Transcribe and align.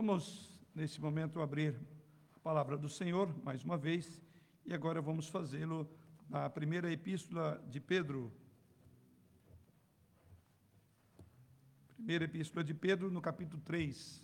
Vamos, 0.00 0.56
nesse 0.76 1.00
momento, 1.00 1.40
abrir 1.40 1.74
a 2.36 2.38
palavra 2.38 2.78
do 2.78 2.88
Senhor, 2.88 3.36
mais 3.42 3.64
uma 3.64 3.76
vez, 3.76 4.22
e 4.64 4.72
agora 4.72 5.02
vamos 5.02 5.26
fazê-lo 5.26 5.90
na 6.28 6.48
primeira 6.48 6.88
epístola 6.92 7.60
de 7.68 7.80
Pedro. 7.80 8.32
Primeira 11.96 12.26
epístola 12.26 12.62
de 12.62 12.72
Pedro, 12.74 13.10
no 13.10 13.20
capítulo 13.20 13.60
3. 13.62 14.22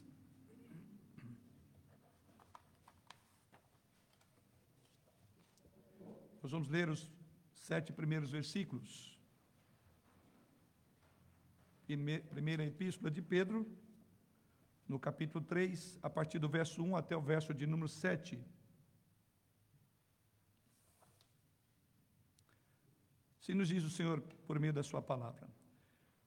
Nós 6.41 6.53
vamos 6.53 6.69
ler 6.69 6.88
os 6.88 7.11
sete 7.53 7.93
primeiros 7.93 8.31
versículos. 8.31 9.19
Primeira 12.31 12.65
epístola 12.65 13.11
de 13.11 13.21
Pedro, 13.21 13.67
no 14.88 14.98
capítulo 14.98 15.44
3, 15.44 15.98
a 16.02 16.10
partir 16.10 16.38
do 16.38 16.48
verso 16.48 16.82
1 16.82 16.96
até 16.96 17.16
o 17.16 17.20
verso 17.20 17.55
de 17.55 17.66
número 17.66 17.88
7. 17.88 18.38
Se 23.40 23.54
nos 23.54 23.68
diz 23.68 23.84
o 23.84 23.90
Senhor 23.90 24.20
por 24.46 24.59
meio 24.59 24.73
da 24.73 24.82
sua 24.82 25.02
palavra. 25.02 25.48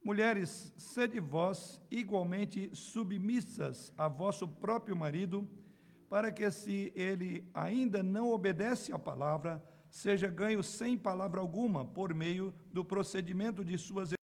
Mulheres, 0.04 0.73
sede 0.77 1.20
vós 1.20 1.82
igualmente 1.91 2.70
submissas 2.73 3.91
a 3.98 4.08
vosso 4.08 4.48
próprio 4.48 4.96
marido, 4.96 5.48
para 6.10 6.32
que 6.32 6.49
se 6.49 6.94
ele 6.96 7.49
ainda 7.54 8.02
não 8.02 8.32
obedece 8.32 8.94
à 8.94 8.99
palavra, 8.99 9.62
seja 9.90 10.30
ganho 10.30 10.63
sem 10.63 10.98
palavra 10.98 11.41
alguma 11.41 11.85
por 11.85 12.13
meio 12.13 12.54
do 12.71 12.85
procedimento 12.85 13.66
de 13.66 13.77
suas 13.77 14.16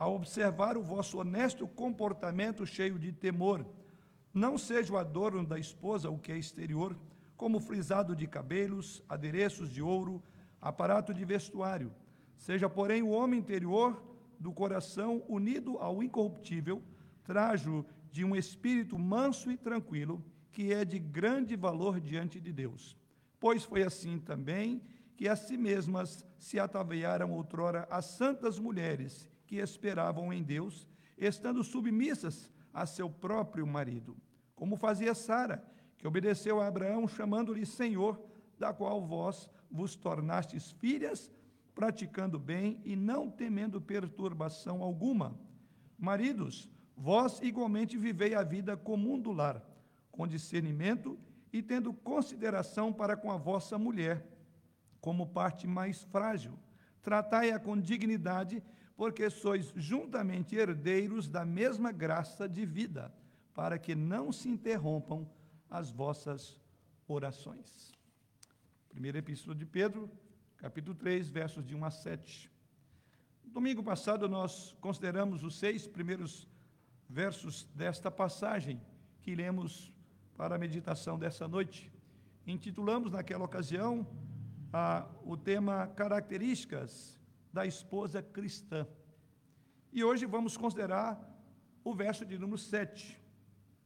a 0.00 0.08
observar 0.08 0.78
o 0.78 0.82
vosso 0.82 1.18
honesto 1.18 1.68
comportamento 1.68 2.64
cheio 2.64 2.98
de 2.98 3.12
temor. 3.12 3.66
Não 4.32 4.56
seja 4.56 4.94
o 4.94 4.96
adorno 4.96 5.44
da 5.44 5.58
esposa 5.58 6.08
o 6.08 6.18
que 6.18 6.32
é 6.32 6.38
exterior, 6.38 6.96
como 7.36 7.60
frisado 7.60 8.16
de 8.16 8.26
cabelos, 8.26 9.04
adereços 9.06 9.70
de 9.70 9.82
ouro, 9.82 10.22
aparato 10.58 11.12
de 11.12 11.22
vestuário. 11.22 11.92
Seja, 12.38 12.66
porém, 12.66 13.02
o 13.02 13.10
homem 13.10 13.40
interior 13.40 14.02
do 14.38 14.50
coração 14.52 15.22
unido 15.28 15.76
ao 15.76 16.02
incorruptível, 16.02 16.82
trajo 17.22 17.84
de 18.10 18.24
um 18.24 18.34
espírito 18.34 18.98
manso 18.98 19.52
e 19.52 19.56
tranquilo, 19.58 20.24
que 20.50 20.72
é 20.72 20.82
de 20.82 20.98
grande 20.98 21.54
valor 21.56 22.00
diante 22.00 22.40
de 22.40 22.50
Deus. 22.50 22.96
Pois 23.38 23.64
foi 23.64 23.82
assim 23.82 24.18
também 24.18 24.80
que 25.14 25.28
a 25.28 25.36
si 25.36 25.58
mesmas 25.58 26.24
se 26.38 26.58
ataviaram 26.58 27.32
outrora 27.32 27.86
as 27.90 28.06
santas 28.06 28.58
mulheres 28.58 29.28
que 29.50 29.56
esperavam 29.56 30.32
em 30.32 30.44
Deus, 30.44 30.86
estando 31.18 31.64
submissas 31.64 32.48
a 32.72 32.86
seu 32.86 33.10
próprio 33.10 33.66
marido, 33.66 34.16
como 34.54 34.76
fazia 34.76 35.12
Sara, 35.12 35.60
que 35.98 36.06
obedeceu 36.06 36.60
a 36.60 36.68
Abraão, 36.68 37.08
chamando-lhe 37.08 37.66
Senhor, 37.66 38.22
da 38.56 38.72
qual 38.72 39.04
vós 39.04 39.50
vos 39.68 39.96
tornastes 39.96 40.70
filhas, 40.70 41.32
praticando 41.74 42.38
bem 42.38 42.80
e 42.84 42.94
não 42.94 43.28
temendo 43.28 43.80
perturbação 43.80 44.84
alguma. 44.84 45.36
Maridos, 45.98 46.70
vós 46.96 47.40
igualmente 47.42 47.96
vivei 47.96 48.36
a 48.36 48.44
vida 48.44 48.76
comum 48.76 49.18
do 49.18 49.32
lar, 49.32 49.60
com 50.12 50.28
discernimento 50.28 51.18
e 51.52 51.60
tendo 51.60 51.92
consideração 51.92 52.92
para 52.92 53.16
com 53.16 53.32
a 53.32 53.36
vossa 53.36 53.76
mulher, 53.76 54.24
como 55.00 55.26
parte 55.26 55.66
mais 55.66 56.04
frágil. 56.04 56.56
Tratai-a 57.02 57.58
com 57.58 57.76
dignidade 57.76 58.62
porque 59.00 59.30
sois 59.30 59.72
juntamente 59.76 60.54
herdeiros 60.54 61.26
da 61.26 61.42
mesma 61.42 61.90
graça 61.90 62.46
de 62.46 62.66
vida, 62.66 63.10
para 63.54 63.78
que 63.78 63.94
não 63.94 64.30
se 64.30 64.46
interrompam 64.46 65.26
as 65.70 65.90
vossas 65.90 66.60
orações. 67.08 67.94
Primeira 68.90 69.16
Epístola 69.16 69.54
de 69.54 69.64
Pedro, 69.64 70.10
capítulo 70.58 70.94
3, 70.94 71.30
versos 71.30 71.64
de 71.64 71.74
1 71.74 71.82
a 71.82 71.90
7. 71.90 72.50
Domingo 73.42 73.82
passado 73.82 74.28
nós 74.28 74.76
consideramos 74.82 75.42
os 75.42 75.58
seis 75.58 75.86
primeiros 75.86 76.46
versos 77.08 77.64
desta 77.74 78.10
passagem 78.10 78.82
que 79.22 79.34
lemos 79.34 79.90
para 80.36 80.56
a 80.56 80.58
meditação 80.58 81.18
dessa 81.18 81.48
noite. 81.48 81.90
Intitulamos 82.46 83.12
naquela 83.12 83.46
ocasião 83.46 84.06
a, 84.70 85.08
o 85.24 85.38
tema 85.38 85.86
Características 85.86 87.18
da 87.52 87.66
esposa 87.66 88.22
cristã. 88.22 88.86
E 89.92 90.04
hoje 90.04 90.24
vamos 90.24 90.56
considerar 90.56 91.20
o 91.82 91.92
verso 91.92 92.24
de 92.24 92.38
número 92.38 92.58
7. 92.58 93.20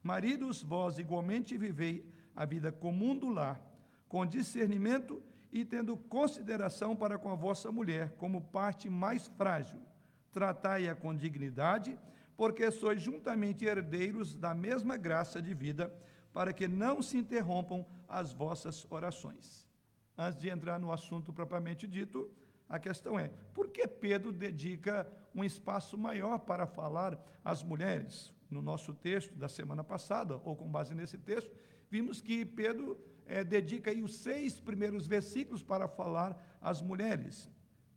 Maridos, 0.02 0.62
vós 0.62 0.98
igualmente 0.98 1.56
vivei 1.56 2.04
a 2.36 2.44
vida 2.44 2.70
comum 2.70 3.16
do 3.16 3.30
lar, 3.30 3.58
com 4.06 4.26
discernimento 4.26 5.22
e 5.50 5.64
tendo 5.64 5.96
consideração 5.96 6.94
para 6.94 7.16
com 7.16 7.30
a 7.30 7.34
vossa 7.34 7.72
mulher, 7.72 8.10
como 8.18 8.42
parte 8.42 8.90
mais 8.90 9.28
frágil. 9.28 9.80
Tratai-a 10.30 10.94
com 10.94 11.16
dignidade, 11.16 11.98
porque 12.36 12.70
sois 12.70 13.00
juntamente 13.00 13.64
herdeiros 13.64 14.34
da 14.34 14.54
mesma 14.54 14.98
graça 14.98 15.40
de 15.40 15.54
vida, 15.54 15.90
para 16.34 16.52
que 16.52 16.68
não 16.68 17.00
se 17.00 17.16
interrompam 17.16 17.86
as 18.06 18.30
vossas 18.30 18.86
orações. 18.90 19.66
Antes 20.18 20.38
de 20.38 20.50
entrar 20.50 20.78
no 20.78 20.92
assunto 20.92 21.32
propriamente 21.32 21.86
dito, 21.86 22.30
a 22.68 22.78
questão 22.78 23.18
é: 23.18 23.30
por 23.52 23.68
que 23.68 23.86
Pedro 23.86 24.32
dedica 24.32 25.06
um 25.34 25.44
espaço 25.44 25.96
maior 25.98 26.38
para 26.38 26.66
falar 26.66 27.18
às 27.44 27.62
mulheres? 27.62 28.32
No 28.50 28.62
nosso 28.62 28.94
texto 28.94 29.34
da 29.34 29.48
semana 29.48 29.82
passada, 29.82 30.40
ou 30.44 30.54
com 30.54 30.70
base 30.70 30.94
nesse 30.94 31.18
texto, 31.18 31.50
vimos 31.90 32.20
que 32.20 32.44
Pedro 32.44 32.96
é, 33.26 33.42
dedica 33.42 33.90
aí 33.90 34.02
os 34.02 34.16
seis 34.16 34.60
primeiros 34.60 35.06
versículos 35.06 35.62
para 35.62 35.88
falar 35.88 36.36
às 36.60 36.80
mulheres. 36.80 37.50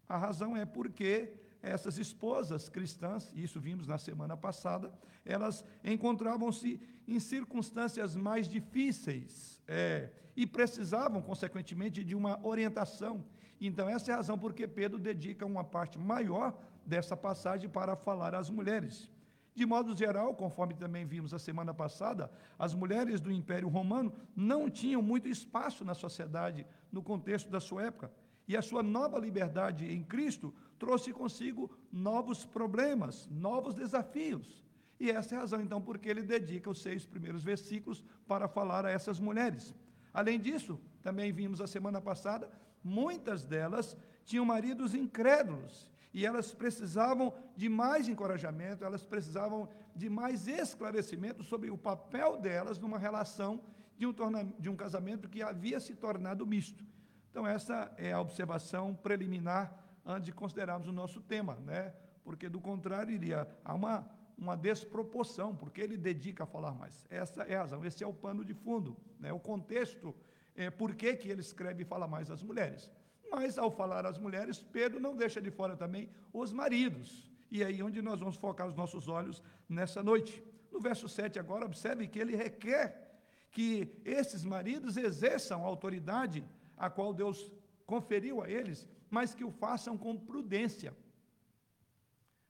A 0.09 0.17
razão 0.17 0.55
é 0.55 0.65
porque 0.65 1.33
essas 1.61 1.97
esposas 1.97 2.69
cristãs, 2.69 3.31
isso 3.35 3.59
vimos 3.59 3.87
na 3.87 3.97
semana 3.97 4.37
passada, 4.37 4.91
elas 5.25 5.63
encontravam-se 5.83 6.81
em 7.07 7.19
circunstâncias 7.19 8.15
mais 8.15 8.47
difíceis 8.47 9.56
é, 9.67 10.09
e 10.35 10.45
precisavam, 10.45 11.21
consequentemente, 11.21 12.03
de 12.03 12.15
uma 12.15 12.39
orientação 12.45 13.23
então, 13.59 13.89
essa 13.89 14.11
é 14.11 14.13
a 14.13 14.17
razão 14.17 14.37
porque 14.37 14.67
Pedro 14.67 14.99
dedica 14.99 15.45
uma 15.45 15.63
parte 15.63 15.97
maior 15.97 16.55
dessa 16.85 17.17
passagem 17.17 17.69
para 17.69 17.95
falar 17.95 18.35
às 18.35 18.49
mulheres. 18.49 19.09
De 19.55 19.65
modo 19.65 19.97
geral, 19.97 20.35
conforme 20.35 20.75
também 20.75 21.03
vimos 21.03 21.33
a 21.33 21.39
semana 21.39 21.73
passada, 21.73 22.31
as 22.59 22.75
mulheres 22.75 23.19
do 23.19 23.31
Império 23.31 23.67
Romano 23.67 24.13
não 24.35 24.69
tinham 24.69 25.01
muito 25.01 25.27
espaço 25.27 25.83
na 25.83 25.95
sociedade 25.95 26.65
no 26.91 27.01
contexto 27.01 27.49
da 27.49 27.59
sua 27.59 27.85
época. 27.85 28.11
E 28.47 28.55
a 28.55 28.61
sua 28.61 28.83
nova 28.83 29.17
liberdade 29.17 29.91
em 29.91 30.03
Cristo 30.03 30.53
trouxe 30.77 31.11
consigo 31.11 31.75
novos 31.91 32.45
problemas, 32.45 33.27
novos 33.31 33.73
desafios. 33.73 34.63
E 34.99 35.11
essa 35.11 35.35
é 35.35 35.37
a 35.37 35.41
razão, 35.41 35.61
então, 35.61 35.81
porque 35.81 36.09
ele 36.09 36.23
dedica 36.23 36.69
os 36.69 36.81
seis 36.81 37.05
primeiros 37.05 37.43
versículos 37.43 38.03
para 38.27 38.47
falar 38.47 38.85
a 38.85 38.91
essas 38.91 39.19
mulheres. 39.19 39.75
Além 40.13 40.39
disso, 40.39 40.79
também 41.03 41.31
vimos 41.31 41.61
a 41.61 41.67
semana 41.67 42.01
passada 42.01 42.49
muitas 42.83 43.43
delas 43.43 43.97
tinham 44.25 44.45
maridos 44.45 44.95
incrédulos 44.95 45.87
e 46.13 46.25
elas 46.25 46.53
precisavam 46.53 47.33
de 47.55 47.69
mais 47.69 48.07
encorajamento, 48.07 48.83
elas 48.83 49.05
precisavam 49.05 49.69
de 49.95 50.09
mais 50.09 50.47
esclarecimento 50.47 51.43
sobre 51.43 51.69
o 51.69 51.77
papel 51.77 52.37
delas 52.37 52.79
numa 52.79 52.97
relação 52.97 53.61
de 53.97 54.05
um, 54.05 54.13
de 54.57 54.69
um 54.69 54.75
casamento 54.75 55.29
que 55.29 55.41
havia 55.41 55.79
se 55.79 55.95
tornado 55.95 56.45
misto. 56.45 56.83
Então, 57.29 57.45
essa 57.45 57.91
é 57.97 58.13
a 58.13 58.21
observação 58.21 58.95
preliminar 58.95 59.83
antes 60.05 60.25
de 60.25 60.31
considerarmos 60.31 60.87
o 60.87 60.91
nosso 60.91 61.21
tema, 61.21 61.55
né? 61.65 61.93
porque 62.23 62.49
do 62.49 62.59
contrário 62.59 63.13
iria 63.13 63.47
há 63.63 63.73
uma, 63.73 64.09
uma 64.37 64.55
desproporção, 64.55 65.55
porque 65.55 65.81
ele 65.81 65.97
dedica 65.97 66.43
a 66.43 66.47
falar 66.47 66.73
mais. 66.73 67.05
Essa 67.09 67.43
é 67.43 67.55
a 67.55 67.61
razão, 67.61 67.83
esse 67.83 68.03
é 68.03 68.07
o 68.07 68.13
pano 68.13 68.45
de 68.45 68.53
fundo, 68.53 68.95
né? 69.19 69.33
o 69.33 69.39
contexto 69.39 70.13
é, 70.55 70.69
por 70.69 70.95
que, 70.95 71.15
que 71.15 71.29
ele 71.29 71.41
escreve 71.41 71.83
e 71.83 71.85
fala 71.85 72.07
mais 72.07 72.29
às 72.29 72.43
mulheres. 72.43 72.89
Mas, 73.29 73.57
ao 73.57 73.71
falar 73.71 74.05
às 74.05 74.17
mulheres, 74.17 74.59
Pedro 74.59 74.99
não 74.99 75.15
deixa 75.15 75.41
de 75.41 75.51
fora 75.51 75.75
também 75.75 76.09
os 76.31 76.53
maridos. 76.53 77.29
E 77.51 77.63
é 77.63 77.67
aí 77.67 77.81
onde 77.83 78.01
nós 78.01 78.19
vamos 78.19 78.35
focar 78.35 78.67
os 78.67 78.75
nossos 78.75 79.07
olhos 79.07 79.43
nessa 79.67 80.01
noite. 80.01 80.43
No 80.71 80.79
verso 80.79 81.09
7 81.09 81.39
agora, 81.39 81.65
observe 81.65 82.07
que 82.07 82.19
ele 82.19 82.35
requer 82.35 83.07
que 83.51 84.01
esses 84.05 84.43
maridos 84.43 84.97
exerçam 84.97 85.63
a 85.63 85.67
autoridade 85.67 86.45
a 86.77 86.89
qual 86.89 87.13
Deus 87.13 87.51
conferiu 87.85 88.41
a 88.41 88.49
eles, 88.49 88.87
mas 89.09 89.33
que 89.33 89.43
o 89.43 89.51
façam 89.51 89.97
com 89.97 90.17
prudência. 90.17 90.95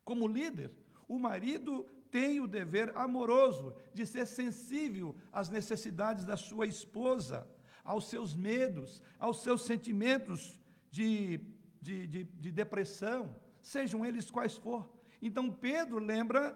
Como 0.03 0.27
líder, 0.27 0.71
o 1.07 1.18
marido 1.19 1.86
tem 2.09 2.39
o 2.39 2.48
dever 2.48 2.95
amoroso 2.95 3.74
de 3.94 4.06
ser 4.06 4.25
sensível 4.25 5.15
às 5.31 5.50
necessidades 5.50 6.25
da 6.25 6.38
sua 6.38 6.65
esposa 6.65 7.48
aos 7.88 8.09
seus 8.09 8.36
medos, 8.36 9.01
aos 9.18 9.42
seus 9.42 9.62
sentimentos 9.63 10.59
de, 10.92 11.39
de, 11.81 12.06
de, 12.06 12.24
de 12.25 12.51
depressão, 12.51 13.33
sejam 13.62 14.06
eles 14.06 14.30
quais 14.30 14.57
for. 14.57 14.89
Então, 15.21 15.50
Pedro 15.50 15.98
lembra 15.98 16.56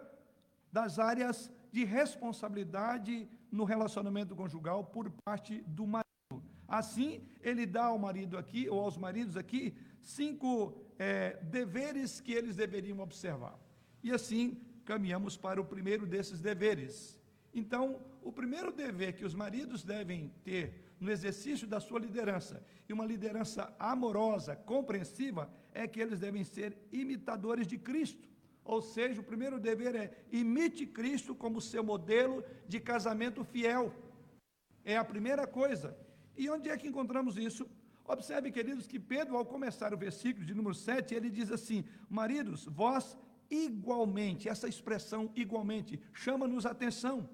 das 0.71 0.99
áreas 0.99 1.49
de 1.71 1.85
responsabilidade 1.85 3.29
no 3.49 3.63
relacionamento 3.63 4.35
conjugal 4.35 4.83
por 4.83 5.09
parte 5.23 5.61
do 5.61 5.87
marido. 5.87 6.43
Assim, 6.67 7.25
ele 7.41 7.65
dá 7.65 7.85
ao 7.85 7.97
marido 7.97 8.37
aqui, 8.37 8.69
ou 8.69 8.81
aos 8.81 8.97
maridos 8.97 9.37
aqui, 9.37 9.73
cinco 10.01 10.77
é, 10.99 11.37
deveres 11.43 12.19
que 12.19 12.33
eles 12.33 12.57
deveriam 12.57 12.99
observar. 12.99 13.57
E 14.03 14.11
assim, 14.11 14.57
caminhamos 14.85 15.37
para 15.37 15.61
o 15.61 15.65
primeiro 15.65 16.05
desses 16.05 16.41
deveres. 16.41 17.19
Então, 17.53 18.01
o 18.21 18.31
primeiro 18.31 18.71
dever 18.71 19.13
que 19.13 19.25
os 19.25 19.35
maridos 19.35 19.83
devem 19.83 20.31
ter 20.43 20.95
no 20.99 21.11
exercício 21.11 21.67
da 21.67 21.79
sua 21.79 21.99
liderança, 21.99 22.63
e 22.87 22.93
uma 22.93 23.05
liderança 23.05 23.73
amorosa, 23.79 24.55
compreensiva, 24.55 25.51
é 25.73 25.87
que 25.87 25.99
eles 25.99 26.19
devem 26.19 26.43
ser 26.43 26.77
imitadores 26.91 27.65
de 27.65 27.77
Cristo. 27.77 28.29
Ou 28.63 28.81
seja, 28.81 29.19
o 29.19 29.23
primeiro 29.23 29.59
dever 29.59 29.95
é 29.95 30.11
imite 30.31 30.85
Cristo 30.85 31.33
como 31.33 31.59
seu 31.59 31.83
modelo 31.83 32.43
de 32.67 32.79
casamento 32.79 33.43
fiel. 33.43 33.93
É 34.85 34.95
a 34.95 35.03
primeira 35.03 35.47
coisa. 35.47 35.97
E 36.37 36.49
onde 36.49 36.69
é 36.69 36.77
que 36.77 36.87
encontramos 36.87 37.37
isso? 37.37 37.67
Observe, 38.05 38.51
queridos, 38.51 38.85
que 38.85 38.99
Pedro, 38.99 39.37
ao 39.37 39.45
começar 39.45 39.93
o 39.93 39.97
versículo 39.97 40.45
de 40.45 40.53
número 40.53 40.75
7, 40.75 41.15
ele 41.15 41.29
diz 41.29 41.51
assim: 41.51 41.83
Maridos, 42.09 42.65
vós 42.65 43.17
igualmente, 43.51 44.49
essa 44.49 44.67
expressão 44.67 45.29
igualmente, 45.35 45.99
chama-nos 46.13 46.65
atenção. 46.65 47.29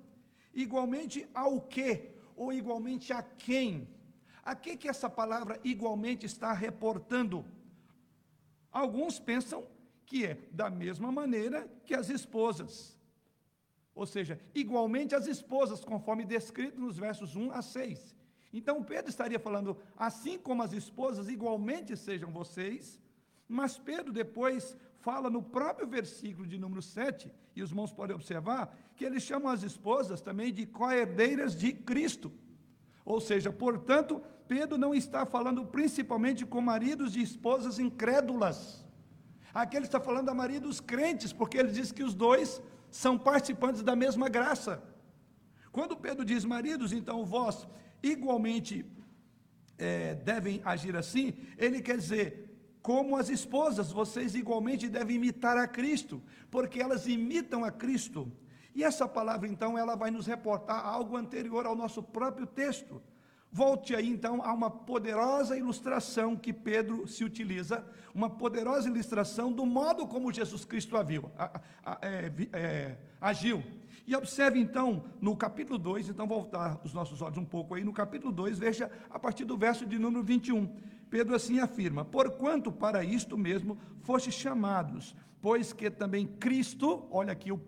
Igualmente 0.54 1.30
ao 1.34 1.62
quê? 1.62 2.12
Ou 2.36 2.52
igualmente 2.52 3.14
a 3.14 3.22
quem? 3.22 3.88
A 4.44 4.56
que 4.56 4.76
que 4.76 4.90
essa 4.90 5.10
palavra 5.10 5.60
igualmente 5.64 6.26
está 6.26 6.52
reportando? 6.52 7.46
Alguns 8.72 9.20
pensam 9.20 9.68
que 10.06 10.26
é 10.26 10.38
da 10.52 10.70
mesma 10.70 11.12
maneira 11.12 11.70
que 11.86 11.94
as 11.94 12.10
esposas. 12.10 12.98
Ou 13.94 14.06
seja, 14.06 14.40
igualmente 14.54 15.16
as 15.16 15.28
esposas, 15.28 15.84
conforme 15.84 16.24
descrito 16.24 16.80
nos 16.80 16.98
versos 16.98 17.36
1 17.36 17.52
a 17.52 17.62
6. 17.62 18.16
Então 18.54 18.84
Pedro 18.84 19.10
estaria 19.10 19.40
falando, 19.40 19.78
assim 19.98 20.38
como 20.38 20.64
as 20.64 20.72
esposas, 20.72 21.28
igualmente 21.28 21.98
sejam 21.98 22.32
vocês, 22.32 23.00
mas 23.48 23.78
Pedro 23.78 24.14
depois 24.14 24.78
fala 25.08 25.30
no 25.30 25.42
próprio 25.42 25.88
versículo 25.88 26.46
de 26.46 26.58
número 26.58 26.82
7, 26.82 27.32
e 27.56 27.64
os 27.64 27.70
irmãos 27.70 27.94
podem 27.94 28.14
observar, 28.14 28.78
que 28.94 29.06
ele 29.06 29.22
chama 29.22 29.54
as 29.54 29.64
esposas 29.64 30.20
também 30.20 30.54
de 30.54 30.66
coerdeiras 30.66 31.56
de 31.56 31.72
Cristo. 31.72 32.30
Ou 33.06 33.22
seja, 33.22 33.50
portanto, 33.50 34.22
Pedro 34.50 34.78
não 34.78 34.94
está 34.94 35.26
falando 35.26 35.66
principalmente 35.66 36.46
com 36.46 36.60
maridos 36.60 37.14
de 37.14 37.22
esposas 37.22 37.80
incrédulas. 37.80 38.86
Aqui 39.54 39.78
ele 39.78 39.86
está 39.86 39.98
falando 39.98 40.28
a 40.28 40.34
maridos 40.34 40.82
crentes, 40.82 41.32
porque 41.32 41.58
ele 41.58 41.72
diz 41.72 41.90
que 41.94 42.04
os 42.04 42.14
dois 42.14 42.62
são 42.92 43.18
participantes 43.18 43.84
da 43.84 43.96
mesma 43.96 44.28
graça. 44.28 44.84
Quando 45.72 45.96
Pedro 45.96 46.26
diz 46.26 46.44
maridos, 46.44 46.92
então 46.92 47.24
vós 47.24 47.66
igualmente 48.04 48.86
é, 49.78 50.16
devem 50.16 50.62
agir 50.66 50.98
assim, 50.98 51.34
ele 51.58 51.82
quer 51.82 51.98
dizer, 51.98 52.47
como 52.82 53.18
as 53.18 53.30
esposas, 53.30 53.92
vocês 53.92 54.36
igualmente 54.36 54.88
devem 54.88 55.18
imitar 55.18 55.58
a 55.58 55.68
Cristo, 55.68 56.22
porque 56.50 56.82
elas 56.82 57.08
imitam 57.08 57.64
a 57.64 57.72
Cristo. 57.72 58.32
E 58.74 58.84
essa 58.84 59.08
palavra, 59.08 59.48
então, 59.48 59.78
ela 59.78 59.96
vai 59.96 60.12
nos 60.12 60.28
reportar 60.28 60.86
algo 60.86 61.18
anterior 61.18 61.66
ao 61.66 61.76
nosso 61.76 62.04
próprio 62.04 62.46
texto. 62.46 63.02
Volte 63.52 63.96
aí, 63.96 64.08
então, 64.08 64.44
a 64.44 64.54
uma 64.54 64.70
poderosa 64.70 65.58
ilustração 65.58 66.36
que 66.36 66.54
Pedro 66.54 67.08
se 67.08 67.24
utiliza, 67.24 67.84
uma 68.14 68.30
poderosa 68.30 68.88
ilustração 68.88 69.52
do 69.52 69.66
modo 69.66 70.06
como 70.06 70.32
Jesus 70.32 70.64
Cristo 70.64 70.96
aviu, 70.96 71.32
a, 71.38 71.60
a, 71.84 71.98
é, 72.04 72.32
é, 72.54 72.98
agiu. 73.20 73.64
E 74.06 74.16
observe, 74.16 74.60
então, 74.60 75.06
no 75.20 75.36
capítulo 75.36 75.80
2, 75.80 76.10
então, 76.10 76.28
voltar 76.28 76.80
os 76.84 76.94
nossos 76.94 77.22
olhos 77.22 77.38
um 77.38 77.46
pouco 77.46 77.74
aí, 77.74 77.84
no 77.84 77.92
capítulo 77.92 78.32
2, 78.32 78.60
veja 78.60 78.92
a 79.10 79.18
partir 79.18 79.44
do 79.44 79.58
verso 79.58 79.86
de 79.86 79.98
número 79.98 80.24
21. 80.24 80.74
Pedro 81.10 81.36
assim 81.36 81.60
afirma: 81.60 82.04
Porquanto 82.06 82.72
para 82.72 83.04
isto 83.04 83.38
mesmo 83.38 83.78
foste 84.02 84.32
chamados, 84.32 85.16
pois 85.42 85.74
que 85.74 85.90
também 85.90 86.26
Cristo, 86.26 87.08
olha 87.10 87.34
aqui 87.34 87.52
o, 87.52 87.60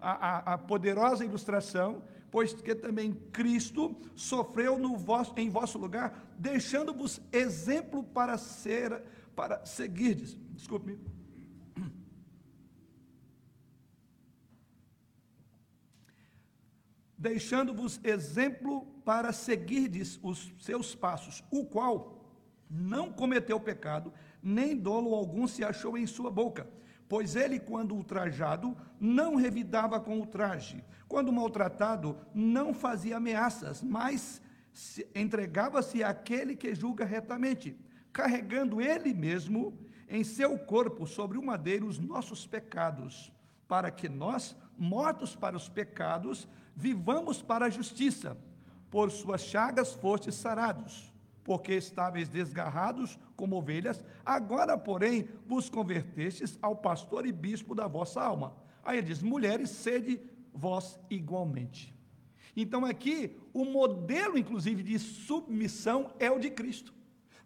a, 0.00 0.54
a 0.54 0.58
poderosa 0.58 1.24
ilustração, 1.24 2.02
pois 2.30 2.52
que 2.52 2.74
também 2.74 3.12
Cristo 3.32 3.96
sofreu 4.14 4.76
vosso, 4.96 5.32
em 5.36 5.48
vosso 5.48 5.78
lugar, 5.78 6.34
deixando-vos 6.38 7.20
exemplo 7.32 8.02
para 8.02 8.36
ser, 8.36 9.02
para 9.34 9.64
seguirdes. 9.64 10.36
Desculpe-me. 10.52 10.98
Deixando-vos 17.16 18.00
exemplo 18.02 18.84
para 19.04 19.32
seguirdes 19.32 20.18
os 20.22 20.52
seus 20.58 20.94
passos, 20.94 21.44
o 21.50 21.64
qual 21.64 22.15
não 22.68 23.12
cometeu 23.12 23.58
pecado, 23.58 24.12
nem 24.42 24.76
dolo 24.76 25.14
algum 25.14 25.46
se 25.46 25.64
achou 25.64 25.96
em 25.96 26.06
sua 26.06 26.30
boca 26.30 26.66
Pois 27.08 27.36
ele, 27.36 27.60
quando 27.60 27.94
ultrajado, 27.94 28.76
não 28.98 29.36
revidava 29.36 30.00
com 30.00 30.18
ultraje. 30.18 30.84
Quando 31.06 31.32
maltratado, 31.32 32.18
não 32.34 32.74
fazia 32.74 33.16
ameaças, 33.16 33.82
mas 33.82 34.42
entregava-se 35.14 36.02
àquele 36.02 36.56
que 36.56 36.74
julga 36.74 37.04
retamente, 37.04 37.78
carregando 38.12 38.80
ele 38.80 39.14
mesmo 39.14 39.78
em 40.08 40.24
seu 40.24 40.58
corpo 40.58 41.06
sobre 41.06 41.38
o 41.38 41.42
madeiro 41.42 41.86
os 41.86 41.98
nossos 41.98 42.46
pecados, 42.46 43.32
para 43.68 43.90
que 43.90 44.08
nós, 44.08 44.56
mortos 44.76 45.36
para 45.36 45.56
os 45.56 45.68
pecados, 45.68 46.48
vivamos 46.74 47.40
para 47.40 47.66
a 47.66 47.70
justiça. 47.70 48.36
Por 48.90 49.10
suas 49.10 49.42
chagas 49.42 49.92
fostes 49.94 50.34
sarados 50.34 51.12
porque 51.46 51.74
estáveis 51.74 52.28
desgarrados 52.28 53.16
como 53.36 53.54
ovelhas, 53.54 54.04
agora, 54.24 54.76
porém, 54.76 55.28
vos 55.46 55.70
convertestes 55.70 56.58
ao 56.60 56.74
pastor 56.74 57.24
e 57.24 57.30
bispo 57.30 57.72
da 57.72 57.86
vossa 57.86 58.20
alma. 58.20 58.56
Aí 58.82 58.98
ele 58.98 59.06
diz: 59.06 59.22
mulheres, 59.22 59.70
sede 59.70 60.20
vós 60.52 60.98
igualmente. 61.08 61.94
Então, 62.56 62.84
aqui, 62.84 63.38
o 63.54 63.64
modelo, 63.64 64.36
inclusive, 64.36 64.82
de 64.82 64.98
submissão 64.98 66.12
é 66.18 66.28
o 66.28 66.40
de 66.40 66.50
Cristo. 66.50 66.92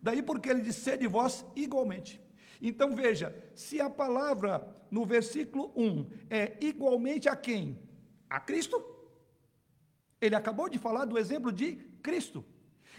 Daí 0.00 0.23
porque 0.23 0.49
ele 0.49 0.62
diz: 0.62 0.76
sede 0.76 1.06
vós 1.06 1.44
igualmente. 1.55 2.19
Então, 2.62 2.96
veja, 2.96 3.37
se 3.55 3.82
a 3.82 3.91
palavra 3.91 4.67
no 4.91 5.05
versículo 5.05 5.73
1 5.76 6.06
é 6.31 6.56
igualmente 6.62 7.29
a 7.29 7.37
quem? 7.37 7.79
A 8.31 8.41
Cristo. 8.41 8.82
Ele 10.19 10.35
acabou 10.35 10.70
de 10.70 10.79
falar 10.79 11.05
do 11.05 11.19
exemplo 11.19 11.53
de 11.53 11.77
Cristo. 12.03 12.43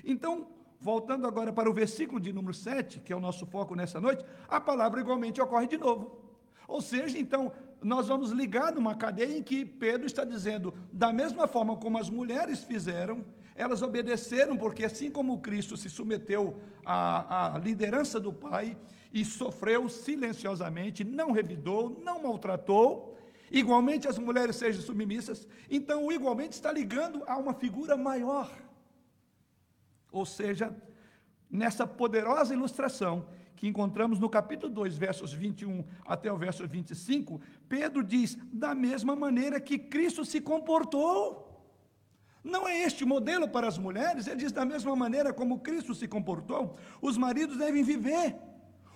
Então, 0.03 0.60
Voltando 0.81 1.27
agora 1.27 1.53
para 1.53 1.69
o 1.69 1.73
versículo 1.73 2.19
de 2.19 2.33
número 2.33 2.55
7, 2.55 3.01
que 3.01 3.13
é 3.13 3.15
o 3.15 3.19
nosso 3.19 3.45
foco 3.45 3.75
nessa 3.75 4.01
noite, 4.01 4.25
a 4.49 4.59
palavra 4.59 4.99
igualmente 4.99 5.39
ocorre 5.39 5.67
de 5.67 5.77
novo. 5.77 6.19
Ou 6.67 6.81
seja, 6.81 7.19
então, 7.19 7.51
nós 7.83 8.07
vamos 8.07 8.31
ligar 8.31 8.73
numa 8.73 8.95
cadeia 8.95 9.37
em 9.37 9.43
que 9.43 9.63
Pedro 9.63 10.07
está 10.07 10.23
dizendo, 10.23 10.73
da 10.91 11.13
mesma 11.13 11.47
forma 11.47 11.77
como 11.77 11.99
as 11.99 12.09
mulheres 12.09 12.63
fizeram, 12.63 13.23
elas 13.55 13.83
obedeceram, 13.83 14.57
porque 14.57 14.83
assim 14.83 15.11
como 15.11 15.39
Cristo 15.39 15.77
se 15.77 15.87
submeteu 15.87 16.59
à, 16.83 17.53
à 17.53 17.59
liderança 17.59 18.19
do 18.19 18.33
Pai 18.33 18.75
e 19.13 19.23
sofreu 19.23 19.87
silenciosamente, 19.87 21.03
não 21.03 21.31
revidou, 21.31 22.01
não 22.03 22.23
maltratou, 22.23 23.15
igualmente 23.51 24.07
as 24.07 24.17
mulheres 24.17 24.55
sejam 24.55 24.81
submissas, 24.81 25.47
então 25.69 26.11
igualmente 26.11 26.53
está 26.53 26.71
ligando 26.71 27.23
a 27.27 27.37
uma 27.37 27.53
figura 27.53 27.95
maior 27.95 28.49
ou 30.11 30.25
seja, 30.25 30.75
nessa 31.49 31.87
poderosa 31.87 32.53
ilustração 32.53 33.25
que 33.55 33.67
encontramos 33.67 34.19
no 34.19 34.29
capítulo 34.29 34.73
2, 34.73 34.97
versos 34.97 35.33
21 35.33 35.85
até 36.05 36.31
o 36.31 36.37
verso 36.37 36.67
25, 36.67 37.39
Pedro 37.69 38.03
diz: 38.03 38.35
da 38.51 38.73
mesma 38.73 39.15
maneira 39.15 39.59
que 39.61 39.77
Cristo 39.77 40.25
se 40.25 40.41
comportou. 40.41 41.47
Não 42.43 42.67
é 42.67 42.79
este 42.79 43.03
o 43.03 43.07
modelo 43.07 43.47
para 43.47 43.67
as 43.67 43.77
mulheres, 43.77 44.25
ele 44.25 44.37
diz: 44.37 44.51
da 44.51 44.65
mesma 44.65 44.95
maneira 44.95 45.31
como 45.31 45.59
Cristo 45.59 45.93
se 45.93 46.07
comportou, 46.07 46.75
os 47.01 47.17
maridos 47.17 47.57
devem 47.57 47.83
viver. 47.83 48.35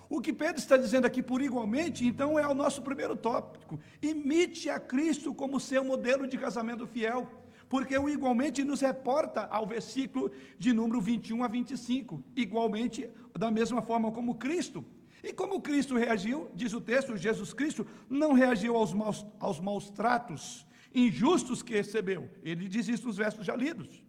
O 0.08 0.20
que 0.20 0.32
Pedro 0.32 0.58
está 0.58 0.76
dizendo 0.76 1.04
aqui 1.04 1.22
por 1.22 1.42
igualmente, 1.42 2.06
então 2.06 2.38
é 2.38 2.46
o 2.46 2.54
nosso 2.54 2.82
primeiro 2.82 3.16
tópico. 3.16 3.78
Imite 4.00 4.70
a 4.70 4.78
Cristo 4.78 5.34
como 5.34 5.58
seu 5.58 5.84
modelo 5.84 6.26
de 6.26 6.38
casamento 6.38 6.86
fiel 6.86 7.28
porque 7.68 7.96
o 7.98 8.08
igualmente 8.08 8.62
nos 8.64 8.80
reporta 8.80 9.46
ao 9.46 9.66
versículo 9.66 10.30
de 10.58 10.72
número 10.72 11.00
21 11.00 11.42
a 11.42 11.48
25, 11.48 12.22
igualmente 12.34 13.08
da 13.38 13.50
mesma 13.50 13.82
forma 13.82 14.12
como 14.12 14.36
Cristo. 14.36 14.84
E 15.22 15.32
como 15.32 15.60
Cristo 15.60 15.96
reagiu, 15.96 16.48
diz 16.54 16.72
o 16.72 16.80
texto, 16.80 17.16
Jesus 17.16 17.52
Cristo 17.52 17.86
não 18.08 18.32
reagiu 18.32 18.76
aos 18.76 18.92
maus, 18.92 19.26
aos 19.40 19.58
maus 19.58 19.90
tratos 19.90 20.66
injustos 20.94 21.62
que 21.62 21.74
recebeu. 21.74 22.30
Ele 22.42 22.68
diz 22.68 22.88
isso 22.88 23.06
nos 23.06 23.16
versos 23.16 23.44
já 23.44 23.54
lidos. 23.54 24.02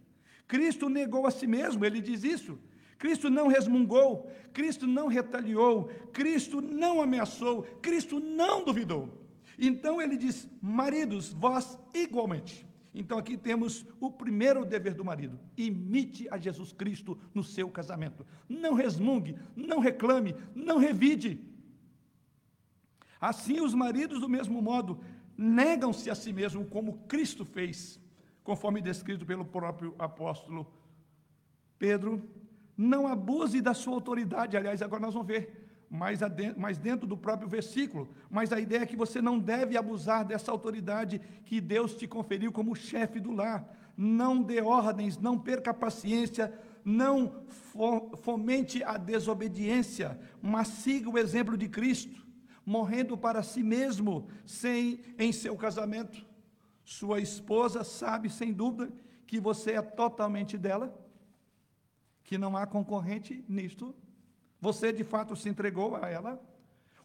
Cristo 0.47 0.87
negou 0.87 1.25
a 1.25 1.31
si 1.31 1.47
mesmo, 1.47 1.83
ele 1.83 1.99
diz 1.99 2.23
isso. 2.23 2.57
Cristo 2.97 3.29
não 3.29 3.47
resmungou, 3.47 4.31
Cristo 4.53 4.87
não 4.87 5.07
retaliou, 5.07 5.85
Cristo 6.13 6.61
não 6.61 7.01
ameaçou, 7.01 7.63
Cristo 7.81 8.19
não 8.19 8.63
duvidou. 8.63 9.27
Então 9.57 10.01
ele 10.01 10.17
diz: 10.17 10.47
maridos, 10.61 11.33
vós 11.33 11.77
igualmente. 11.93 12.66
Então 12.99 13.19
aqui 13.19 13.37
temos 13.37 13.85
o 13.99 14.09
primeiro 14.09 14.65
dever 14.65 14.95
do 14.95 15.05
marido: 15.05 15.39
imite 15.55 16.27
a 16.31 16.37
Jesus 16.37 16.73
Cristo 16.73 17.15
no 17.31 17.43
seu 17.43 17.69
casamento. 17.69 18.25
Não 18.49 18.73
resmungue, 18.73 19.37
não 19.55 19.79
reclame, 19.79 20.35
não 20.55 20.79
revide. 20.79 21.39
Assim, 23.21 23.59
os 23.61 23.73
maridos, 23.73 24.19
do 24.19 24.27
mesmo 24.27 24.61
modo, 24.63 24.99
negam-se 25.37 26.09
a 26.09 26.15
si 26.15 26.33
mesmos 26.33 26.67
como 26.69 26.97
Cristo 27.07 27.45
fez, 27.45 27.99
conforme 28.43 28.81
descrito 28.81 29.27
pelo 29.27 29.45
próprio 29.45 29.93
apóstolo 29.99 30.65
Pedro. 31.77 32.27
Não 32.75 33.07
abuse 33.07 33.61
da 33.61 33.75
sua 33.75 33.93
autoridade. 33.93 34.57
Aliás, 34.57 34.81
agora 34.81 35.01
nós 35.01 35.13
vamos 35.13 35.27
ver 35.27 35.66
mais, 35.89 36.19
mais 36.55 36.77
dentro 36.77 37.07
do 37.07 37.17
próprio 37.17 37.47
versículo. 37.47 38.09
Mas 38.29 38.51
a 38.51 38.59
ideia 38.59 38.81
é 38.81 38.85
que 38.85 38.95
você 38.95 39.21
não 39.21 39.39
deve 39.39 39.77
abusar 39.77 40.25
dessa 40.25 40.51
autoridade 40.51 41.21
que 41.45 41.61
Deus 41.61 41.95
te 41.95 42.07
conferiu 42.07 42.51
como 42.51 42.75
chefe 42.75 43.19
do 43.19 43.31
lar. 43.31 43.67
Não 43.95 44.41
dê 44.41 44.61
ordens, 44.61 45.17
não 45.17 45.37
perca 45.39 45.71
a 45.71 45.73
paciência, 45.73 46.53
não 46.85 47.43
fomente 48.21 48.83
a 48.83 48.97
desobediência, 48.97 50.19
mas 50.41 50.67
siga 50.67 51.09
o 51.09 51.17
exemplo 51.17 51.57
de 51.57 51.67
Cristo 51.67 52.27
morrendo 52.67 53.17
para 53.17 53.41
si 53.41 53.63
mesmo, 53.63 54.27
sem 54.45 54.99
em 55.17 55.31
seu 55.31 55.55
casamento. 55.55 56.25
Sua 56.83 57.21
esposa 57.21 57.81
sabe, 57.85 58.29
sem 58.29 58.51
dúvida, 58.51 58.91
que 59.25 59.39
você 59.39 59.71
é 59.71 59.81
totalmente 59.81 60.57
dela, 60.57 60.93
que 62.25 62.37
não 62.37 62.57
há 62.57 62.67
concorrente 62.67 63.41
nisto. 63.47 63.95
Você 64.59 64.91
de 64.91 65.03
fato 65.03 65.35
se 65.35 65.49
entregou 65.49 65.95
a 65.95 66.09
ela. 66.09 66.41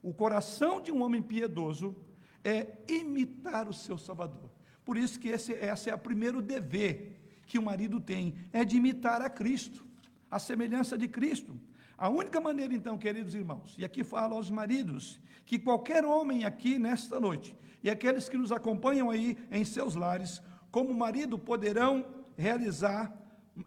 O 0.02 0.12
coração 0.12 0.80
de 0.80 0.90
um 0.90 1.02
homem 1.02 1.22
piedoso 1.22 1.94
é 2.42 2.78
imitar 2.88 3.68
o 3.68 3.72
seu 3.72 3.96
Salvador. 3.96 4.50
Por 4.84 4.96
isso 4.96 5.18
que 5.18 5.28
esse, 5.28 5.52
esse 5.52 5.90
é 5.90 5.94
o 5.94 5.98
primeiro 5.98 6.42
dever 6.42 7.20
que 7.46 7.58
o 7.58 7.62
marido 7.62 8.00
tem, 8.00 8.34
é 8.52 8.64
de 8.64 8.76
imitar 8.76 9.20
a 9.20 9.30
Cristo, 9.30 9.84
a 10.30 10.38
semelhança 10.38 10.96
de 10.96 11.06
Cristo. 11.06 11.58
A 11.96 12.08
única 12.08 12.40
maneira, 12.40 12.74
então, 12.74 12.98
queridos 12.98 13.34
irmãos, 13.34 13.76
e 13.78 13.84
aqui 13.84 14.02
falo 14.02 14.34
aos 14.34 14.50
maridos, 14.50 15.20
que 15.44 15.58
qualquer 15.58 16.04
homem 16.04 16.44
aqui 16.44 16.78
nesta 16.78 17.20
noite, 17.20 17.54
e 17.82 17.90
aqueles 17.90 18.28
que 18.28 18.36
nos 18.36 18.50
acompanham 18.50 19.10
aí 19.10 19.36
em 19.50 19.64
seus 19.64 19.94
lares, 19.94 20.42
como 20.70 20.92
marido, 20.94 21.38
poderão 21.38 22.06
realizar 22.36 23.14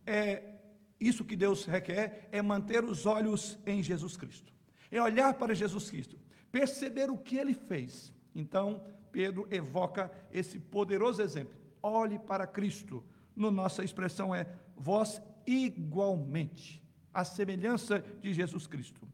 é, 0.06 0.55
isso 1.00 1.25
que 1.25 1.36
Deus 1.36 1.66
requer, 1.66 2.30
é 2.32 2.42
manter 2.42 2.84
os 2.84 3.06
olhos 3.06 3.58
em 3.66 3.84
Jesus 3.84 4.16
Cristo, 4.16 4.54
é 4.92 5.02
olhar 5.02 5.34
para 5.34 5.54
Jesus 5.54 5.90
Cristo, 5.90 6.18
perceber 6.52 7.10
o 7.10 7.18
que 7.18 7.38
ele 7.38 7.54
fez. 7.54 8.14
Então, 8.34 8.84
Pedro 9.12 9.48
evoca 9.50 10.12
esse 10.32 10.60
poderoso 10.60 11.22
exemplo. 11.22 11.54
Olhe 11.82 12.20
para 12.20 12.46
Cristo. 12.46 13.04
No 13.36 13.52
nossa 13.52 13.84
expressão 13.84 14.34
é 14.34 14.48
vós 14.75 15.22
igualmente 15.46 16.84
a 17.14 17.24
semelhança 17.24 18.04
de 18.22 18.34
Jesus 18.34 18.68
Cristo. 18.68 19.08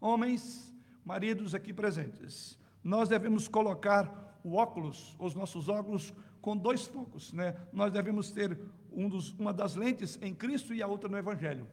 Homens, 0.00 0.74
maridos 1.04 1.54
aqui 1.54 1.72
presentes, 1.72 2.58
nós 2.84 3.08
devemos 3.08 3.48
colocar 3.48 4.38
o 4.44 4.54
óculos, 4.54 5.16
os 5.18 5.34
nossos 5.34 5.68
óculos, 5.68 6.12
com 6.46 6.56
dois 6.56 6.86
focos, 6.86 7.32
né? 7.32 7.56
Nós 7.72 7.92
devemos 7.92 8.30
ter 8.30 8.56
um 8.92 9.08
dos, 9.08 9.32
uma 9.32 9.52
das 9.52 9.74
lentes 9.74 10.16
em 10.22 10.32
Cristo 10.32 10.72
e 10.72 10.80
a 10.80 10.86
outra 10.86 11.08
no 11.08 11.18
Evangelho. 11.18 11.66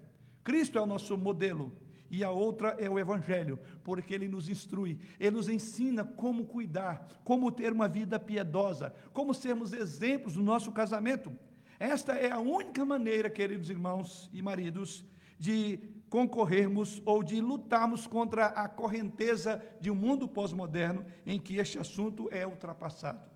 Cristo 0.43 0.79
é 0.79 0.81
o 0.81 0.87
nosso 0.87 1.15
modelo 1.15 1.71
e 2.09 2.23
a 2.23 2.31
outra 2.31 2.69
é 2.79 2.89
o 2.89 2.97
Evangelho, 2.97 3.59
porque 3.83 4.15
ele 4.15 4.27
nos 4.27 4.49
instrui, 4.49 4.97
ele 5.19 5.35
nos 5.35 5.47
ensina 5.47 6.03
como 6.03 6.47
cuidar, 6.47 7.07
como 7.23 7.51
ter 7.51 7.71
uma 7.71 7.87
vida 7.87 8.19
piedosa, 8.19 8.95
como 9.13 9.31
sermos 9.35 9.73
exemplos 9.73 10.35
no 10.35 10.41
nosso 10.41 10.71
casamento. 10.71 11.31
Esta 11.79 12.13
é 12.13 12.31
a 12.31 12.39
única 12.39 12.83
maneira, 12.83 13.29
queridos 13.29 13.69
irmãos 13.69 14.27
e 14.33 14.41
maridos, 14.41 15.05
de 15.37 15.77
concorrermos 16.09 16.99
ou 17.05 17.21
de 17.21 17.39
lutarmos 17.39 18.07
contra 18.07 18.47
a 18.47 18.67
correnteza 18.67 19.63
de 19.79 19.91
um 19.91 19.95
mundo 19.95 20.27
pós-moderno 20.27 21.05
em 21.27 21.39
que 21.39 21.57
este 21.57 21.77
assunto 21.77 22.27
é 22.31 22.47
ultrapassado. 22.47 23.32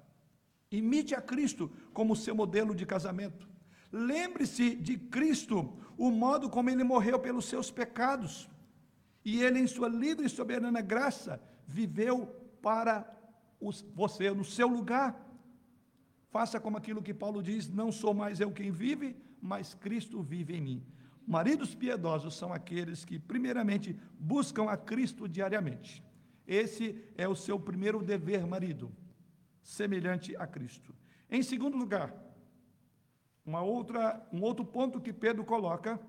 Imite 0.72 1.16
a 1.16 1.22
Cristo 1.22 1.72
como 1.94 2.16
seu 2.16 2.36
modelo 2.36 2.76
de 2.76 2.86
casamento. 2.86 3.48
Lembre-se 3.92 4.76
de 4.76 4.98
Cristo, 4.98 5.74
o 5.98 6.12
modo 6.12 6.50
como 6.50 6.70
ele 6.70 6.84
morreu 6.84 7.20
pelos 7.20 7.46
seus 7.46 7.72
pecados. 7.72 8.50
E 9.24 9.42
ele, 9.42 9.60
em 9.60 9.68
sua 9.68 9.88
livre 9.88 10.26
e 10.26 10.30
soberana 10.30 10.82
graça, 10.82 11.42
viveu 11.66 12.28
para 12.62 13.06
os, 13.60 13.82
você 13.96 14.30
no 14.32 14.44
seu 14.44 14.68
lugar. 14.68 15.26
Faça 16.30 16.60
como 16.60 16.78
aquilo 16.78 17.02
que 17.02 17.14
Paulo 17.14 17.42
diz: 17.42 17.70
Não 17.70 17.92
sou 17.92 18.14
mais 18.14 18.40
eu 18.40 18.52
quem 18.52 18.72
vive, 18.72 19.16
mas 19.42 19.74
Cristo 19.74 20.22
vive 20.22 20.56
em 20.56 20.62
mim. 20.62 20.86
Maridos 21.26 21.76
piedosos 21.76 22.38
são 22.38 22.54
aqueles 22.54 23.04
que, 23.04 23.20
primeiramente, 23.20 23.98
buscam 24.18 24.70
a 24.70 24.78
Cristo 24.78 25.28
diariamente. 25.28 26.04
Esse 26.48 27.04
é 27.18 27.28
o 27.28 27.36
seu 27.36 27.60
primeiro 27.60 28.02
dever, 28.02 28.46
marido, 28.48 28.90
semelhante 29.68 30.34
a 30.38 30.48
Cristo. 30.48 30.96
Em 31.30 31.44
segundo 31.44 31.78
lugar, 31.78 32.14
uma 33.46 33.62
outra, 33.62 34.26
um 34.32 34.42
outro 34.42 34.64
ponto 34.64 35.02
que 35.02 35.12
Pedro 35.12 35.44
coloca, 35.44 36.00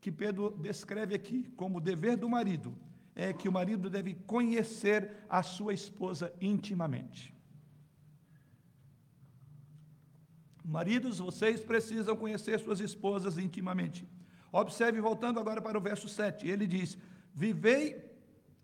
que 0.00 0.10
Pedro 0.10 0.50
descreve 0.50 1.14
aqui 1.14 1.44
como 1.56 1.80
dever 1.80 2.16
do 2.16 2.28
marido, 2.28 2.76
é 3.14 3.32
que 3.32 3.48
o 3.48 3.52
marido 3.52 3.88
deve 3.88 4.14
conhecer 4.14 5.12
a 5.28 5.44
sua 5.44 5.72
esposa 5.72 6.34
intimamente. 6.40 7.32
Maridos, 10.64 11.18
vocês 11.18 11.60
precisam 11.60 12.16
conhecer 12.16 12.58
suas 12.58 12.80
esposas 12.80 13.38
intimamente. 13.38 14.08
Observe, 14.50 15.00
voltando 15.00 15.38
agora 15.38 15.62
para 15.62 15.78
o 15.78 15.80
verso 15.80 16.08
7, 16.08 16.48
ele 16.48 16.66
diz: 16.66 16.98
Vivei, 17.32 18.04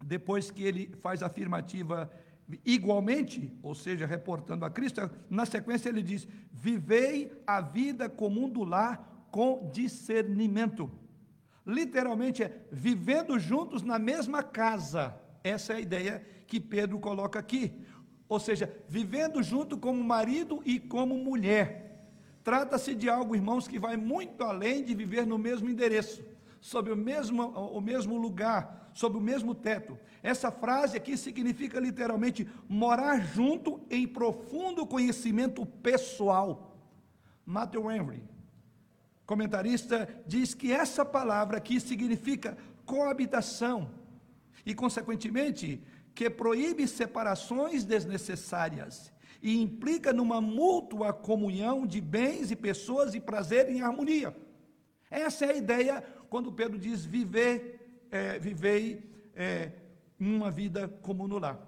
depois 0.05 0.51
que 0.51 0.65
ele 0.65 0.93
faz 0.97 1.23
a 1.23 1.27
afirmativa 1.27 2.11
igualmente, 2.65 3.53
ou 3.63 3.75
seja, 3.75 4.07
reportando 4.07 4.65
a 4.65 4.71
Cristo, 4.71 5.11
na 5.31 5.47
sequência 5.47 5.89
ele 5.89 6.03
diz: 6.03 6.29
Vivei 6.53 7.33
a 7.47 7.61
vida 7.61 8.09
comum 8.09 8.49
do 8.49 8.65
lar 8.65 9.27
com 9.31 9.71
discernimento. 9.73 10.91
Literalmente 11.67 12.43
é 12.43 12.67
vivendo 12.71 13.39
juntos 13.39 13.83
na 13.83 13.99
mesma 13.99 14.43
casa. 14.43 15.15
Essa 15.43 15.73
é 15.73 15.77
a 15.77 15.81
ideia 15.81 16.27
que 16.47 16.61
Pedro 16.61 16.99
coloca 16.99 17.39
aqui. 17.39 17.73
Ou 18.29 18.39
seja, 18.39 18.75
vivendo 18.89 19.43
junto 19.43 19.79
como 19.79 20.03
marido 20.03 20.63
e 20.65 20.79
como 20.79 21.17
mulher. 21.17 21.85
Trata-se 22.43 22.95
de 22.95 23.09
algo, 23.09 23.35
irmãos, 23.35 23.67
que 23.67 23.79
vai 23.79 23.97
muito 23.97 24.45
além 24.45 24.85
de 24.85 24.95
viver 24.95 25.27
no 25.27 25.39
mesmo 25.39 25.71
endereço, 25.71 26.23
sob 26.65 26.91
o 26.91 26.97
mesmo, 26.97 27.43
o 27.51 27.79
mesmo 27.79 28.17
lugar, 28.17 28.91
sob 28.95 29.19
o 29.19 29.21
mesmo 29.21 29.55
teto. 29.55 29.99
Essa 30.23 30.51
frase 30.51 30.97
aqui 30.97 31.15
significa 31.15 31.79
literalmente 31.79 32.49
morar 32.67 33.21
junto 33.21 33.83
em 33.91 34.09
profundo 34.09 34.87
conhecimento 34.87 35.67
pessoal. 35.67 36.75
Matthew 37.45 37.93
Henry, 37.93 38.25
comentarista, 39.27 40.09
diz 40.27 40.55
que 40.55 40.73
essa 40.73 41.05
palavra 41.05 41.59
aqui 41.59 41.79
significa 41.79 42.57
coabitação 42.87 43.91
e, 44.65 44.75
consequentemente, 44.75 45.83
que 46.15 46.31
proíbe 46.31 46.89
separações 46.89 47.85
desnecessárias 47.85 49.13
e 49.43 49.61
implica 49.61 50.15
numa 50.15 50.41
mútua 50.41 51.13
comunhão 51.13 51.87
de 51.87 52.01
bens 52.01 52.51
e 52.51 52.57
pessoas 52.57 53.15
e 53.15 53.21
prazer 53.21 53.69
em 53.69 53.83
harmonia. 53.83 54.35
Essa 55.11 55.45
é 55.45 55.51
a 55.51 55.57
ideia 55.57 56.05
quando 56.35 56.51
Pedro 56.51 56.77
diz 56.77 57.05
viver, 57.05 58.09
é, 58.11 58.41
vivei 58.41 59.09
é, 59.37 59.71
uma 60.19 60.51
vida 60.51 60.89
comum 60.89 61.29
no 61.29 61.39
lar. 61.39 61.65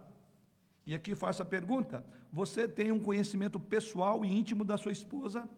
E 0.84 0.92
aqui 0.92 1.14
faço 1.14 1.40
a 1.40 1.44
pergunta: 1.44 2.04
você 2.32 2.66
tem 2.66 2.90
um 2.90 2.98
conhecimento 2.98 3.60
pessoal 3.60 4.24
e 4.24 4.28
íntimo 4.28 4.64
da 4.64 4.76
sua 4.76 4.90
esposa? 4.90 5.48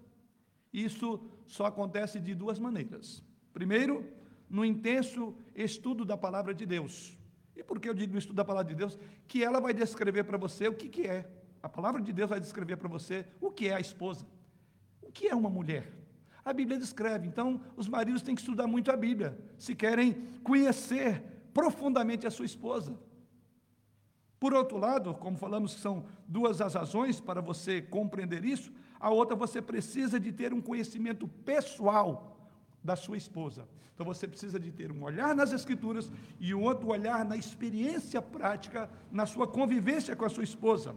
Isso 0.70 1.18
só 1.46 1.64
acontece 1.64 2.20
de 2.20 2.34
duas 2.34 2.58
maneiras. 2.58 3.24
Primeiro, 3.50 4.04
no 4.46 4.62
intenso 4.62 5.34
estudo 5.54 6.04
da 6.04 6.18
palavra 6.18 6.52
de 6.52 6.66
Deus. 6.66 7.16
E 7.56 7.62
por 7.62 7.80
que 7.80 7.88
eu 7.88 7.94
digo 7.94 8.18
estudo 8.18 8.36
da 8.36 8.44
palavra 8.44 8.68
de 8.68 8.76
Deus? 8.76 8.98
Que 9.26 9.42
ela 9.42 9.58
vai 9.58 9.72
descrever 9.72 10.24
para 10.24 10.36
você 10.36 10.68
o 10.68 10.74
que, 10.74 10.86
que 10.86 11.06
é 11.06 11.26
a 11.62 11.68
palavra 11.70 12.02
de 12.02 12.12
Deus 12.12 12.28
vai 12.28 12.40
descrever 12.40 12.76
para 12.76 12.88
você 12.90 13.24
o 13.40 13.50
que 13.50 13.68
é 13.68 13.74
a 13.74 13.80
esposa. 13.80 14.26
O 15.00 15.10
que 15.10 15.28
é 15.28 15.34
uma 15.34 15.48
mulher? 15.48 15.97
A 16.48 16.52
Bíblia 16.54 16.78
descreve. 16.78 17.28
Então, 17.28 17.60
os 17.76 17.86
maridos 17.86 18.22
têm 18.22 18.34
que 18.34 18.40
estudar 18.40 18.66
muito 18.66 18.90
a 18.90 18.96
Bíblia, 18.96 19.38
se 19.58 19.74
querem 19.74 20.14
conhecer 20.42 21.22
profundamente 21.52 22.26
a 22.26 22.30
sua 22.30 22.46
esposa. 22.46 22.98
Por 24.40 24.54
outro 24.54 24.78
lado, 24.78 25.12
como 25.12 25.36
falamos 25.36 25.74
que 25.74 25.80
são 25.80 26.06
duas 26.26 26.62
as 26.62 26.72
razões 26.72 27.20
para 27.20 27.42
você 27.42 27.82
compreender 27.82 28.46
isso, 28.46 28.72
a 28.98 29.10
outra 29.10 29.36
você 29.36 29.60
precisa 29.60 30.18
de 30.18 30.32
ter 30.32 30.54
um 30.54 30.62
conhecimento 30.62 31.28
pessoal 31.28 32.40
da 32.82 32.96
sua 32.96 33.18
esposa. 33.18 33.68
Então 33.92 34.06
você 34.06 34.26
precisa 34.26 34.58
de 34.58 34.72
ter 34.72 34.90
um 34.90 35.02
olhar 35.02 35.34
nas 35.34 35.52
escrituras 35.52 36.10
e 36.40 36.54
um 36.54 36.62
outro 36.62 36.88
olhar 36.88 37.26
na 37.26 37.36
experiência 37.36 38.22
prática, 38.22 38.88
na 39.12 39.26
sua 39.26 39.46
convivência 39.46 40.16
com 40.16 40.24
a 40.24 40.30
sua 40.30 40.44
esposa. 40.44 40.96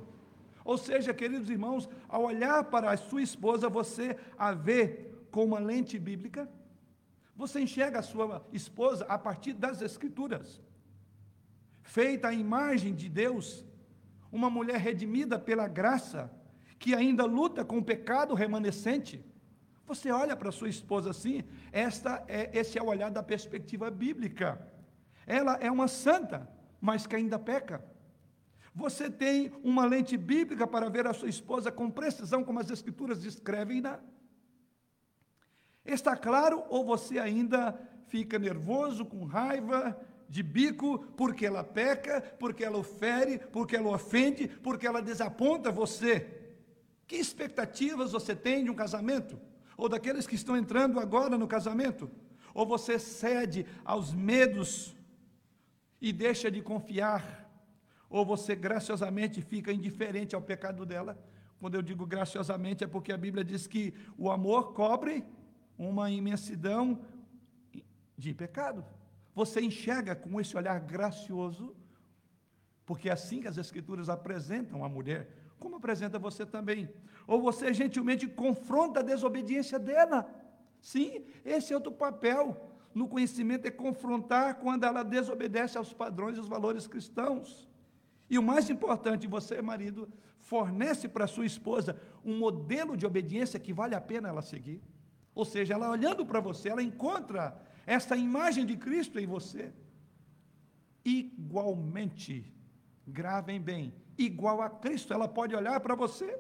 Ou 0.64 0.78
seja, 0.78 1.14
queridos 1.14 1.50
irmãos, 1.50 1.90
ao 2.08 2.24
olhar 2.24 2.64
para 2.64 2.92
a 2.92 2.96
sua 2.96 3.22
esposa, 3.22 3.68
você 3.68 4.16
a 4.38 4.54
vê 4.54 5.11
com 5.32 5.44
uma 5.46 5.60
lente 5.60 5.98
bíblica? 5.98 6.50
Você 7.36 7.60
enxerga 7.62 8.00
a 8.00 8.04
sua 8.04 8.46
esposa 8.52 9.06
a 9.06 9.18
partir 9.18 9.54
das 9.54 9.82
Escrituras, 9.82 10.62
feita 11.82 12.28
à 12.28 12.34
imagem 12.34 12.94
de 12.94 13.10
Deus, 13.10 13.66
uma 14.32 14.50
mulher 14.50 14.80
redimida 14.80 15.40
pela 15.40 15.68
graça, 15.68 16.32
que 16.78 16.94
ainda 16.94 17.26
luta 17.26 17.66
com 17.66 17.78
o 17.80 17.84
pecado 17.84 18.34
remanescente. 18.34 19.26
Você 19.88 20.12
olha 20.12 20.36
para 20.36 20.52
sua 20.52 20.70
esposa 20.70 21.10
assim, 21.10 21.44
esta 21.72 22.24
é, 22.28 22.50
esse 22.58 22.78
é 22.78 22.82
o 22.82 22.88
olhar 22.88 23.10
da 23.10 23.24
perspectiva 23.24 23.90
bíblica. 23.90 24.66
Ela 25.26 25.56
é 25.56 25.72
uma 25.72 25.88
santa, 25.88 26.50
mas 26.80 27.06
que 27.06 27.16
ainda 27.16 27.38
peca. 27.38 27.84
Você 28.74 29.10
tem 29.10 29.52
uma 29.64 29.86
lente 29.86 30.16
bíblica 30.16 30.66
para 30.66 30.90
ver 30.90 31.06
a 31.06 31.14
sua 31.14 31.28
esposa 31.28 31.72
com 31.72 31.90
precisão, 31.90 32.44
como 32.44 32.60
as 32.60 32.70
Escrituras 32.70 33.22
descrevem-na? 33.22 34.00
Está 35.86 36.16
claro 36.16 36.64
ou 36.70 36.86
você 36.86 37.18
ainda 37.18 37.80
fica 38.08 38.38
nervoso, 38.38 39.06
com 39.06 39.24
raiva, 39.24 40.00
de 40.30 40.44
bico, 40.44 41.00
porque 41.18 41.46
ela 41.46 41.64
peca, 41.64 42.22
porque 42.40 42.64
ela 42.64 42.78
ofere, 42.78 43.38
porque 43.38 43.76
ela 43.76 43.90
ofende, 43.90 44.48
porque 44.48 44.88
ela 44.88 45.02
desaponta 45.02 45.72
você? 45.72 46.40
Que 47.06 47.18
expectativas 47.18 48.14
você 48.14 48.36
tem 48.36 48.64
de 48.64 48.70
um 48.70 48.76
casamento? 48.76 49.40
Ou 49.76 49.90
daqueles 49.90 50.28
que 50.28 50.36
estão 50.36 50.56
entrando 50.56 51.00
agora 51.00 51.38
no 51.38 51.48
casamento? 51.48 52.10
Ou 52.54 52.66
você 52.66 53.00
cede 53.00 53.66
aos 53.84 54.14
medos 54.14 54.96
e 56.00 56.14
deixa 56.14 56.50
de 56.52 56.62
confiar? 56.62 57.50
Ou 58.10 58.26
você 58.26 58.56
graciosamente 58.56 59.42
fica 59.42 59.74
indiferente 59.74 60.36
ao 60.36 60.42
pecado 60.42 60.86
dela? 60.86 61.18
Quando 61.60 61.76
eu 61.76 61.82
digo 61.82 62.06
graciosamente 62.06 62.84
é 62.84 62.88
porque 62.88 63.12
a 63.12 63.18
Bíblia 63.18 63.44
diz 63.44 63.68
que 63.68 63.94
o 64.18 64.32
amor 64.32 64.74
cobre 64.74 65.26
uma 65.88 66.12
imensidão 66.12 67.00
de 68.18 68.34
pecado. 68.34 68.86
Você 69.34 69.62
enxerga 69.62 70.16
com 70.16 70.40
esse 70.40 70.56
olhar 70.56 70.80
gracioso, 70.80 71.76
porque 72.86 73.10
é 73.10 73.14
assim 73.14 73.42
que 73.42 73.48
as 73.48 73.58
Escrituras 73.58 74.10
apresentam 74.10 74.84
a 74.84 74.90
mulher, 74.90 75.30
como 75.60 75.78
apresenta 75.78 76.20
você 76.20 76.46
também. 76.46 76.90
Ou 77.26 77.42
você 77.42 77.74
gentilmente 77.74 78.28
confronta 78.28 79.00
a 79.00 79.04
desobediência 79.04 79.80
dela. 79.80 80.30
Sim, 80.82 81.24
esse 81.46 81.74
é 81.74 81.76
outro 81.76 81.92
papel 81.92 82.72
no 82.94 83.08
conhecimento 83.08 83.66
é 83.66 83.72
confrontar 83.72 84.56
quando 84.56 84.84
ela 84.84 85.04
desobedece 85.04 85.78
aos 85.78 85.94
padrões 85.94 86.38
e 86.38 86.42
os 86.42 86.48
valores 86.48 86.88
cristãos. 86.88 87.70
E 88.30 88.38
o 88.38 88.44
mais 88.44 88.70
importante, 88.70 89.28
você, 89.28 89.62
marido, 89.62 90.10
fornece 90.40 91.08
para 91.08 91.28
sua 91.28 91.46
esposa 91.46 92.00
um 92.24 92.38
modelo 92.38 92.98
de 92.98 93.06
obediência 93.06 93.60
que 93.60 93.74
vale 93.74 93.96
a 93.96 94.02
pena 94.02 94.30
ela 94.30 94.42
seguir. 94.42 94.82
Ou 95.34 95.46
seja, 95.46 95.74
ela 95.74 95.90
olhando 95.90 96.26
para 96.26 96.40
você, 96.40 96.70
ela 96.70 96.84
encontra 96.84 97.60
essa 97.86 98.16
imagem 98.16 98.66
de 98.66 98.76
Cristo 98.76 99.20
em 99.20 99.26
você. 99.26 99.72
Igualmente, 101.04 102.54
gravem 103.08 103.60
bem, 103.60 103.94
igual 104.18 104.62
a 104.62 104.70
Cristo, 104.70 105.14
ela 105.14 105.28
pode 105.28 105.56
olhar 105.56 105.80
para 105.80 105.96
você 105.96 106.38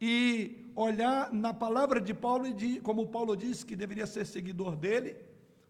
e 0.00 0.70
olhar 0.74 1.32
na 1.32 1.52
palavra 1.52 2.00
de 2.00 2.14
Paulo, 2.14 2.44
como 2.82 3.08
Paulo 3.08 3.36
disse 3.36 3.64
que 3.64 3.76
deveria 3.76 4.06
ser 4.06 4.26
seguidor 4.26 4.76
dele, 4.76 5.16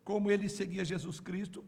como 0.04 0.30
ele 0.30 0.48
seguia 0.48 0.84
Jesus 0.84 1.20
Cristo. 1.20 1.64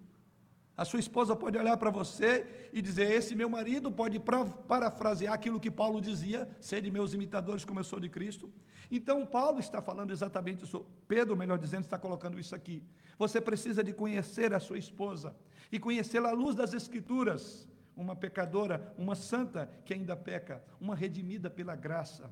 A 0.78 0.84
sua 0.84 1.00
esposa 1.00 1.34
pode 1.34 1.58
olhar 1.58 1.76
para 1.76 1.90
você 1.90 2.46
e 2.72 2.80
dizer: 2.80 3.10
Esse 3.10 3.34
meu 3.34 3.50
marido 3.50 3.90
pode 3.90 4.20
parafrasear 4.68 5.34
aquilo 5.34 5.58
que 5.58 5.72
Paulo 5.72 6.00
dizia, 6.00 6.48
ser 6.60 6.80
de 6.80 6.88
meus 6.88 7.12
imitadores 7.12 7.64
como 7.64 7.80
eu 7.80 7.84
sou 7.84 7.98
de 7.98 8.08
Cristo. 8.08 8.48
Então, 8.88 9.26
Paulo 9.26 9.58
está 9.58 9.82
falando 9.82 10.12
exatamente 10.12 10.62
isso. 10.62 10.86
Pedro, 11.08 11.36
melhor 11.36 11.58
dizendo, 11.58 11.82
está 11.82 11.98
colocando 11.98 12.38
isso 12.38 12.54
aqui. 12.54 12.80
Você 13.18 13.40
precisa 13.40 13.82
de 13.82 13.92
conhecer 13.92 14.54
a 14.54 14.60
sua 14.60 14.78
esposa 14.78 15.34
e 15.72 15.80
conhecê-la 15.80 16.28
à 16.28 16.32
luz 16.32 16.54
das 16.54 16.72
Escrituras. 16.72 17.68
Uma 17.96 18.14
pecadora, 18.14 18.94
uma 18.96 19.16
santa 19.16 19.68
que 19.84 19.92
ainda 19.92 20.16
peca, 20.16 20.62
uma 20.80 20.94
redimida 20.94 21.50
pela 21.50 21.74
graça, 21.74 22.30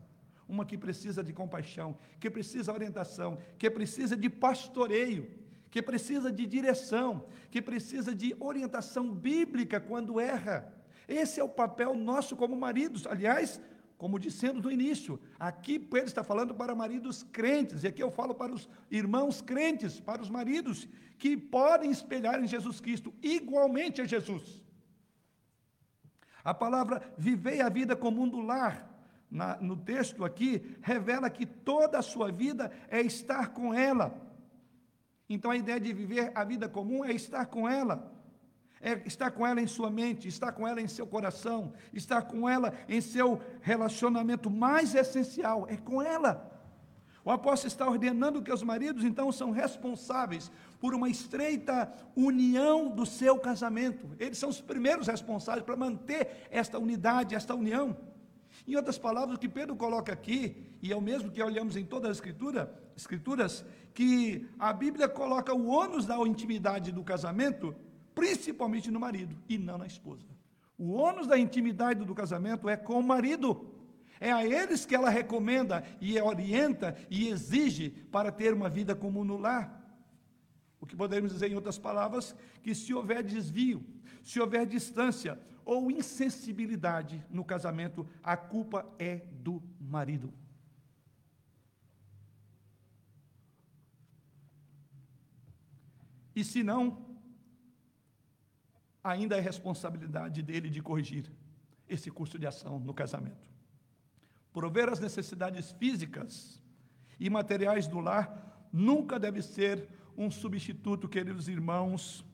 uma 0.49 0.65
que 0.65 0.79
precisa 0.79 1.25
de 1.25 1.33
compaixão, 1.33 1.99
que 2.21 2.31
precisa 2.31 2.71
de 2.71 2.79
orientação, 2.79 3.39
que 3.59 3.69
precisa 3.69 4.17
de 4.17 4.31
pastoreio, 4.31 5.29
que 5.77 5.83
precisa 5.83 6.33
de 6.33 6.47
direção, 6.47 7.27
que 7.51 7.61
precisa 7.61 8.15
de 8.15 8.35
orientação 8.41 9.13
bíblica 9.13 9.79
quando 9.79 10.19
erra. 10.19 10.73
Esse 11.07 11.39
é 11.39 11.45
o 11.45 11.51
papel 11.51 11.95
nosso 11.95 12.35
como 12.35 12.57
maridos. 12.57 13.07
Aliás, 13.07 13.61
como 13.99 14.19
dissemos 14.19 14.63
no 14.63 14.73
início, 14.73 15.21
aqui 15.39 15.79
Pedro 15.79 16.07
está 16.07 16.25
falando 16.25 16.55
para 16.55 16.75
maridos 16.75 17.25
crentes, 17.25 17.85
e 17.85 17.89
aqui 17.89 18.03
eu 18.03 18.11
falo 18.11 18.35
para 18.35 18.55
os 18.55 18.67
irmãos 18.91 19.43
crentes, 19.43 20.01
para 20.01 20.23
os 20.23 20.31
maridos 20.31 20.89
que 21.19 21.37
podem 21.37 21.91
espelhar 21.91 22.43
em 22.43 22.47
Jesus 22.47 22.81
Cristo 22.81 23.13
igualmente 23.23 24.01
a 24.01 24.07
Jesus. 24.07 24.63
A 26.43 26.55
palavra 26.55 27.03
vivei 27.19 27.61
a 27.61 27.69
vida 27.69 27.95
comum 27.95 28.27
do 28.27 28.41
lar, 28.41 28.91
na, 29.31 29.59
no 29.61 29.77
texto 29.77 30.25
aqui, 30.25 30.79
revela 30.81 31.29
que 31.29 31.45
toda 31.45 31.99
a 31.99 32.03
sua 32.03 32.33
vida 32.33 32.73
é 32.89 33.03
estar 33.03 33.49
com 33.49 33.75
ela. 33.75 34.25
Então 35.29 35.51
a 35.51 35.57
ideia 35.57 35.81
de 35.81 35.93
viver 35.93 36.33
a 36.35 36.45
vida 36.45 36.69
comum 36.69 37.05
é 37.05 37.13
estar 37.13 37.47
com 37.47 37.69
ela 37.69 38.17
é 38.81 39.03
estar 39.07 39.31
com 39.31 39.47
ela 39.47 39.61
em 39.61 39.67
sua 39.67 39.91
mente, 39.91 40.29
estar 40.29 40.53
com 40.53 40.67
ela 40.67 40.81
em 40.81 40.87
seu 40.87 41.07
coração, 41.07 41.73
estar 41.93 42.23
com 42.23 42.49
ela 42.49 42.75
em 42.89 43.01
seu 43.01 43.41
relacionamento 43.61 44.51
mais 44.51 44.95
essencial, 44.95 45.67
é 45.69 45.77
com 45.77 46.03
ela. 46.03 46.53
O 47.25 47.31
apóstolo 47.31 47.67
está 47.67 47.89
ordenando 47.89 48.41
que 48.41 48.53
os 48.53 48.63
maridos, 48.63 49.03
então, 49.03 49.33
são 49.33 49.51
responsáveis 49.51 50.53
por 50.79 50.95
uma 50.95 51.09
estreita 51.09 51.93
união 52.15 52.89
do 52.89 53.05
seu 53.05 53.37
casamento. 53.37 54.09
Eles 54.21 54.39
são 54.39 54.49
os 54.49 54.61
primeiros 54.61 55.09
responsáveis 55.09 55.65
para 55.65 55.75
manter 55.75 56.47
esta 56.51 56.79
unidade, 56.79 57.35
esta 57.35 57.53
união. 57.53 57.97
Em 58.67 58.75
outras 58.75 58.99
palavras, 58.99 59.37
o 59.37 59.41
que 59.41 59.49
Pedro 59.49 59.77
coloca 59.77 60.13
aqui, 60.13 60.57
e 60.83 60.93
é 60.93 60.97
o 60.97 61.01
mesmo 61.01 61.31
que 61.31 61.43
olhamos 61.43 61.77
em 61.77 61.85
todas 61.85 62.11
as 62.11 62.17
escritura, 62.17 62.75
escrituras, 62.97 63.65
que 63.95 64.49
a 64.59 64.73
Bíblia 64.73 65.09
coloca 65.09 65.55
o 65.55 65.67
ônus 65.69 66.05
da 66.05 66.17
intimidade 66.19 66.91
do 66.91 67.05
casamento 67.05 67.75
principalmente 68.17 68.91
no 68.91 68.99
marido 68.99 69.37
e 69.47 69.59
não 69.59 69.77
na 69.77 69.87
esposa. 69.87 70.25
O 70.79 70.93
ônus 70.93 71.27
da 71.27 71.39
intimidade 71.39 72.03
do 72.03 72.15
casamento 72.15 72.67
é 72.67 72.77
com 72.77 72.99
o 72.99 73.03
marido. 73.03 73.75
É 74.19 74.33
a 74.33 74.45
eles 74.45 74.87
que 74.87 74.95
ela 74.95 75.11
recomenda 75.11 75.85
e 76.01 76.19
orienta 76.19 76.97
e 77.11 77.29
exige 77.29 77.91
para 78.11 78.33
ter 78.33 78.55
uma 78.55 78.71
vida 78.71 78.97
comum 78.97 79.23
no 79.23 79.37
lar. 79.37 79.83
O 80.81 80.87
que 80.87 80.97
podemos 80.97 81.31
dizer, 81.31 81.53
em 81.53 81.55
outras 81.55 81.79
palavras, 81.79 82.35
que 82.63 82.75
se 82.75 82.95
houver 82.95 83.23
desvio, 83.23 83.85
se 84.23 84.41
houver 84.41 84.65
distância 84.65 85.39
ou 85.67 85.91
insensibilidade 85.91 87.21
no 87.29 87.45
casamento, 87.45 88.09
a 88.23 88.37
culpa 88.37 88.87
é 89.01 89.17
do 89.17 89.61
marido. 89.81 90.33
E 96.37 96.45
se 96.45 96.63
não, 96.63 97.05
ainda 99.03 99.37
é 99.37 99.41
responsabilidade 99.41 100.41
dele 100.41 100.71
de 100.71 100.81
corrigir 100.81 101.33
esse 101.89 102.13
curso 102.13 102.39
de 102.39 102.47
ação 102.47 102.79
no 102.79 102.95
casamento. 102.95 103.45
Prover 104.53 104.89
as 104.89 105.01
necessidades 105.01 105.73
físicas 105.73 106.63
e 107.19 107.29
materiais 107.29 107.89
do 107.89 107.99
lar 107.99 108.69
nunca 108.73 109.19
deve 109.19 109.43
ser 109.43 109.89
um 110.17 110.31
substituto, 110.31 111.09
queridos 111.09 111.49
irmãos, 111.49 112.25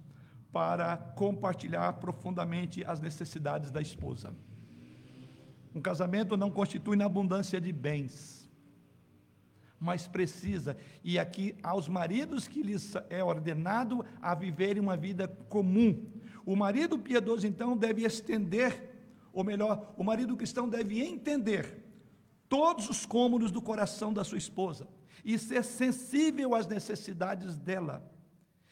para 0.52 0.96
compartilhar 0.96 1.94
profundamente 1.94 2.84
as 2.84 3.00
necessidades 3.00 3.70
da 3.70 3.80
esposa. 3.80 4.34
Um 5.74 5.80
casamento 5.80 6.36
não 6.36 6.50
constitui 6.50 6.96
na 6.96 7.06
abundância 7.06 7.60
de 7.60 7.72
bens, 7.72 8.50
mas 9.80 10.06
precisa, 10.06 10.76
e 11.02 11.18
aqui 11.18 11.56
aos 11.62 11.88
maridos 11.88 12.46
que 12.46 12.62
lhes 12.62 12.94
é 13.08 13.24
ordenado 13.24 14.04
a 14.20 14.34
viverem 14.34 14.80
uma 14.80 14.96
vida 14.96 15.26
comum, 15.48 16.06
o 16.44 16.54
marido 16.54 16.98
piedoso, 16.98 17.46
então, 17.46 17.76
deve 17.76 18.04
estender, 18.04 18.90
ou 19.32 19.42
melhor, 19.42 19.94
o 19.96 20.04
marido 20.04 20.36
cristão 20.36 20.68
deve 20.68 21.00
entender 21.00 21.82
todos 22.48 22.90
os 22.90 23.06
cômodos 23.06 23.50
do 23.50 23.62
coração 23.62 24.12
da 24.12 24.22
sua 24.22 24.38
esposa 24.38 24.86
e 25.24 25.38
ser 25.38 25.64
sensível 25.64 26.54
às 26.54 26.66
necessidades 26.66 27.56
dela. 27.56 28.08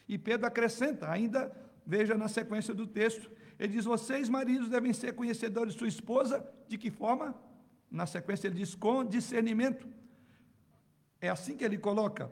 E 0.07 0.17
Pedro 0.17 0.45
acrescenta, 0.45 1.09
ainda, 1.09 1.51
veja 1.85 2.17
na 2.17 2.27
sequência 2.27 2.73
do 2.73 2.87
texto, 2.87 3.31
ele 3.59 3.73
diz: 3.73 3.85
Vocês, 3.85 4.29
maridos, 4.29 4.69
devem 4.69 4.93
ser 4.93 5.13
conhecedores 5.13 5.73
de 5.73 5.79
sua 5.79 5.87
esposa, 5.87 6.45
de 6.67 6.77
que 6.77 6.89
forma? 6.89 7.35
Na 7.89 8.05
sequência, 8.05 8.47
ele 8.47 8.55
diz: 8.55 8.75
com 8.75 9.03
discernimento. 9.03 9.87
É 11.19 11.29
assim 11.29 11.55
que 11.55 11.63
ele 11.63 11.77
coloca: 11.77 12.31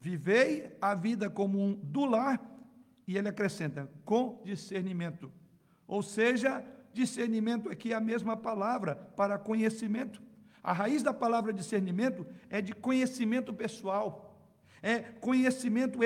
Vivei 0.00 0.76
a 0.80 0.94
vida 0.94 1.28
comum 1.28 1.78
do 1.82 2.04
lar 2.04 2.40
e 3.06 3.16
ele 3.16 3.28
acrescenta, 3.28 3.90
com 4.04 4.42
discernimento. 4.44 5.32
Ou 5.86 6.02
seja, 6.02 6.64
discernimento 6.92 7.70
aqui 7.70 7.92
é 7.92 7.96
a 7.96 8.00
mesma 8.00 8.36
palavra 8.36 8.94
para 8.94 9.38
conhecimento. 9.38 10.22
A 10.62 10.72
raiz 10.72 11.02
da 11.02 11.14
palavra 11.14 11.52
discernimento 11.52 12.26
é 12.50 12.60
de 12.60 12.74
conhecimento 12.74 13.54
pessoal, 13.54 14.38
é 14.82 14.98
conhecimento 14.98 16.02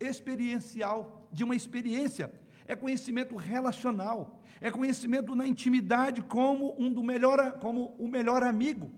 experiencial, 0.00 1.28
de 1.30 1.44
uma 1.44 1.54
experiência, 1.54 2.32
é 2.66 2.74
conhecimento 2.74 3.36
relacional, 3.36 4.40
é 4.60 4.70
conhecimento 4.70 5.34
na 5.34 5.46
intimidade 5.46 6.22
como 6.22 6.74
um 6.78 6.92
do 6.92 7.02
melhor, 7.02 7.58
como 7.58 7.94
o 7.98 8.08
melhor 8.08 8.42
amigo. 8.42 8.90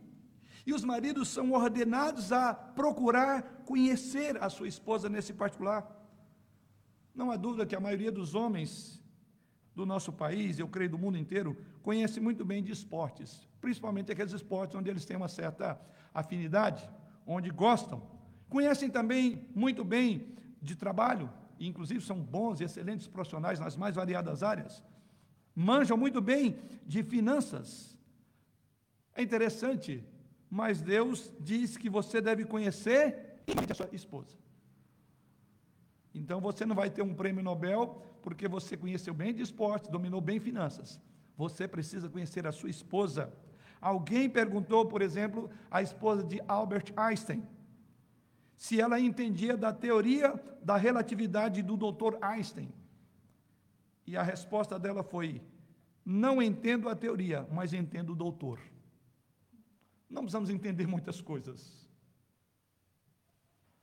E 0.64 0.72
os 0.72 0.84
maridos 0.84 1.28
são 1.28 1.52
ordenados 1.52 2.32
a 2.32 2.54
procurar 2.54 3.62
conhecer 3.64 4.42
a 4.42 4.48
sua 4.48 4.68
esposa 4.68 5.08
nesse 5.08 5.32
particular. 5.32 6.00
Não 7.14 7.30
há 7.30 7.36
dúvida 7.36 7.66
que 7.66 7.74
a 7.74 7.80
maioria 7.80 8.12
dos 8.12 8.34
homens 8.34 9.02
do 9.74 9.84
nosso 9.84 10.12
país, 10.12 10.58
eu 10.58 10.68
creio 10.68 10.90
do 10.90 10.98
mundo 10.98 11.18
inteiro, 11.18 11.56
conhece 11.82 12.20
muito 12.20 12.44
bem 12.44 12.62
de 12.62 12.70
esportes, 12.70 13.48
principalmente 13.60 14.12
aqueles 14.12 14.32
esportes 14.32 14.76
onde 14.76 14.90
eles 14.90 15.04
têm 15.04 15.16
uma 15.16 15.28
certa 15.28 15.80
afinidade, 16.14 16.88
onde 17.26 17.50
gostam. 17.50 18.02
Conhecem 18.48 18.90
também 18.90 19.48
muito 19.54 19.82
bem 19.84 20.36
de 20.62 20.76
trabalho, 20.76 21.30
e 21.58 21.66
inclusive 21.66 22.00
são 22.00 22.18
bons 22.18 22.60
e 22.60 22.64
excelentes 22.64 23.08
profissionais 23.08 23.58
nas 23.58 23.76
mais 23.76 23.96
variadas 23.96 24.42
áreas. 24.42 24.82
Manjam 25.54 25.96
muito 25.96 26.20
bem 26.20 26.58
de 26.86 27.02
finanças. 27.02 27.98
É 29.14 29.22
interessante 29.22 30.02
mas 30.54 30.82
Deus 30.82 31.32
diz 31.40 31.78
que 31.78 31.88
você 31.88 32.20
deve 32.20 32.44
conhecer 32.44 33.40
a 33.70 33.72
sua 33.72 33.88
esposa. 33.90 34.36
Então 36.14 36.42
você 36.42 36.66
não 36.66 36.76
vai 36.76 36.90
ter 36.90 37.00
um 37.00 37.14
prêmio 37.14 37.42
Nobel 37.42 38.02
porque 38.20 38.46
você 38.46 38.76
conheceu 38.76 39.14
bem 39.14 39.32
de 39.32 39.40
esporte, 39.40 39.90
dominou 39.90 40.20
bem 40.20 40.38
finanças. 40.38 41.00
Você 41.38 41.66
precisa 41.66 42.06
conhecer 42.10 42.46
a 42.46 42.52
sua 42.52 42.68
esposa. 42.68 43.32
Alguém 43.80 44.28
perguntou, 44.28 44.84
por 44.84 45.00
exemplo, 45.00 45.48
a 45.70 45.80
esposa 45.80 46.22
de 46.22 46.38
Albert 46.46 46.92
Einstein, 46.98 47.48
se 48.62 48.80
ela 48.80 49.00
entendia 49.00 49.56
da 49.56 49.72
teoria 49.72 50.40
da 50.62 50.76
relatividade 50.76 51.62
do 51.62 51.76
Dr. 51.76 52.16
Einstein. 52.22 52.72
E 54.06 54.16
a 54.16 54.22
resposta 54.22 54.78
dela 54.78 55.02
foi: 55.02 55.42
Não 56.04 56.40
entendo 56.40 56.88
a 56.88 56.94
teoria, 56.94 57.44
mas 57.50 57.72
entendo 57.72 58.12
o 58.12 58.14
doutor. 58.14 58.60
Não 60.08 60.22
precisamos 60.22 60.48
entender 60.48 60.86
muitas 60.86 61.20
coisas. 61.20 61.90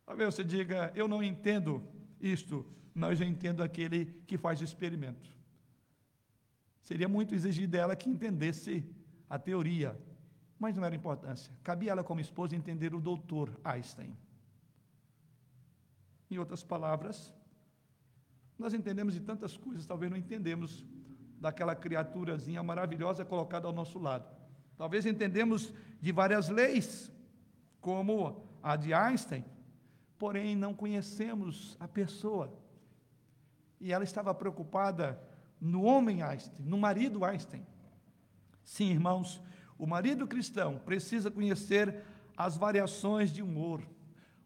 Talvez 0.05 0.33
você 0.33 0.45
diga, 0.45 0.93
eu 0.95 1.09
não 1.09 1.21
entendo 1.21 1.83
isto, 2.21 2.65
mas 2.93 3.19
eu 3.19 3.27
entendo 3.27 3.61
aquele 3.61 4.05
que 4.25 4.37
faz 4.37 4.61
o 4.61 4.63
experimento. 4.63 5.29
Seria 6.83 7.09
muito 7.09 7.35
exigir 7.35 7.67
dela 7.67 7.97
que 7.97 8.09
entendesse 8.09 8.85
a 9.29 9.37
teoria, 9.37 9.99
mas 10.57 10.73
não 10.73 10.85
era 10.85 10.95
importância. 10.95 11.51
Cabia 11.63 11.91
ela, 11.91 12.03
como 12.03 12.21
esposa, 12.21 12.55
entender 12.55 12.95
o 12.95 13.01
doutor 13.01 13.59
Einstein. 13.61 14.15
Em 16.29 16.37
outras 16.37 16.63
palavras, 16.63 17.33
nós 18.57 18.73
entendemos 18.73 19.13
de 19.13 19.21
tantas 19.21 19.57
coisas, 19.57 19.85
talvez 19.85 20.11
não 20.11 20.17
entendemos 20.17 20.85
daquela 21.39 21.75
criaturazinha 21.75 22.61
maravilhosa 22.61 23.23
colocada 23.23 23.67
ao 23.67 23.73
nosso 23.73 23.97
lado. 23.97 24.29
Talvez 24.77 25.05
entendemos 25.05 25.73
de 26.01 26.11
várias 26.11 26.49
leis, 26.49 27.11
como 27.81 28.45
a 28.61 28.75
de 28.75 28.93
Einstein, 28.93 29.43
porém 30.17 30.55
não 30.55 30.73
conhecemos 30.73 31.77
a 31.79 31.87
pessoa. 31.87 32.53
E 33.79 33.93
ela 33.93 34.03
estava 34.03 34.33
preocupada 34.33 35.21
no 35.59 35.83
homem 35.83 36.21
Einstein, 36.21 36.55
no 36.59 36.77
marido 36.77 37.23
Einstein. 37.23 37.65
Sim, 38.63 38.91
irmãos, 38.91 39.41
o 39.77 39.87
marido 39.87 40.27
cristão 40.27 40.77
precisa 40.79 41.31
conhecer 41.31 42.03
as 42.35 42.55
variações 42.55 43.31
de 43.31 43.41
humor. 43.41 43.81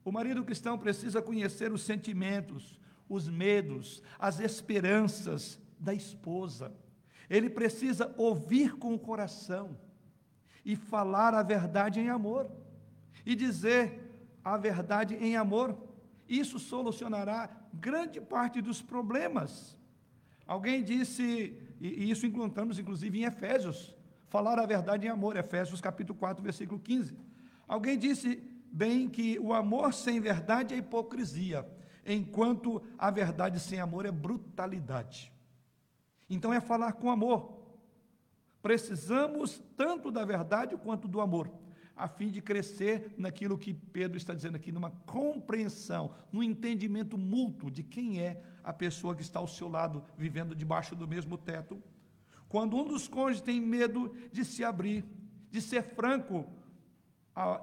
O 0.06 0.12
marido 0.12 0.44
cristão 0.44 0.78
precisa 0.78 1.22
conhecer 1.22 1.72
os 1.72 1.84
sentimentos, 1.84 2.80
os 3.08 3.28
medos, 3.28 4.02
as 4.20 4.40
esperanças 4.40 5.60
da 5.80 5.94
esposa. 5.94 6.74
Ele 7.30 7.50
precisa 7.50 8.14
ouvir 8.18 8.76
com 8.76 8.94
o 8.94 9.00
coração 9.00 9.78
e 10.66 10.76
falar 10.76 11.34
a 11.34 11.44
verdade 11.44 12.00
em 12.00 12.10
amor, 12.10 12.50
e 13.26 13.36
dizer 13.36 14.12
a 14.44 14.58
verdade 14.58 15.16
em 15.16 15.36
amor. 15.36 15.78
Isso 16.28 16.60
solucionará 16.60 17.50
grande 17.74 18.20
parte 18.20 18.62
dos 18.62 18.82
problemas. 18.82 19.78
Alguém 20.46 20.84
disse, 20.84 21.58
e 21.80 22.10
isso 22.10 22.26
encontramos 22.26 22.78
inclusive 22.78 23.20
em 23.20 23.24
Efésios, 23.24 23.96
falar 24.28 24.60
a 24.60 24.66
verdade 24.66 25.06
em 25.06 25.10
amor, 25.10 25.38
Efésios 25.38 25.80
capítulo 25.80 26.18
4, 26.20 26.44
versículo 26.44 26.80
15. 26.80 27.16
Alguém 27.68 27.98
disse 27.98 28.44
bem 28.74 29.08
que 29.08 29.38
o 29.38 29.54
amor 29.54 29.94
sem 29.94 30.20
verdade 30.20 30.74
é 30.74 30.78
hipocrisia, 30.78 31.64
enquanto 32.04 32.82
a 32.98 33.12
verdade 33.12 33.60
sem 33.60 33.80
amor 33.80 34.04
é 34.08 34.12
brutalidade. 34.12 35.32
Então 36.28 36.52
é 36.52 36.60
falar 36.60 36.94
com 36.94 37.12
amor. 37.12 37.62
Precisamos 38.64 39.62
tanto 39.78 40.10
da 40.10 40.26
verdade 40.26 40.76
quanto 40.76 41.08
do 41.08 41.22
amor, 41.22 41.52
a 41.96 42.08
fim 42.08 42.32
de 42.32 42.42
crescer 42.42 43.14
naquilo 43.16 43.60
que 43.60 43.76
Pedro 43.76 44.18
está 44.18 44.34
dizendo 44.34 44.56
aqui, 44.56 44.72
numa 44.72 44.90
compreensão, 45.06 46.16
num 46.32 46.42
entendimento 46.42 47.16
mútuo 47.16 47.70
de 47.70 47.84
quem 47.84 48.22
é 48.22 48.42
a 48.64 48.74
pessoa 48.74 49.16
que 49.16 49.22
está 49.22 49.38
ao 49.38 49.48
seu 49.48 49.70
lado, 49.70 50.04
vivendo 50.18 50.56
debaixo 50.56 50.96
do 50.96 51.08
mesmo 51.08 51.38
teto. 51.38 51.80
Quando 52.50 52.76
um 52.76 52.88
dos 52.88 53.08
cônjuges 53.08 53.42
tem 53.42 53.62
medo 53.62 54.16
de 54.32 54.44
se 54.44 54.64
abrir, 54.64 55.06
de 55.52 55.62
ser 55.62 55.84
franco 55.84 56.48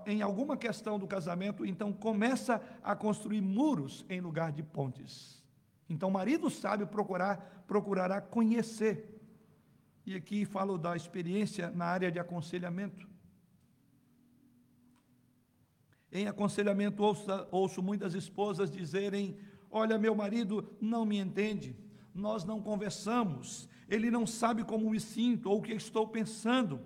em 0.07 0.21
alguma 0.21 0.57
questão 0.57 0.99
do 0.99 1.07
casamento, 1.07 1.65
então 1.65 1.93
começa 1.93 2.61
a 2.83 2.97
construir 2.97 3.41
muros 3.41 4.05
em 4.09 4.21
lugar 4.21 4.51
de 4.51 4.63
pontes. 4.63 5.43
Então, 5.89 6.09
o 6.09 6.13
marido 6.13 6.51
sábio 6.51 6.87
procurar, 6.87 7.65
procurará 7.67 8.21
conhecer 8.21 9.21
e 10.05 10.17
aqui 10.17 10.45
falo 10.45 10.77
da 10.77 10.97
experiência 10.97 11.71
na 11.71 11.85
área 11.85 12.11
de 12.11 12.19
aconselhamento. 12.19 13.09
Em 16.11 16.27
aconselhamento, 16.27 17.03
ouço, 17.03 17.27
ouço 17.51 17.83
muitas 17.83 18.15
esposas 18.15 18.71
dizerem: 18.71 19.39
Olha, 19.71 19.99
meu 19.99 20.15
marido 20.15 20.77
não 20.81 21.05
me 21.05 21.19
entende, 21.19 21.77
nós 22.13 22.45
não 22.45 22.61
conversamos, 22.61 23.69
ele 23.89 24.11
não 24.11 24.27
sabe 24.27 24.65
como 24.65 24.91
me 24.91 24.99
sinto 24.99 25.49
ou 25.49 25.59
o 25.59 25.63
que 25.63 25.73
estou 25.73 26.09
pensando. 26.09 26.81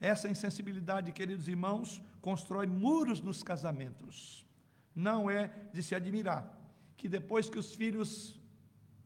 Essa 0.00 0.28
insensibilidade, 0.28 1.12
queridos 1.12 1.48
irmãos, 1.48 2.02
constrói 2.20 2.66
muros 2.66 3.20
nos 3.20 3.42
casamentos. 3.42 4.46
Não 4.94 5.30
é 5.30 5.50
de 5.72 5.82
se 5.82 5.94
admirar 5.94 6.56
que 6.96 7.08
depois 7.08 7.48
que 7.48 7.58
os 7.58 7.74
filhos 7.74 8.40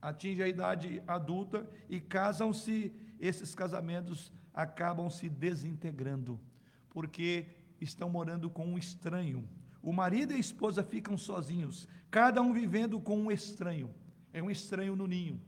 atingem 0.00 0.44
a 0.44 0.48
idade 0.48 1.02
adulta 1.06 1.68
e 1.88 2.00
casam-se, 2.00 2.92
esses 3.18 3.54
casamentos 3.54 4.32
acabam 4.54 5.10
se 5.10 5.28
desintegrando, 5.28 6.40
porque 6.88 7.46
estão 7.80 8.08
morando 8.08 8.48
com 8.48 8.66
um 8.66 8.78
estranho. 8.78 9.48
O 9.82 9.92
marido 9.92 10.32
e 10.32 10.36
a 10.36 10.40
esposa 10.40 10.82
ficam 10.82 11.16
sozinhos, 11.16 11.88
cada 12.10 12.40
um 12.42 12.52
vivendo 12.52 13.00
com 13.00 13.18
um 13.18 13.30
estranho. 13.30 13.90
É 14.32 14.42
um 14.42 14.50
estranho 14.50 14.94
no 14.94 15.06
ninho. 15.06 15.40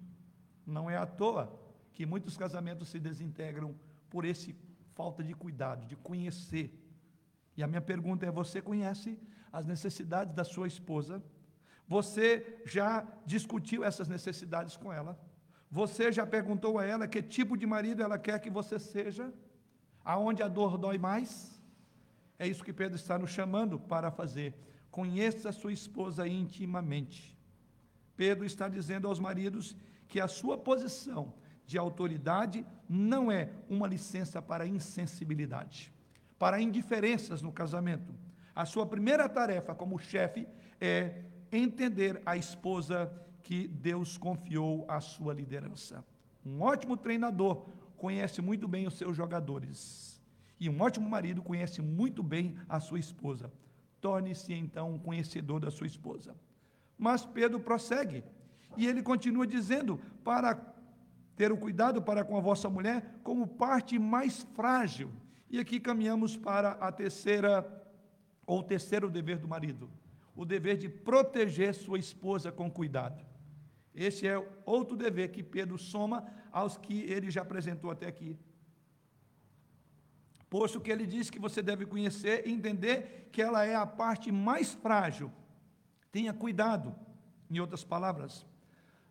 Não 0.67 0.91
é 0.91 0.97
à 0.97 1.07
toa 1.07 1.59
que 1.93 2.07
muitos 2.07 2.37
casamentos 2.37 2.89
se 2.89 2.99
desintegram 2.99 3.75
por 4.09 4.25
esse 4.25 4.55
falta 4.95 5.23
de 5.23 5.35
cuidado, 5.35 5.87
de 5.87 5.97
conhecer. 5.97 6.79
E 7.57 7.63
a 7.63 7.67
minha 7.67 7.81
pergunta 7.81 8.27
é: 8.27 8.31
você 8.31 8.61
conhece 8.61 9.19
as 9.53 9.67
necessidades 9.67 10.35
da 10.35 10.45
sua 10.45 10.67
esposa? 10.67 11.23
Você 11.87 12.61
já 12.65 13.07
discutiu 13.27 13.85
essas 13.85 14.09
necessidades 14.09 14.77
com 14.77 14.93
ela? 14.93 15.19
Você 15.71 16.13
já 16.13 16.27
perguntou 16.27 16.79
a 16.79 16.85
ela 16.85 17.09
que 17.09 17.23
tipo 17.23 17.57
de 17.57 17.67
marido 17.67 18.03
ela 18.03 18.19
quer 18.19 18.39
que 18.39 18.51
você 18.51 18.79
seja? 18.79 19.33
Aonde 20.05 20.43
a 20.43 20.49
dor 20.49 20.77
dói 20.79 20.99
mais? 20.99 21.61
É 22.39 22.47
isso 22.47 22.65
que 22.65 22.73
Pedro 22.73 22.97
está 22.97 23.19
nos 23.19 23.31
chamando 23.31 23.79
para 23.79 24.11
fazer. 24.11 24.55
Conheça 24.91 25.49
a 25.49 25.53
sua 25.53 25.73
esposa 25.73 26.27
intimamente. 26.27 27.39
Pedro 28.17 28.45
está 28.45 28.69
dizendo 28.69 29.09
aos 29.09 29.19
maridos 29.19 29.77
que 30.09 30.21
a 30.21 30.29
sua 30.29 30.59
posição 30.59 31.33
de 31.73 31.79
autoridade 31.79 32.67
não 32.87 33.33
é 33.33 33.49
uma 33.67 33.87
licença 33.87 34.43
para 34.43 34.67
insensibilidade, 34.67 35.91
para 36.39 36.61
indiferenças 36.61 37.41
no 37.41 37.51
casamento. 37.51 38.15
A 38.55 38.67
sua 38.67 38.85
primeira 38.85 39.27
tarefa 39.27 39.75
como 39.75 39.99
chefe 39.99 40.47
é 40.79 41.23
entender 41.51 42.21
a 42.27 42.37
esposa 42.37 43.11
que 43.43 43.67
Deus 43.67 44.19
confiou 44.19 44.85
à 44.87 45.01
sua 45.01 45.33
liderança. 45.33 46.05
Um 46.45 46.61
ótimo 46.61 46.95
treinador 46.95 47.67
conhece 47.97 48.43
muito 48.43 48.69
bem 48.69 48.87
os 48.87 48.99
seus 48.99 49.17
jogadores. 49.17 50.21
E 50.61 50.69
um 50.69 50.79
ótimo 50.79 51.09
marido 51.09 51.41
conhece 51.41 51.81
muito 51.81 52.23
bem 52.23 52.55
a 52.69 52.81
sua 52.81 52.99
esposa. 52.99 53.51
Torne-se 53.99 54.53
então 54.53 54.93
um 54.93 54.99
conhecedor 54.99 55.59
da 55.59 55.71
sua 55.71 55.87
esposa. 55.87 56.37
Mas 56.99 57.25
Pedro 57.25 57.59
prossegue. 57.61 58.23
E 58.77 58.87
ele 58.87 59.03
continua 59.03 59.47
dizendo: 59.47 59.99
para 60.23 60.72
ter 61.43 61.51
o 61.51 61.57
cuidado 61.57 62.01
para 62.01 62.25
com 62.25 62.37
a 62.37 62.41
vossa 62.41 62.71
mulher 62.71 63.19
como 63.25 63.49
parte 63.49 63.99
mais 63.99 64.47
frágil. 64.55 65.11
E 65.51 65.59
aqui 65.59 65.81
caminhamos 65.81 66.37
para 66.37 66.71
a 66.87 66.93
terceira, 66.93 67.53
ou 68.47 68.63
terceiro 68.63 69.11
dever 69.11 69.39
do 69.39 69.49
marido: 69.49 69.91
o 70.37 70.45
dever 70.45 70.77
de 70.77 70.89
proteger 70.89 71.75
sua 71.75 71.99
esposa 71.99 72.53
com 72.53 72.71
cuidado. 72.71 73.21
Esse 73.93 74.29
é 74.29 74.39
outro 74.65 74.97
dever 74.97 75.33
que 75.33 75.43
Pedro 75.43 75.77
soma 75.79 76.25
aos 76.53 76.79
que 76.79 77.01
ele 77.11 77.29
já 77.29 77.43
apresentou 77.43 77.91
até 77.91 78.07
aqui. 78.07 78.39
Posto 80.49 80.81
que 80.81 80.93
ele 80.93 81.07
diz 81.09 81.29
que 81.29 81.41
você 81.41 81.61
deve 81.61 81.85
conhecer 81.87 82.47
e 82.47 82.53
entender 82.53 83.29
que 83.33 83.43
ela 83.43 83.65
é 83.65 83.75
a 83.75 83.85
parte 83.85 84.31
mais 84.31 84.75
frágil. 84.75 85.33
Tenha 86.13 86.33
cuidado, 86.33 86.95
em 87.51 87.59
outras 87.59 87.83
palavras. 87.83 88.47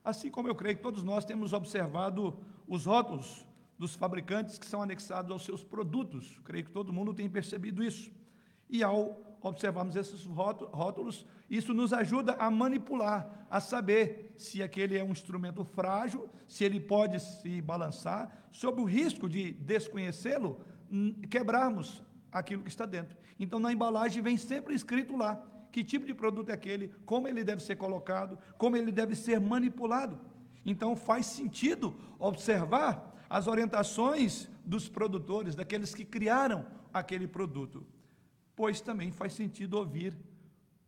Assim 0.04 0.32
como 0.32 0.48
eu 0.48 0.56
creio 0.56 0.78
que 0.78 0.82
todos 0.82 1.04
nós 1.04 1.26
temos 1.26 1.54
observado 1.54 2.38
os 2.68 2.86
rótulos 2.86 3.46
dos 3.78 3.96
fabricantes 3.96 4.58
que 4.58 4.66
são 4.66 4.82
anexados 4.82 5.32
aos 5.32 5.44
seus 5.44 5.64
produtos. 5.64 6.40
Creio 6.44 6.66
que 6.66 6.72
todo 6.72 6.94
mundo 6.94 7.14
tem 7.14 7.30
percebido 7.30 7.84
isso. 7.84 8.12
E 8.70 8.84
ao 8.84 9.20
observarmos 9.42 9.96
esses 9.96 10.24
rótulos, 10.26 11.26
isso 11.50 11.74
nos 11.74 11.92
ajuda 11.92 12.34
a 12.34 12.50
manipular, 12.50 13.48
a 13.50 13.60
saber 13.60 14.34
se 14.38 14.62
aquele 14.62 14.98
é 14.98 15.04
um 15.04 15.12
instrumento 15.12 15.64
frágil, 15.64 16.30
se 16.48 16.64
ele 16.64 16.80
pode 16.80 17.20
se 17.20 17.62
balançar, 17.62 18.48
sob 18.52 18.82
o 18.82 18.86
risco 18.86 19.28
de 19.28 19.54
desconhecê-lo, 19.54 20.62
quebrarmos 21.30 22.04
aquilo 22.32 22.64
que 22.64 22.70
está 22.70 22.86
dentro. 22.86 23.18
Então, 23.40 23.60
na 23.60 23.74
embalagem 23.74 24.22
vem 24.22 24.38
sempre 24.38 24.76
escrito 24.76 25.18
lá 25.18 25.44
que 25.72 25.84
tipo 25.84 26.06
de 26.06 26.14
produto 26.14 26.50
é 26.50 26.54
aquele, 26.54 26.90
como 27.06 27.28
ele 27.28 27.44
deve 27.44 27.62
ser 27.62 27.76
colocado, 27.76 28.38
como 28.58 28.76
ele 28.76 28.92
deve 28.92 29.16
ser 29.16 29.40
manipulado. 29.40 30.20
Então, 30.66 30.96
faz 30.96 31.26
sentido 31.26 31.96
observar 32.20 33.16
as 33.30 33.48
orientações 33.48 34.50
dos 34.66 34.90
produtores, 34.90 35.56
daqueles 35.56 35.96
que 35.96 36.06
criaram 36.06 36.66
aquele 36.94 37.28
produto 37.28 37.86
pois 38.62 38.80
também 38.80 39.12
faz 39.12 39.34
sentido 39.34 39.74
ouvir 39.74 40.16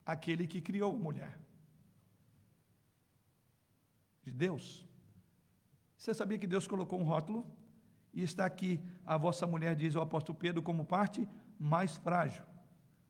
aquele 0.06 0.46
que 0.46 0.62
criou 0.62 0.94
a 0.94 0.96
mulher. 0.96 1.40
De 4.22 4.32
Deus. 4.32 4.88
Você 5.98 6.14
sabia 6.14 6.38
que 6.38 6.46
Deus 6.46 6.68
colocou 6.68 7.00
um 7.00 7.04
rótulo? 7.04 7.44
E 8.14 8.22
está 8.22 8.46
aqui, 8.46 8.80
a 9.04 9.18
vossa 9.18 9.48
mulher, 9.48 9.76
diz 9.76 9.96
o 9.96 10.02
apóstolo 10.02 10.38
Pedro, 10.38 10.62
como 10.62 10.86
parte 10.86 11.28
mais 11.60 11.98
frágil. 11.98 12.44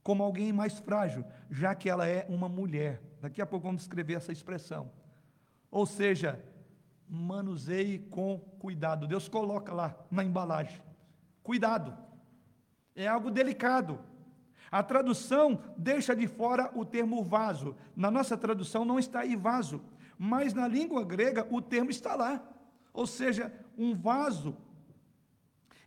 Como 0.03 0.21
alguém 0.21 0.51
mais 0.51 0.77
frágil, 0.79 1.23
já 1.49 1.73
que 1.73 1.89
ela 1.89 2.07
é 2.07 2.25
uma 2.27 2.49
mulher. 2.49 3.01
Daqui 3.21 3.41
a 3.41 3.45
pouco 3.45 3.67
vamos 3.67 3.83
escrever 3.83 4.15
essa 4.15 4.33
expressão. 4.33 4.91
Ou 5.71 5.85
seja, 5.85 6.43
manuseie 7.07 7.99
com 7.99 8.37
cuidado. 8.59 9.07
Deus 9.07 9.29
coloca 9.29 9.73
lá 9.73 9.95
na 10.11 10.23
embalagem. 10.23 10.81
Cuidado. 11.41 11.97
É 12.95 13.07
algo 13.07 13.31
delicado. 13.31 13.99
A 14.71 14.81
tradução 14.81 15.59
deixa 15.77 16.15
de 16.15 16.27
fora 16.27 16.71
o 16.73 16.83
termo 16.83 17.23
vaso. 17.23 17.75
Na 17.95 18.09
nossa 18.09 18.35
tradução 18.35 18.83
não 18.83 18.97
está 18.97 19.19
aí 19.19 19.35
vaso, 19.35 19.81
mas 20.17 20.53
na 20.53 20.67
língua 20.67 21.03
grega 21.05 21.47
o 21.51 21.61
termo 21.61 21.91
está 21.91 22.15
lá. 22.15 22.43
Ou 22.91 23.05
seja, 23.05 23.53
um 23.77 23.95
vaso. 23.95 24.57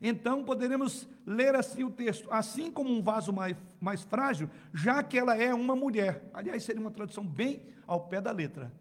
Então 0.01 0.45
poderemos 0.45 1.09
ler 1.25 1.55
assim 1.55 1.85
o 1.85 1.91
texto: 1.91 2.29
assim 2.31 2.71
como 2.71 2.91
um 2.91 3.03
vaso 3.03 3.33
mais, 3.33 3.57
mais 3.81 4.03
frágil, 4.03 4.51
já 4.73 5.03
que 5.03 5.19
ela 5.19 5.37
é 5.37 5.55
uma 5.55 5.75
mulher. 5.75 6.29
Aliás, 6.33 6.63
seria 6.65 6.81
uma 6.81 6.91
tradução 6.91 7.27
bem 7.27 7.63
ao 7.87 8.07
pé 8.09 8.21
da 8.21 8.31
letra. 8.31 8.73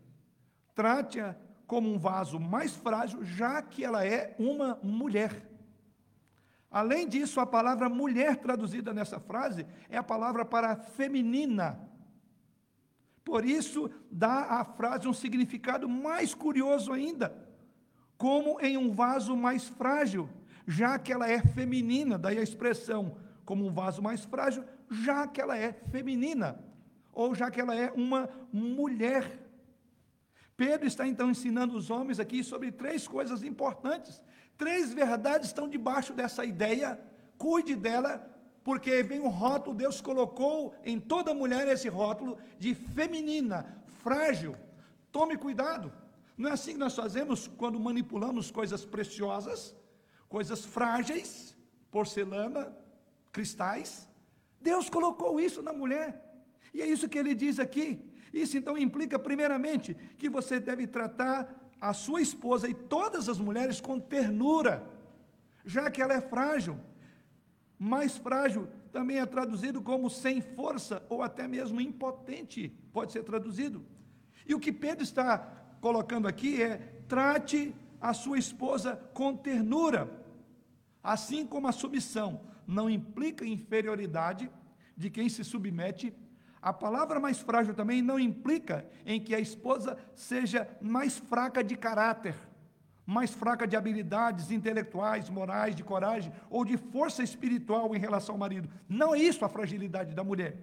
Trate-a 0.73 1.35
como 1.65 1.91
um 1.91 1.97
vaso 1.97 2.39
mais 2.39 2.75
frágil, 2.75 3.23
já 3.23 3.61
que 3.61 3.83
ela 3.83 4.05
é 4.05 4.35
uma 4.37 4.77
mulher. 4.83 5.49
Além 6.69 7.07
disso, 7.07 7.39
a 7.39 7.45
palavra 7.45 7.87
mulher 7.87 8.35
traduzida 8.37 8.93
nessa 8.93 9.19
frase 9.19 9.65
é 9.89 9.97
a 9.97 10.03
palavra 10.03 10.43
para 10.43 10.75
feminina. 10.75 11.79
Por 13.23 13.45
isso, 13.45 13.89
dá 14.11 14.59
à 14.59 14.65
frase 14.65 15.07
um 15.07 15.13
significado 15.13 15.87
mais 15.87 16.35
curioso 16.35 16.91
ainda, 16.91 17.33
como 18.17 18.59
em 18.59 18.77
um 18.77 18.91
vaso 18.91 19.35
mais 19.35 19.67
frágil, 19.67 20.29
já 20.67 20.97
que 20.97 21.11
ela 21.11 21.29
é 21.29 21.41
feminina, 21.41 22.17
daí 22.17 22.37
a 22.37 22.43
expressão 22.43 23.17
como 23.43 23.65
um 23.65 23.71
vaso 23.71 24.01
mais 24.01 24.23
frágil, 24.25 24.63
já 24.89 25.27
que 25.27 25.39
ela 25.39 25.57
é 25.57 25.73
feminina, 25.91 26.59
ou 27.13 27.35
já 27.35 27.51
que 27.51 27.61
ela 27.61 27.75
é 27.75 27.91
uma 27.91 28.29
mulher. 28.51 29.39
Pedro 30.57 30.87
está 30.87 31.07
então 31.07 31.29
ensinando 31.29 31.77
os 31.77 31.89
homens 31.89 32.19
aqui 32.19 32.43
sobre 32.43 32.71
três 32.71 33.07
coisas 33.07 33.43
importantes 33.43 34.21
Três 34.57 34.93
verdades 34.93 35.49
estão 35.49 35.67
debaixo 35.67 36.13
dessa 36.13 36.45
ideia, 36.45 36.99
cuide 37.37 37.75
dela, 37.75 38.25
porque 38.63 39.03
vem 39.03 39.19
um 39.19 39.27
rótulo, 39.27 39.75
Deus 39.75 39.99
colocou 40.01 40.73
em 40.83 40.99
toda 40.99 41.33
mulher 41.33 41.67
esse 41.67 41.89
rótulo 41.89 42.37
de 42.57 42.73
feminina, 42.73 43.65
frágil. 44.01 44.55
Tome 45.11 45.37
cuidado. 45.37 45.91
Não 46.37 46.49
é 46.49 46.53
assim 46.53 46.73
que 46.73 46.79
nós 46.79 46.95
fazemos 46.95 47.47
quando 47.47 47.79
manipulamos 47.79 48.49
coisas 48.49 48.85
preciosas, 48.85 49.75
coisas 50.27 50.65
frágeis, 50.65 51.55
porcelana, 51.91 52.75
cristais. 53.31 54.07
Deus 54.59 54.89
colocou 54.89 55.39
isso 55.39 55.61
na 55.61 55.73
mulher. 55.73 56.21
E 56.73 56.81
é 56.81 56.85
isso 56.85 57.07
que 57.07 57.17
ele 57.17 57.33
diz 57.33 57.59
aqui. 57.59 57.99
Isso 58.33 58.57
então 58.57 58.77
implica, 58.77 59.17
primeiramente, 59.17 59.93
que 60.17 60.29
você 60.29 60.59
deve 60.59 60.85
tratar 60.87 61.53
a 61.79 61.93
sua 61.93 62.21
esposa 62.21 62.67
e 62.67 62.73
todas 62.73 63.29
as 63.29 63.39
mulheres 63.39 63.79
com 63.79 63.99
ternura, 63.99 64.85
já 65.65 65.89
que 65.89 66.01
ela 66.01 66.13
é 66.13 66.21
frágil. 66.21 66.79
Mais 67.77 68.17
frágil 68.17 68.67
também 68.91 69.19
é 69.19 69.25
traduzido 69.25 69.81
como 69.81 70.09
sem 70.09 70.41
força 70.41 71.05
ou 71.09 71.21
até 71.21 71.47
mesmo 71.47 71.79
impotente, 71.81 72.69
pode 72.91 73.11
ser 73.11 73.23
traduzido. 73.23 73.85
E 74.47 74.53
o 74.53 74.59
que 74.59 74.71
Pedro 74.71 75.03
está 75.03 75.37
colocando 75.81 76.27
aqui 76.27 76.61
é: 76.61 76.77
trate 77.07 77.75
a 77.99 78.13
sua 78.13 78.37
esposa 78.37 78.95
com 79.13 79.35
ternura, 79.35 80.09
assim 81.03 81.45
como 81.45 81.67
a 81.67 81.71
submissão 81.71 82.41
não 82.67 82.89
implica 82.89 83.45
inferioridade 83.45 84.49
de 84.97 85.09
quem 85.09 85.29
se 85.29 85.43
submete 85.43 86.13
a 86.65 86.73
palavra 86.73 87.19
mais 87.19 87.37
frágil 87.37 87.75
também 87.75 88.01
não 88.01 88.19
implica 88.19 88.83
em 89.05 89.21
que 89.21 89.35
a 89.35 89.39
esposa 89.39 89.99
seja 90.15 90.67
mais 90.81 91.15
fraca 91.15 91.63
de 91.63 91.75
caráter, 91.75 92.33
mais 93.05 93.29
fraca 93.29 93.67
de 93.67 93.75
habilidades 93.75 94.49
intelectuais, 94.49 95.29
morais, 95.29 95.75
de 95.75 95.83
coragem 95.83 96.33
ou 96.49 96.65
de 96.65 96.75
força 96.75 97.21
espiritual 97.21 97.95
em 97.95 97.99
relação 97.99 98.33
ao 98.33 98.39
marido. 98.39 98.67
Não 98.89 99.13
é 99.13 99.19
isso 99.19 99.45
a 99.45 99.49
fragilidade 99.49 100.15
da 100.15 100.23
mulher. 100.23 100.57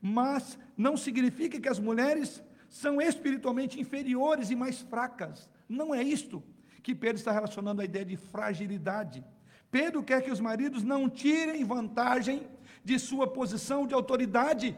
Mas 0.00 0.56
não 0.76 0.96
significa 0.96 1.58
que 1.58 1.68
as 1.68 1.80
mulheres 1.80 2.40
são 2.68 3.02
espiritualmente 3.02 3.80
inferiores 3.80 4.50
e 4.50 4.54
mais 4.54 4.80
fracas. 4.82 5.50
Não 5.68 5.92
é 5.92 6.04
isto 6.04 6.40
que 6.82 6.94
Pedro 6.94 7.16
está 7.16 7.32
relacionando 7.32 7.82
a 7.82 7.84
ideia 7.84 8.04
de 8.04 8.16
fragilidade. 8.16 9.24
Pedro 9.70 10.02
quer 10.02 10.22
que 10.22 10.30
os 10.30 10.40
maridos 10.40 10.82
não 10.82 11.08
tirem 11.08 11.64
vantagem 11.64 12.46
de 12.84 12.98
sua 12.98 13.26
posição 13.26 13.86
de 13.86 13.94
autoridade 13.94 14.76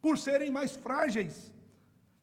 por 0.00 0.18
serem 0.18 0.50
mais 0.50 0.74
frágeis. 0.74 1.52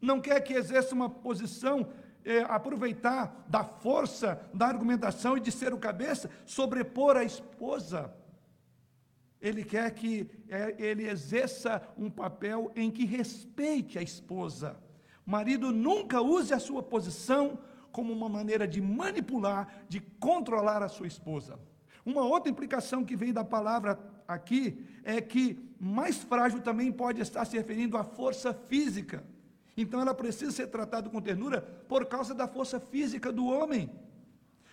Não 0.01 0.19
quer 0.19 0.41
que 0.41 0.53
exerça 0.53 0.93
uma 0.93 1.09
posição, 1.09 1.87
é, 2.25 2.39
aproveitar 2.41 3.45
da 3.47 3.63
força 3.63 4.41
da 4.53 4.67
argumentação 4.67 5.37
e 5.37 5.39
de 5.39 5.51
ser 5.51 5.73
o 5.73 5.77
cabeça, 5.77 6.29
sobrepor 6.45 7.15
a 7.15 7.23
esposa. 7.23 8.13
Ele 9.39 9.63
quer 9.63 9.91
que 9.91 10.29
é, 10.49 10.75
ele 10.77 11.07
exerça 11.07 11.81
um 11.97 12.09
papel 12.09 12.71
em 12.75 12.91
que 12.91 13.05
respeite 13.05 13.97
a 13.97 14.01
esposa. 14.01 14.77
Marido 15.25 15.71
nunca 15.71 16.21
use 16.21 16.53
a 16.53 16.59
sua 16.59 16.81
posição 16.81 17.59
como 17.97 18.13
uma 18.13 18.29
maneira 18.29 18.67
de 18.67 18.79
manipular, 18.79 19.83
de 19.89 19.99
controlar 19.99 20.83
a 20.83 20.87
sua 20.87 21.07
esposa. 21.07 21.59
Uma 22.05 22.23
outra 22.23 22.51
implicação 22.51 23.03
que 23.03 23.15
vem 23.15 23.33
da 23.33 23.43
palavra 23.43 23.99
aqui 24.27 24.85
é 25.03 25.19
que 25.19 25.57
mais 25.79 26.17
frágil 26.17 26.61
também 26.61 26.91
pode 26.91 27.19
estar 27.21 27.43
se 27.43 27.57
referindo 27.57 27.97
à 27.97 28.03
força 28.03 28.53
física. 28.53 29.23
Então 29.75 29.99
ela 29.99 30.13
precisa 30.13 30.51
ser 30.51 30.67
tratada 30.67 31.09
com 31.09 31.19
ternura 31.19 31.59
por 31.87 32.05
causa 32.05 32.35
da 32.35 32.47
força 32.47 32.79
física 32.79 33.31
do 33.31 33.47
homem. 33.47 33.89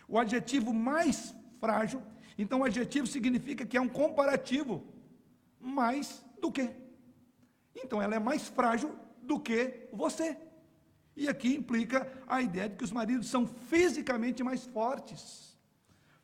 O 0.06 0.18
adjetivo 0.18 0.74
mais 0.74 1.34
frágil, 1.58 2.02
então 2.36 2.60
o 2.60 2.64
adjetivo 2.64 3.06
significa 3.06 3.64
que 3.64 3.78
é 3.78 3.80
um 3.80 3.88
comparativo. 3.88 4.84
Mais 5.58 6.22
do 6.42 6.52
que. 6.52 6.68
Então 7.74 8.02
ela 8.02 8.16
é 8.16 8.18
mais 8.18 8.48
frágil 8.48 8.94
do 9.22 9.40
que 9.40 9.88
você. 9.90 10.36
E 11.16 11.28
aqui 11.28 11.54
implica 11.54 12.10
a 12.26 12.42
ideia 12.42 12.68
de 12.68 12.76
que 12.76 12.84
os 12.84 12.92
maridos 12.92 13.28
são 13.28 13.46
fisicamente 13.46 14.42
mais 14.42 14.64
fortes. 14.66 15.56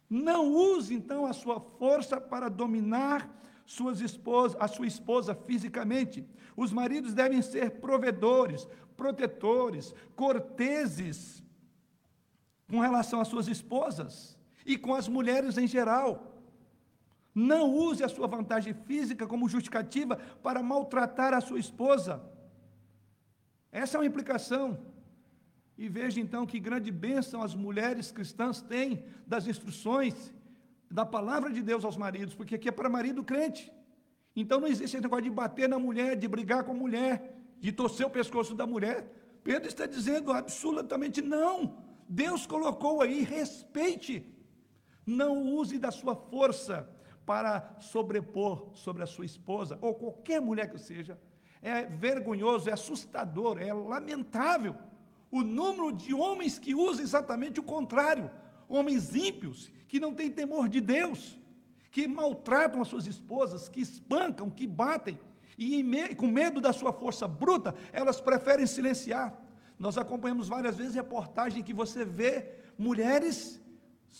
Não 0.09 0.53
use 0.53 0.95
então 0.95 1.25
a 1.25 1.33
sua 1.33 1.61
força 1.61 2.21
para 2.21 2.49
dominar 2.49 3.31
suas 3.65 4.01
esposas, 4.01 4.61
a 4.61 4.67
sua 4.67 4.87
esposa 4.87 5.35
fisicamente. 5.35 6.27
Os 6.57 6.73
maridos 6.73 7.15
devem 7.15 7.41
ser 7.41 7.79
provedores, 7.79 8.67
protetores, 8.97 9.95
corteses, 10.17 11.41
com 12.69 12.81
relação 12.81 13.21
às 13.21 13.29
suas 13.29 13.47
esposas 13.47 14.37
e 14.67 14.77
com 14.77 14.95
as 14.95 15.07
mulheres 15.07 15.57
em 15.57 15.69
geral. 15.69 16.43
Não 17.33 17.73
use 17.73 18.03
a 18.03 18.09
sua 18.09 18.27
vantagem 18.27 18.75
física 18.75 19.27
como 19.27 19.49
justificativa 19.49 20.17
para 20.43 20.63
maltratar 20.63 21.33
a 21.33 21.41
sua 21.41 21.61
esposa. 21.61 22.21
Essa 23.73 23.97
é 23.97 24.01
uma 24.01 24.07
implicação. 24.07 24.79
E 25.77 25.89
veja 25.89 26.21
então 26.21 26.45
que 26.45 26.61
grande 26.61 26.91
bênção 26.91 27.43
as 27.43 27.55
mulheres 27.55 28.11
cristãs 28.13 28.61
têm 28.61 29.05
das 29.27 29.47
instruções 29.47 30.33
da 30.91 31.07
palavra 31.07 31.51
de 31.51 31.63
Deus 31.63 31.85
aos 31.85 31.97
maridos, 31.97 32.35
porque 32.35 32.57
aqui 32.57 32.69
é 32.69 32.73
para 32.73 32.89
marido 32.89 33.25
crente. 33.25 33.73
Então 34.35 34.61
não 34.61 34.69
existe 34.69 34.97
esse 34.97 35.01
negócio 35.01 35.25
de 35.25 35.31
bater 35.31 35.69
na 35.69 35.79
mulher, 35.79 36.17
de 36.17 36.27
brigar 36.29 36.65
com 36.65 36.73
a 36.73 36.75
mulher, 36.75 37.37
de 37.59 37.73
torcer 37.73 38.07
o 38.07 38.11
pescoço 38.11 38.55
da 38.55 38.67
mulher. 38.67 39.11
Pedro 39.43 39.69
está 39.69 39.87
dizendo 39.87 40.33
absolutamente 40.33 41.23
não. 41.23 41.79
Deus 42.09 42.47
colocou 42.47 43.01
aí, 43.01 43.23
respeite. 43.23 44.27
Não 45.07 45.43
use 45.55 45.79
da 45.79 45.91
sua 45.91 46.15
força 46.15 46.89
para 47.25 47.77
sobrepor 47.79 48.71
sobre 48.75 49.03
a 49.03 49.07
sua 49.07 49.25
esposa, 49.25 49.79
ou 49.81 49.95
qualquer 49.95 50.41
mulher 50.41 50.71
que 50.71 50.79
seja. 50.79 51.19
É 51.63 51.85
vergonhoso, 51.85 52.71
é 52.71 52.73
assustador, 52.73 53.61
é 53.61 53.73
lamentável 53.73 54.75
o 55.31 55.43
número 55.43 55.93
de 55.93 56.13
homens 56.13 56.59
que 56.59 56.75
usam 56.75 57.03
exatamente 57.03 57.61
o 57.61 57.63
contrário. 57.63 58.31
Homens 58.69 59.15
ímpios, 59.15 59.71
que 59.87 60.01
não 60.01 60.15
têm 60.15 60.31
temor 60.31 60.69
de 60.69 60.81
Deus, 60.81 61.39
que 61.91 62.07
maltratam 62.07 62.81
as 62.81 62.89
suas 62.89 63.07
esposas, 63.07 63.69
que 63.69 63.81
espancam, 63.81 64.51
que 64.51 64.67
batem, 64.67 65.19
e 65.59 65.83
me, 65.83 66.15
com 66.15 66.27
medo 66.27 66.61
da 66.61 66.73
sua 66.73 66.93
força 66.93 67.29
bruta, 67.29 67.75
elas 67.93 68.21
preferem 68.21 68.67
silenciar. 68.67 69.39
Nós 69.79 69.99
acompanhamos 69.99 70.49
várias 70.49 70.77
vezes 70.77 70.95
reportagem 70.95 71.63
que 71.63 71.75
você 71.75 72.05
vê 72.05 72.51
mulheres 72.79 73.61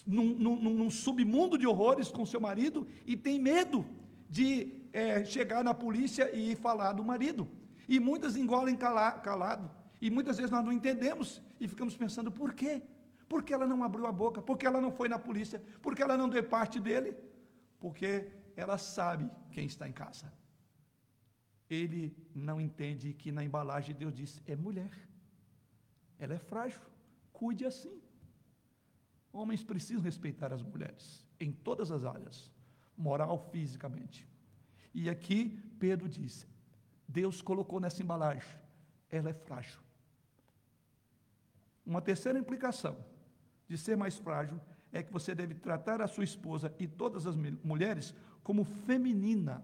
num, 0.07 0.35
num, 0.35 0.57
num 0.57 0.91
submundo 0.91 1.57
de 1.57 1.67
horrores 1.67 2.11
com 2.11 2.27
seu 2.27 2.41
marido 2.41 2.87
e 3.07 3.17
tem 3.17 3.39
medo 3.39 3.87
de 4.29 4.80
é, 4.93 5.25
chegar 5.25 5.63
na 5.63 5.75
polícia 5.75 6.35
e 6.35 6.57
falar 6.57 6.93
do 6.93 7.05
marido. 7.05 7.49
E 7.89 7.99
muitas 7.99 8.37
engolem 8.37 8.77
cala, 8.77 9.13
calado. 9.13 9.71
E 10.01 10.11
muitas 10.11 10.37
vezes 10.37 10.51
nós 10.51 10.65
não 10.65 10.73
entendemos 10.73 11.43
e 11.59 11.69
ficamos 11.69 11.97
pensando 11.97 12.31
por 12.33 12.55
quê? 12.55 12.83
Por 13.29 13.43
que 13.43 13.53
ela 13.53 13.67
não 13.67 13.85
abriu 13.85 14.07
a 14.07 14.13
boca? 14.13 14.43
Por 14.43 14.57
que 14.59 14.67
ela 14.67 14.81
não 14.81 14.91
foi 14.91 15.09
na 15.09 15.19
polícia? 15.19 15.63
Por 15.83 15.95
que 15.95 16.03
ela 16.03 16.17
não 16.17 16.29
deu 16.29 16.43
parte 16.43 16.81
dele? 16.81 17.15
Porque 17.79 18.31
ela 18.57 18.77
sabe 18.77 19.31
quem 19.53 19.67
está 19.67 19.89
em 19.89 19.93
casa. 19.93 20.33
Ele 21.69 22.17
não 22.35 22.61
entende 22.61 23.13
que 23.13 23.31
na 23.31 23.45
embalagem 23.45 23.95
Deus 23.95 24.15
diz: 24.15 24.43
é 24.47 24.57
mulher. 24.57 24.91
Ela 26.19 26.35
é 26.35 26.39
frágil. 26.39 26.81
Cuide 27.33 27.65
assim. 27.65 28.03
Homens 29.33 29.63
precisam 29.63 30.03
respeitar 30.03 30.53
as 30.53 30.63
mulheres 30.63 31.25
em 31.39 31.53
todas 31.53 31.91
as 31.91 32.05
áreas, 32.05 32.51
moral, 32.97 33.49
fisicamente. 33.53 34.29
E 34.95 35.09
aqui 35.09 35.59
Pedro 35.79 36.09
diz: 36.09 36.47
Deus 37.07 37.41
colocou 37.43 37.81
nessa 37.81 38.03
embalagem, 38.03 38.49
ela 39.11 39.31
é 39.31 39.35
frágil. 39.35 39.81
Uma 41.85 42.01
terceira 42.01 42.39
implicação 42.39 42.97
de 43.67 43.77
ser 43.77 43.97
mais 43.97 44.17
frágil 44.17 44.61
é 44.93 45.03
que 45.03 45.13
você 45.13 45.35
deve 45.35 45.55
tratar 45.55 46.01
a 46.03 46.07
sua 46.07 46.25
esposa 46.25 46.75
e 46.79 46.87
todas 46.87 47.27
as 47.27 47.37
mulheres 47.65 48.15
como 48.43 48.65
feminina, 48.65 49.63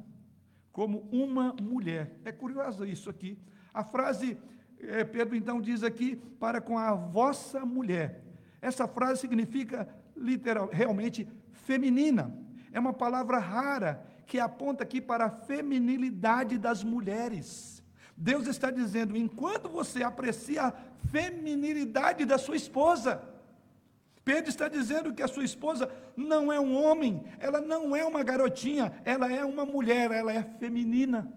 como 0.72 1.00
uma 1.10 1.52
mulher. 1.54 2.18
É 2.24 2.32
curioso 2.32 2.84
isso 2.84 3.10
aqui. 3.10 3.38
A 3.72 3.82
frase, 3.84 4.38
é, 4.78 5.04
Pedro 5.04 5.36
então 5.36 5.60
diz 5.60 5.82
aqui, 5.82 6.16
para 6.16 6.60
com 6.60 6.78
a 6.78 6.94
vossa 6.94 7.64
mulher. 7.64 8.24
Essa 8.60 8.86
frase 8.86 9.20
significa 9.20 9.88
literal, 10.16 10.68
realmente 10.72 11.28
feminina. 11.50 12.36
É 12.72 12.80
uma 12.80 12.92
palavra 12.92 13.38
rara 13.38 14.06
que 14.26 14.38
aponta 14.38 14.82
aqui 14.82 15.00
para 15.00 15.26
a 15.26 15.30
feminilidade 15.30 16.58
das 16.58 16.82
mulheres. 16.82 17.82
Deus 18.16 18.46
está 18.46 18.70
dizendo: 18.70 19.16
enquanto 19.16 19.68
você 19.68 20.02
aprecia 20.02 20.64
a 20.64 20.72
feminilidade 21.10 22.24
da 22.24 22.36
sua 22.36 22.56
esposa, 22.56 23.22
Pedro 24.24 24.50
está 24.50 24.66
dizendo 24.68 25.14
que 25.14 25.22
a 25.22 25.28
sua 25.28 25.44
esposa 25.44 25.88
não 26.16 26.52
é 26.52 26.58
um 26.58 26.74
homem, 26.82 27.22
ela 27.38 27.60
não 27.60 27.94
é 27.94 28.04
uma 28.04 28.24
garotinha, 28.24 28.92
ela 29.04 29.32
é 29.32 29.44
uma 29.44 29.64
mulher, 29.64 30.10
ela 30.10 30.32
é 30.32 30.42
feminina. 30.42 31.32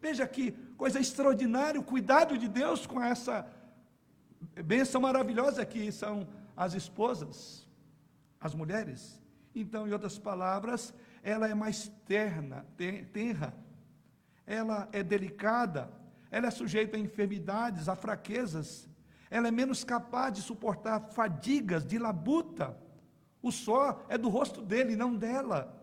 Veja 0.00 0.26
que 0.26 0.52
coisa 0.76 0.98
extraordinária, 0.98 1.78
o 1.78 1.84
cuidado 1.84 2.38
de 2.38 2.48
Deus 2.48 2.86
com 2.86 3.02
essa 3.02 3.46
bênção 4.64 5.00
maravilhosa 5.00 5.66
que 5.66 5.92
são 5.92 6.26
as 6.56 6.72
esposas, 6.72 7.68
as 8.40 8.54
mulheres. 8.54 9.20
Então, 9.54 9.86
em 9.86 9.92
outras 9.92 10.18
palavras, 10.18 10.94
ela 11.28 11.46
é 11.46 11.54
mais 11.54 11.88
terna, 12.06 12.64
tenra, 13.12 13.54
ela 14.46 14.88
é 14.92 15.02
delicada, 15.02 15.92
ela 16.30 16.46
é 16.46 16.50
sujeita 16.50 16.96
a 16.96 17.00
enfermidades, 17.00 17.86
a 17.86 17.94
fraquezas, 17.94 18.88
ela 19.30 19.46
é 19.46 19.50
menos 19.50 19.84
capaz 19.84 20.32
de 20.32 20.40
suportar 20.40 21.10
fadigas 21.10 21.84
de 21.84 21.98
labuta. 21.98 22.74
O 23.42 23.52
só 23.52 24.06
é 24.08 24.16
do 24.16 24.30
rosto 24.30 24.62
dele, 24.62 24.96
não 24.96 25.14
dela. 25.14 25.78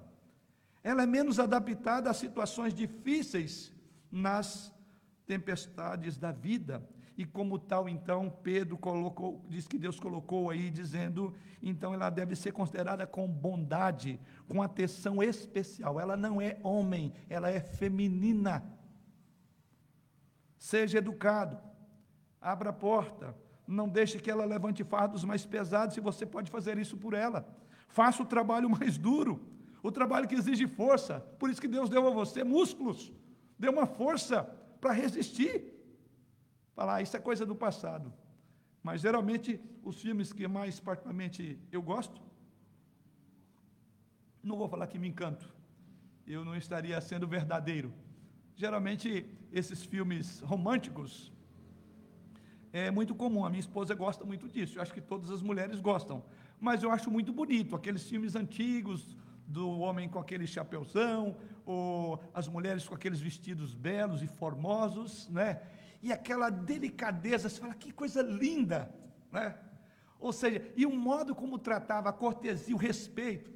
Ela 0.84 1.03
é 1.03 1.05
menos 1.05 1.39
adaptada 1.39 2.10
a 2.10 2.13
situações 2.13 2.73
difíceis 2.73 3.71
nas 4.12 4.73
tempestades 5.27 6.17
da 6.17 6.31
vida. 6.31 6.84
E 7.17 7.25
como 7.25 7.58
tal, 7.58 7.88
então, 7.88 8.30
Pedro 8.43 8.78
colocou, 8.78 9.45
diz 9.47 9.67
que 9.67 9.78
Deus 9.78 9.99
colocou 9.99 10.49
aí, 10.49 10.69
dizendo, 10.69 11.34
então 11.63 11.93
ela 11.93 12.10
deve 12.10 12.36
ser 12.36 12.51
considerada 12.51 13.08
com 13.08 13.28
bondade, 13.28 14.19
com 14.47 14.62
atenção 14.62 15.23
especial. 15.23 15.99
Ela 15.99 16.17
não 16.17 16.41
é 16.41 16.58
homem, 16.62 17.13
ela 17.30 17.49
é 17.49 17.62
feminina. 17.62 18.63
Seja 20.58 20.97
educado 20.97 21.58
abra 22.45 22.69
a 22.69 22.73
porta, 22.73 23.36
não 23.67 23.89
deixe 23.89 24.19
que 24.19 24.30
ela 24.30 24.45
levante 24.45 24.84
fardos 24.84 25.23
mais 25.23 25.43
pesados, 25.43 25.95
se 25.95 25.99
você 25.99 26.28
pode 26.28 26.51
fazer 26.51 26.78
isso 26.78 26.95
por 26.95 27.15
ela. 27.15 27.43
Faça 27.88 28.21
o 28.21 28.25
trabalho 28.25 28.69
mais 28.78 28.99
duro, 28.99 29.41
o 29.82 29.91
trabalho 29.91 30.28
que 30.28 30.36
exige 30.36 30.67
força. 30.67 31.19
Por 31.39 31.49
isso 31.49 31.60
que 31.60 31.67
Deus 31.67 31.89
deu 31.89 32.08
a 32.08 32.12
você 32.12 32.43
músculos, 32.43 33.12
deu 33.58 33.71
uma 33.71 33.88
força 33.88 34.43
para 34.80 34.93
resistir. 34.93 35.73
Falar, 36.75 36.95
ah, 36.95 37.01
isso 37.01 37.15
é 37.15 37.19
coisa 37.19 37.45
do 37.45 37.55
passado. 37.55 38.13
Mas 38.83 39.01
geralmente 39.01 39.59
os 39.83 40.01
filmes 40.01 40.31
que 40.31 40.47
mais 40.47 40.79
particularmente 40.79 41.59
eu 41.71 41.81
gosto, 41.81 42.21
não 44.43 44.57
vou 44.57 44.67
falar 44.67 44.88
que 44.88 44.99
me 44.99 45.07
encanto, 45.07 45.49
eu 46.27 46.45
não 46.45 46.55
estaria 46.55 46.99
sendo 47.01 47.27
verdadeiro. 47.27 47.91
Geralmente 48.55 49.25
esses 49.51 49.83
filmes 49.83 50.39
românticos, 50.41 51.31
é 52.75 52.91
muito 52.91 53.15
comum. 53.15 53.45
A 53.45 53.49
minha 53.49 53.61
esposa 53.61 53.95
gosta 53.95 54.25
muito 54.25 54.49
disso. 54.49 54.77
Eu 54.77 54.81
acho 54.81 54.93
que 54.93 54.99
todas 54.99 55.31
as 55.31 55.41
mulheres 55.41 55.79
gostam. 55.79 56.21
Mas 56.59 56.83
eu 56.83 56.91
acho 56.91 57.09
muito 57.09 57.31
bonito 57.31 57.73
aqueles 57.73 58.03
filmes 58.03 58.35
antigos 58.35 59.15
do 59.47 59.79
homem 59.79 60.09
com 60.09 60.19
aquele 60.19 60.45
chapéuzão, 60.45 61.38
ou 61.65 62.21
as 62.33 62.47
mulheres 62.47 62.85
com 62.85 62.95
aqueles 62.95 63.21
vestidos 63.21 63.73
belos 63.73 64.21
e 64.21 64.27
formosos, 64.27 65.29
né? 65.29 65.61
E 66.05 66.11
aquela 66.11 66.49
delicadeza, 66.49 67.49
você 67.49 67.59
fala 67.59 67.73
que 67.73 67.91
coisa 67.91 68.21
linda, 68.21 68.79
né? 69.31 69.55
Ou 70.19 70.31
seja, 70.31 70.61
e 70.75 70.85
o 70.85 70.95
modo 71.07 71.35
como 71.35 71.57
tratava 71.57 72.09
a 72.09 72.13
cortesia, 72.13 72.75
o 72.75 72.79
respeito. 72.89 73.49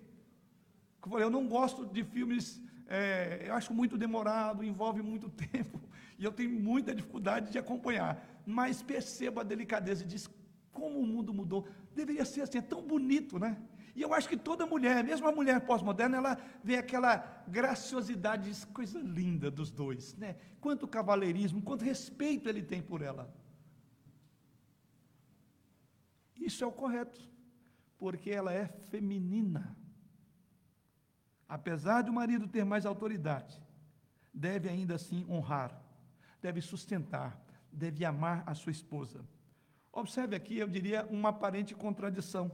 Eu, 1.04 1.10
falei, 1.10 1.26
eu 1.26 1.30
não 1.30 1.48
gosto 1.48 1.86
de 1.86 2.04
filmes, 2.04 2.62
é, 2.88 3.46
eu 3.48 3.54
acho 3.54 3.74
muito 3.74 3.98
demorado, 3.98 4.64
envolve 4.64 5.02
muito 5.02 5.30
tempo, 5.52 5.80
e 6.18 6.26
eu 6.26 6.32
tenho 6.32 6.50
muita 6.50 6.94
dificuldade 6.94 7.52
de 7.52 7.58
acompanhar 7.58 8.12
mas 8.50 8.82
perceba 8.82 9.42
a 9.42 9.44
delicadeza 9.44 10.04
e 10.04 10.08
diz 10.08 10.28
como 10.72 11.00
o 11.00 11.06
mundo 11.06 11.32
mudou. 11.32 11.68
Deveria 11.94 12.26
ser 12.26 12.42
assim, 12.42 12.58
é 12.58 12.62
tão 12.62 12.82
bonito, 12.82 13.38
né? 13.38 13.58
E 14.00 14.02
eu 14.02 14.14
acho 14.14 14.30
que 14.30 14.38
toda 14.38 14.66
mulher, 14.66 15.04
mesmo 15.04 15.28
a 15.28 15.32
mulher 15.34 15.60
pós-moderna, 15.66 16.16
ela 16.16 16.38
vê 16.64 16.78
aquela 16.78 17.18
graciosidade, 17.46 18.50
coisa 18.68 18.98
linda 18.98 19.52
dos 19.52 19.70
dois, 19.72 20.16
né? 20.16 20.38
Quanto 20.62 20.88
cavaleirismo, 20.88 21.62
quanto 21.62 21.84
respeito 21.84 22.48
ele 22.48 22.64
tem 22.64 22.82
por 22.82 23.02
ela. 23.02 23.30
Isso 26.34 26.64
é 26.64 26.68
o 26.68 26.72
correto, 26.72 27.30
porque 27.98 28.32
ela 28.32 28.54
é 28.54 28.68
feminina. 28.90 29.76
Apesar 31.46 32.02
de 32.02 32.10
o 32.10 32.14
marido 32.14 32.48
ter 32.48 32.64
mais 32.64 32.86
autoridade, 32.86 33.62
deve 34.34 34.70
ainda 34.70 34.96
assim 34.96 35.26
honrar, 35.30 35.78
deve 36.42 36.62
sustentar, 36.62 37.38
deve 37.70 38.06
amar 38.06 38.46
a 38.46 38.56
sua 38.56 38.72
esposa. 38.72 39.28
Observe 39.92 40.38
aqui, 40.38 40.58
eu 40.58 40.70
diria, 40.70 41.06
uma 41.08 41.30
aparente 41.30 41.76
contradição. 41.76 42.50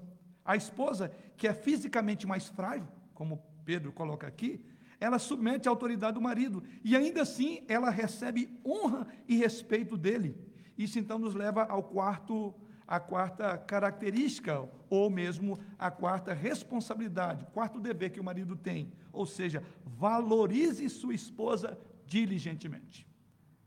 A 0.45 0.55
esposa, 0.55 1.11
que 1.35 1.47
é 1.47 1.53
fisicamente 1.53 2.27
mais 2.27 2.47
frágil, 2.47 2.87
como 3.13 3.43
Pedro 3.65 3.91
coloca 3.91 4.27
aqui, 4.27 4.63
ela 4.99 5.19
submete 5.19 5.67
à 5.67 5.71
autoridade 5.71 6.13
do 6.13 6.21
marido 6.21 6.63
e 6.83 6.95
ainda 6.95 7.23
assim 7.23 7.63
ela 7.67 7.89
recebe 7.89 8.49
honra 8.65 9.07
e 9.27 9.35
respeito 9.35 9.97
dele. 9.97 10.37
Isso 10.77 10.99
então 10.99 11.17
nos 11.17 11.33
leva 11.33 11.63
ao 11.63 11.83
quarto 11.83 12.53
a 12.87 12.99
quarta 12.99 13.57
característica, 13.57 14.69
ou 14.89 15.09
mesmo 15.09 15.59
a 15.77 15.89
quarta 15.89 16.33
responsabilidade, 16.33 17.45
quarto 17.51 17.79
dever 17.79 18.11
que 18.11 18.19
o 18.19 18.23
marido 18.23 18.55
tem. 18.55 18.91
Ou 19.11 19.25
seja, 19.25 19.63
valorize 19.83 20.87
sua 20.89 21.15
esposa 21.15 21.79
diligentemente. 22.05 23.07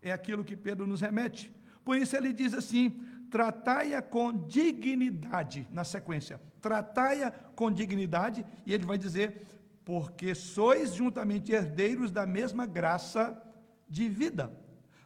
É 0.00 0.12
aquilo 0.12 0.44
que 0.44 0.56
Pedro 0.56 0.86
nos 0.86 1.00
remete. 1.00 1.52
Por 1.84 1.96
isso 1.96 2.16
ele 2.16 2.32
diz 2.32 2.54
assim: 2.54 3.00
tratai-a 3.30 4.02
com 4.02 4.32
dignidade, 4.32 5.66
na 5.70 5.84
sequência. 5.84 6.40
Tratai-a 6.60 7.30
com 7.30 7.70
dignidade, 7.70 8.44
e 8.66 8.74
ele 8.74 8.84
vai 8.84 8.98
dizer: 8.98 9.46
porque 9.84 10.34
sois 10.34 10.94
juntamente 10.94 11.52
herdeiros 11.52 12.10
da 12.10 12.26
mesma 12.26 12.66
graça 12.66 13.42
de 13.88 14.08
vida. 14.08 14.52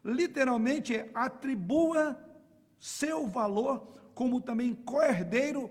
Literalmente, 0.05 1.09
atribua 1.15 2.19
seu 2.79 3.29
valor 3.29 3.93
como 4.15 4.41
também 4.41 4.75
co-herdeiro 4.75 5.71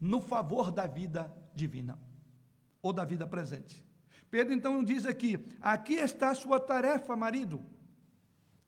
no 0.00 0.20
favor 0.20 0.70
da 0.70 0.86
vida 0.86 1.30
divina, 1.54 1.98
ou 2.80 2.92
da 2.92 3.04
vida 3.04 3.26
presente. 3.26 3.84
Pedro 4.30 4.54
então 4.54 4.82
diz 4.82 5.04
aqui: 5.04 5.38
aqui 5.60 5.94
está 5.94 6.30
a 6.30 6.34
sua 6.34 6.60
tarefa, 6.60 7.16
marido. 7.16 7.60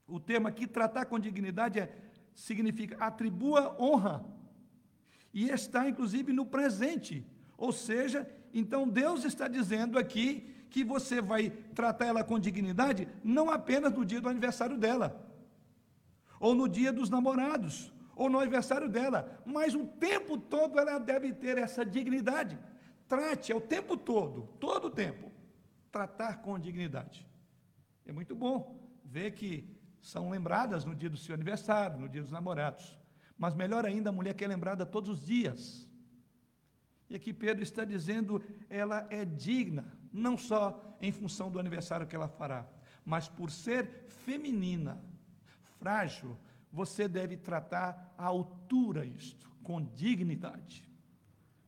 O 0.06 0.18
termo 0.18 0.48
aqui, 0.48 0.66
tratar 0.66 1.06
com 1.06 1.18
dignidade, 1.18 1.78
é, 1.78 1.92
significa 2.34 2.96
atribua 3.04 3.76
honra. 3.80 4.24
E 5.32 5.48
está 5.48 5.88
inclusive 5.88 6.32
no 6.32 6.44
presente. 6.46 7.26
Ou 7.56 7.72
seja, 7.72 8.28
então 8.52 8.88
Deus 8.88 9.24
está 9.24 9.46
dizendo 9.46 9.98
aqui 9.98 10.50
que 10.70 10.84
você 10.84 11.20
vai 11.20 11.50
tratar 11.74 12.06
ela 12.06 12.24
com 12.24 12.38
dignidade 12.38 13.08
não 13.22 13.50
apenas 13.50 13.92
no 13.92 14.04
dia 14.04 14.20
do 14.20 14.28
aniversário 14.28 14.78
dela, 14.78 15.28
ou 16.38 16.54
no 16.54 16.68
dia 16.68 16.92
dos 16.92 17.10
namorados, 17.10 17.92
ou 18.14 18.30
no 18.30 18.38
aniversário 18.38 18.88
dela, 18.88 19.42
mas 19.44 19.74
o 19.74 19.86
tempo 19.86 20.38
todo 20.38 20.78
ela 20.78 20.98
deve 20.98 21.32
ter 21.32 21.58
essa 21.58 21.84
dignidade. 21.84 22.58
Trate 23.08 23.50
é 23.50 23.54
o 23.54 23.60
tempo 23.60 23.96
todo, 23.96 24.48
todo 24.60 24.86
o 24.86 24.90
tempo, 24.90 25.30
tratar 25.90 26.40
com 26.40 26.58
dignidade. 26.58 27.26
É 28.06 28.12
muito 28.12 28.34
bom 28.34 28.78
ver 29.04 29.32
que 29.32 29.68
são 30.01 30.30
lembradas 30.30 30.84
no 30.84 30.94
dia 30.94 31.11
do 31.11 31.16
seu 31.16 31.34
aniversário, 31.34 31.98
no 31.98 32.09
dia 32.09 32.22
dos 32.22 32.30
namorados. 32.30 32.98
Mas 33.36 33.55
melhor 33.55 33.84
ainda, 33.86 34.11
a 34.11 34.12
mulher 34.12 34.34
que 34.34 34.44
é 34.44 34.48
lembrada 34.48 34.84
todos 34.84 35.11
os 35.11 35.24
dias. 35.24 35.88
E 37.09 37.16
aqui 37.16 37.32
Pedro 37.32 37.62
está 37.62 37.84
dizendo, 37.84 38.42
ela 38.68 39.07
é 39.11 39.24
digna, 39.24 39.92
não 40.12 40.36
só 40.36 40.96
em 41.01 41.11
função 41.11 41.51
do 41.51 41.59
aniversário 41.59 42.07
que 42.07 42.14
ela 42.14 42.28
fará, 42.28 42.66
mas 43.05 43.28
por 43.28 43.51
ser 43.51 44.07
feminina, 44.24 45.03
frágil, 45.78 46.36
você 46.72 47.09
deve 47.09 47.36
tratar 47.36 48.14
à 48.16 48.26
altura 48.26 49.05
isto, 49.05 49.51
com 49.62 49.82
dignidade. 49.82 50.88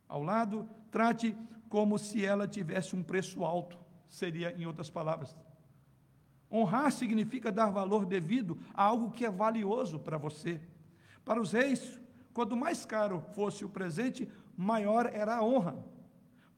Ao 0.08 0.22
lado, 0.22 0.68
trate 0.90 1.36
como 1.68 1.98
se 1.98 2.24
ela 2.24 2.46
tivesse 2.46 2.94
um 2.94 3.02
preço 3.02 3.44
alto, 3.44 3.78
seria, 4.08 4.54
em 4.56 4.66
outras 4.66 4.90
palavras. 4.90 5.34
Honrar 6.52 6.92
significa 6.92 7.50
dar 7.50 7.70
valor 7.70 8.04
devido 8.04 8.58
a 8.74 8.84
algo 8.84 9.10
que 9.10 9.24
é 9.24 9.30
valioso 9.30 9.98
para 9.98 10.18
você. 10.18 10.60
Para 11.24 11.40
os 11.40 11.52
reis, 11.52 11.98
quanto 12.34 12.54
mais 12.54 12.84
caro 12.84 13.24
fosse 13.34 13.64
o 13.64 13.68
presente, 13.68 14.28
maior 14.56 15.06
era 15.06 15.36
a 15.36 15.42
honra. 15.42 15.82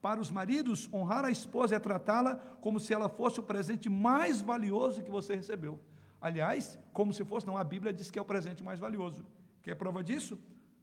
Para 0.02 0.20
os 0.20 0.30
maridos, 0.30 0.88
honrar 0.92 1.24
a 1.24 1.30
esposa 1.30 1.76
é 1.76 1.78
tratá-la 1.78 2.36
como 2.60 2.80
se 2.80 2.92
ela 2.92 3.08
fosse 3.08 3.40
o 3.40 3.42
presente 3.42 3.88
mais 3.88 4.40
valioso 4.40 5.02
que 5.02 5.10
você 5.10 5.36
recebeu. 5.36 5.78
Aliás, 6.20 6.78
como 6.92 7.12
se 7.12 7.24
fosse, 7.24 7.46
não, 7.46 7.56
a 7.56 7.64
Bíblia 7.64 7.92
diz 7.92 8.10
que 8.10 8.18
é 8.18 8.22
o 8.22 8.24
presente 8.24 8.62
mais 8.62 8.80
valioso. 8.80 9.24
Quer 9.62 9.76
prova 9.76 10.02
disso? 10.02 10.38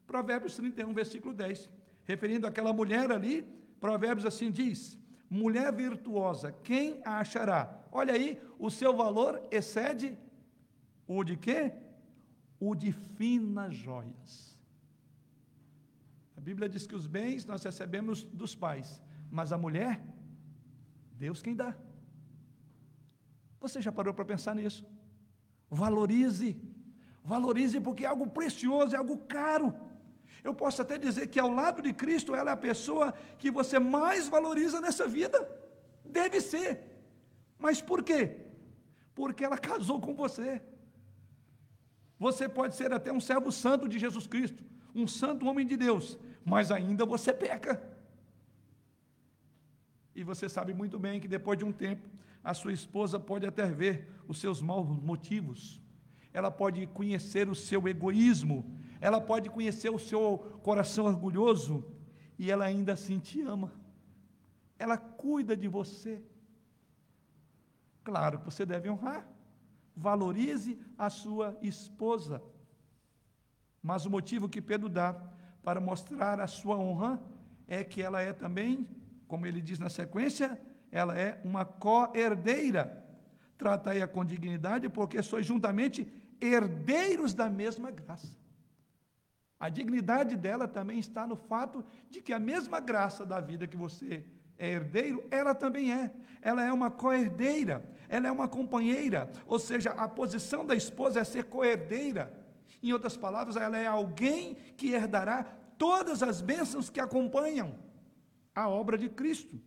Provérbios 0.08 0.56
31, 0.56 0.94
versículo 0.94 1.34
10. 1.34 1.70
Referindo 2.06 2.48
àquela 2.48 2.72
mulher 2.72 3.12
ali, 3.12 3.44
Provérbios 3.80 4.26
assim 4.26 4.52
diz: 4.52 4.98
Mulher 5.32 5.72
virtuosa, 5.72 6.52
quem 6.52 7.02
a 7.06 7.20
achará? 7.20 7.80
Olha 7.90 8.14
aí, 8.14 8.38
o 8.60 8.70
seu 8.70 8.94
valor 8.94 9.42
excede 9.50 10.18
o 11.08 11.24
de 11.24 11.38
quê? 11.38 11.72
O 12.60 12.76
de 12.76 12.92
finas 12.92 13.74
joias. 13.74 14.60
A 16.36 16.42
Bíblia 16.42 16.68
diz 16.68 16.86
que 16.86 16.94
os 16.94 17.08
bens 17.08 17.46
nós 17.46 17.64
recebemos 17.64 18.26
dos 18.26 18.54
pais, 18.54 19.02
mas 19.32 19.54
a 19.54 19.58
mulher, 19.58 20.04
Deus 21.14 21.42
quem 21.42 21.56
dá. 21.56 21.74
Você 23.62 23.82
já 23.82 23.90
parou 23.90 24.14
para 24.14 24.26
pensar 24.26 24.54
nisso? 24.54 24.86
Valorize, 25.70 26.60
valorize 27.24 27.80
porque 27.80 28.04
é 28.04 28.08
algo 28.08 28.28
precioso, 28.28 28.96
é 28.96 28.98
algo 28.98 29.18
caro. 29.20 29.74
Eu 30.44 30.54
posso 30.54 30.82
até 30.82 30.98
dizer 30.98 31.28
que 31.28 31.40
ao 31.40 31.52
lado 31.52 31.82
de 31.82 31.94
Cristo 31.94 32.34
ela 32.34 32.52
é 32.52 32.54
a 32.54 32.58
pessoa 32.58 33.14
que 33.38 33.52
você 33.52 33.78
mais 33.78 34.28
valoriza 34.28 34.82
nessa 34.82 35.08
vida. 35.08 35.40
Deve 36.04 36.42
ser. 36.42 36.84
Mas 37.60 37.82
por 37.82 38.04
quê? 38.04 38.38
Porque 39.14 39.44
ela 39.44 39.58
casou 39.58 40.02
com 40.02 40.16
você. 40.16 40.62
Você 42.18 42.48
pode 42.48 42.76
ser 42.76 42.92
até 42.94 43.12
um 43.12 43.20
servo 43.20 43.52
santo 43.52 43.88
de 43.88 43.98
Jesus 43.98 44.28
Cristo, 44.28 44.64
um 44.94 45.08
santo 45.08 45.48
homem 45.48 45.66
de 45.66 45.76
Deus, 45.76 46.18
mas 46.46 46.72
ainda 46.72 47.06
você 47.06 47.34
peca. 47.34 47.82
E 50.16 50.24
você 50.24 50.48
sabe 50.50 50.74
muito 50.74 51.00
bem 51.00 51.20
que 51.20 51.28
depois 51.28 51.58
de 51.58 51.66
um 51.66 51.72
tempo, 51.72 52.08
a 52.44 52.54
sua 52.54 52.74
esposa 52.74 53.20
pode 53.20 53.46
até 53.46 53.66
ver 53.68 54.08
os 54.28 54.40
seus 54.40 54.62
maus 54.62 54.88
motivos, 54.88 55.80
ela 56.34 56.50
pode 56.50 56.86
conhecer 56.88 57.50
o 57.50 57.56
seu 57.56 57.88
egoísmo, 57.88 58.66
ela 59.02 59.20
pode 59.20 59.50
conhecer 59.50 59.90
o 59.90 59.98
seu 60.00 60.60
coração 60.62 61.06
orgulhoso, 61.06 61.84
e 62.38 62.52
ela 62.52 62.66
ainda 62.66 62.94
assim 62.94 63.20
te 63.20 63.42
ama, 63.42 63.74
ela 64.78 64.98
cuida 64.98 65.58
de 65.58 65.68
você. 65.68 66.22
Claro 68.04 68.40
que 68.40 68.46
você 68.46 68.66
deve 68.66 68.90
honrar, 68.90 69.28
valorize 69.96 70.80
a 70.98 71.10
sua 71.10 71.58
esposa, 71.62 72.42
mas 73.82 74.06
o 74.06 74.12
motivo 74.12 74.48
que 74.48 74.62
Pedro 74.62 74.88
dá 74.88 75.14
para 75.64 75.82
mostrar 75.82 76.40
a 76.40 76.48
sua 76.48 76.78
honra 76.78 77.20
é 77.68 77.84
que 77.84 78.02
ela 78.02 78.22
é 78.22 78.32
também, 78.32 78.88
como 79.28 79.48
ele 79.48 79.62
diz 79.62 79.80
na 79.80 79.90
sequência, 79.90 80.60
ela 80.92 81.18
é 81.18 81.40
uma 81.44 81.66
co-herdeira. 81.66 83.04
Trata-a 83.58 84.08
com 84.08 84.26
dignidade, 84.26 84.90
porque 84.90 85.22
sois 85.24 85.46
juntamente 85.46 86.12
herdeiros 86.40 87.34
da 87.34 87.50
mesma 87.50 87.92
graça. 87.92 88.41
A 89.62 89.70
dignidade 89.70 90.36
dela 90.36 90.68
também 90.68 90.98
está 90.98 91.28
no 91.28 91.36
fato 91.36 91.86
de 92.10 92.20
que 92.20 92.34
a 92.34 92.40
mesma 92.40 92.80
graça 92.80 93.24
da 93.24 93.40
vida 93.40 93.68
que 93.68 93.78
você 93.78 94.26
é 94.58 94.72
herdeiro, 94.72 95.24
ela 95.30 95.54
também 95.54 95.94
é. 95.94 96.12
Ela 96.42 96.64
é 96.64 96.74
uma 96.74 96.90
co-herdeira, 96.90 97.88
ela 98.10 98.28
é 98.28 98.32
uma 98.32 98.48
companheira, 98.48 99.32
ou 99.46 99.60
seja, 99.60 99.92
a 99.92 100.08
posição 100.08 100.66
da 100.66 100.74
esposa 100.76 101.20
é 101.20 101.24
ser 101.24 101.44
co-herdeira. 101.44 102.34
Em 102.82 102.92
outras 102.92 103.16
palavras, 103.16 103.56
ela 103.56 103.78
é 103.78 103.86
alguém 103.86 104.56
que 104.76 104.94
herdará 104.94 105.44
todas 105.78 106.24
as 106.24 106.42
bênçãos 106.42 106.90
que 106.90 107.00
acompanham 107.00 107.78
a 108.56 108.68
obra 108.68 108.98
de 108.98 109.10
Cristo. 109.10 109.62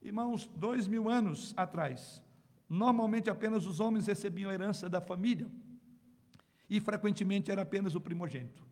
Irmãos, 0.00 0.50
dois 0.56 0.88
mil 0.88 1.10
anos 1.10 1.52
atrás, 1.58 2.22
normalmente 2.70 3.28
apenas 3.28 3.66
os 3.66 3.80
homens 3.80 4.06
recebiam 4.06 4.50
a 4.50 4.54
herança 4.54 4.88
da 4.88 5.02
família 5.02 5.46
e 6.76 6.80
frequentemente 6.80 7.50
era 7.50 7.62
apenas 7.62 7.94
o 7.94 8.00
primogênito. 8.00 8.66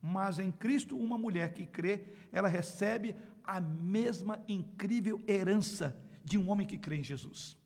Mas 0.00 0.38
em 0.38 0.50
Cristo, 0.50 0.96
uma 0.96 1.18
mulher 1.18 1.52
que 1.52 1.66
crê, 1.66 2.04
ela 2.32 2.48
recebe 2.48 3.14
a 3.44 3.60
mesma 3.60 4.42
incrível 4.48 5.22
herança 5.26 5.96
de 6.24 6.38
um 6.38 6.48
homem 6.48 6.66
que 6.66 6.78
crê 6.78 6.96
em 6.96 7.04
Jesus. 7.04 7.56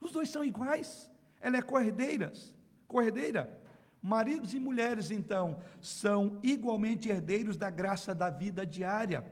Os 0.00 0.12
dois 0.12 0.28
são 0.28 0.44
iguais. 0.44 1.10
Ela 1.40 1.58
é 1.58 1.62
cordeira, 1.62 2.32
cordeira. 2.88 3.60
Maridos 4.00 4.52
e 4.54 4.58
mulheres, 4.58 5.12
então, 5.12 5.60
são 5.80 6.40
igualmente 6.42 7.08
herdeiros 7.08 7.56
da 7.56 7.70
graça 7.70 8.12
da 8.12 8.28
vida 8.30 8.66
diária 8.66 9.24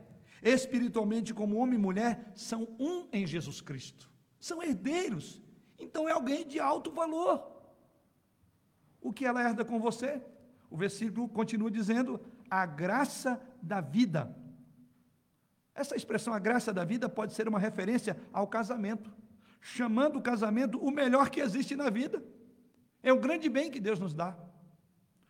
espiritualmente 0.43 1.35
como 1.35 1.57
homem 1.57 1.79
e 1.79 1.83
mulher, 1.83 2.33
são 2.35 2.69
um 2.79 3.07
em 3.13 3.27
Jesus 3.27 3.61
Cristo. 3.61 4.11
São 4.39 4.63
herdeiros. 4.63 5.41
Então 5.79 6.09
é 6.09 6.13
alguém 6.13 6.47
de 6.47 6.59
alto 6.59 6.91
valor. 6.91 7.50
O 9.01 9.13
que 9.13 9.25
ela 9.25 9.43
herda 9.43 9.65
com 9.65 9.81
você? 9.81 10.21
O 10.71 10.77
versículo 10.77 11.29
continua 11.29 11.71
dizendo: 11.71 12.21
a 12.51 12.67
graça 12.67 13.41
da 13.63 13.81
vida. 13.81 14.35
Essa 15.75 15.97
expressão, 15.97 16.35
a 16.35 16.39
graça 16.39 16.73
da 16.73 16.85
vida, 16.85 17.09
pode 17.09 17.33
ser 17.33 17.49
uma 17.49 17.59
referência 17.59 18.17
ao 18.33 18.47
casamento, 18.47 19.11
chamando 19.61 20.19
o 20.19 20.23
casamento 20.23 20.79
o 20.79 20.91
melhor 20.91 21.31
que 21.31 21.41
existe 21.41 21.75
na 21.75 21.89
vida. 21.89 22.23
É 23.03 23.13
o 23.13 23.21
grande 23.21 23.49
bem 23.49 23.71
que 23.71 23.81
Deus 23.81 23.99
nos 23.99 24.13
dá. 24.13 24.37